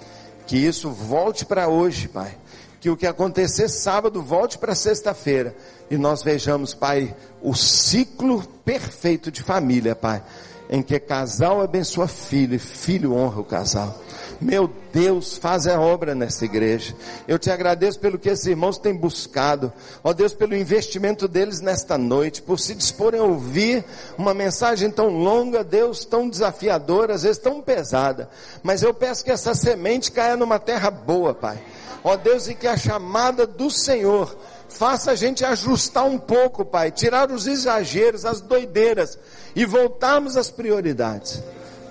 Que 0.46 0.56
isso 0.56 0.90
volte 0.90 1.44
para 1.44 1.68
hoje, 1.68 2.08
Pai. 2.08 2.38
Que 2.80 2.88
o 2.88 2.96
que 2.96 3.06
acontecer 3.06 3.68
sábado 3.68 4.22
volte 4.22 4.56
para 4.56 4.74
sexta-feira. 4.74 5.54
E 5.90 5.98
nós 5.98 6.22
vejamos, 6.22 6.72
Pai, 6.72 7.14
o 7.42 7.54
ciclo 7.54 8.42
perfeito 8.64 9.30
de 9.30 9.42
família, 9.42 9.94
Pai. 9.94 10.22
Em 10.68 10.82
que 10.82 10.98
casal 10.98 11.60
abençoa 11.60 12.08
filho 12.08 12.54
e 12.54 12.58
filho 12.58 13.14
honra 13.14 13.40
o 13.40 13.44
casal. 13.44 14.00
Meu 14.40 14.70
Deus, 14.92 15.38
faz 15.38 15.66
a 15.66 15.80
obra 15.80 16.14
nessa 16.14 16.44
igreja. 16.44 16.94
Eu 17.26 17.38
te 17.38 17.50
agradeço 17.50 17.98
pelo 17.98 18.18
que 18.18 18.28
esses 18.28 18.46
irmãos 18.46 18.76
têm 18.76 18.94
buscado. 18.94 19.72
Ó 20.04 20.12
Deus, 20.12 20.34
pelo 20.34 20.54
investimento 20.54 21.26
deles 21.26 21.60
nesta 21.60 21.96
noite, 21.96 22.42
por 22.42 22.58
se 22.58 22.74
disporem 22.74 23.20
a 23.20 23.24
ouvir 23.24 23.84
uma 24.18 24.34
mensagem 24.34 24.90
tão 24.90 25.08
longa, 25.08 25.64
Deus, 25.64 26.04
tão 26.04 26.28
desafiadora, 26.28 27.14
às 27.14 27.22
vezes 27.22 27.38
tão 27.38 27.62
pesada. 27.62 28.28
Mas 28.62 28.82
eu 28.82 28.92
peço 28.92 29.24
que 29.24 29.30
essa 29.30 29.54
semente 29.54 30.12
caia 30.12 30.36
numa 30.36 30.58
terra 30.58 30.90
boa, 30.90 31.32
Pai. 31.32 31.58
Ó 32.04 32.16
Deus, 32.16 32.46
e 32.46 32.54
que 32.54 32.66
a 32.66 32.76
chamada 32.76 33.46
do 33.46 33.70
Senhor 33.70 34.36
faça 34.68 35.12
a 35.12 35.14
gente 35.14 35.44
ajustar 35.44 36.04
um 36.04 36.18
pouco, 36.18 36.64
Pai, 36.64 36.90
tirar 36.90 37.30
os 37.30 37.46
exageros, 37.46 38.24
as 38.24 38.40
doideiras 38.40 39.18
e 39.54 39.64
voltarmos 39.64 40.36
às 40.36 40.50
prioridades 40.50 41.42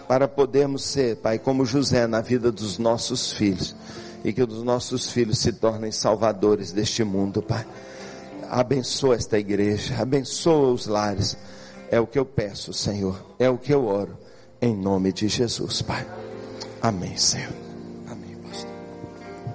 para 0.08 0.28
podermos 0.28 0.84
ser, 0.84 1.18
Pai, 1.18 1.40
como 1.40 1.66
José 1.66 2.06
na 2.08 2.22
vida 2.22 2.52
dos 2.52 2.78
nossos 2.78 3.34
filhos 3.34 3.76
e 4.24 4.34
que 4.34 4.42
os 4.42 4.64
nossos 4.64 5.12
filhos 5.12 5.40
se 5.40 5.54
tornem 5.54 5.92
salvadores 5.92 6.72
deste 6.72 7.04
mundo, 7.04 7.42
Pai. 7.42 7.66
Abençoa 8.50 9.16
esta 9.16 9.38
igreja, 9.38 9.96
abençoa 10.00 10.72
os 10.72 10.88
lares. 10.88 11.38
É 11.90 12.00
o 12.00 12.08
que 12.08 12.18
eu 12.18 12.26
peço, 12.26 12.74
Senhor. 12.74 13.24
É 13.38 13.50
o 13.50 13.58
que 13.58 13.74
eu 13.74 13.86
oro. 13.86 14.18
Em 14.62 14.76
nome 14.76 15.12
de 15.12 15.28
Jesus, 15.28 15.82
Pai. 15.82 16.06
Amém, 16.82 17.16
Senhor. 17.18 17.65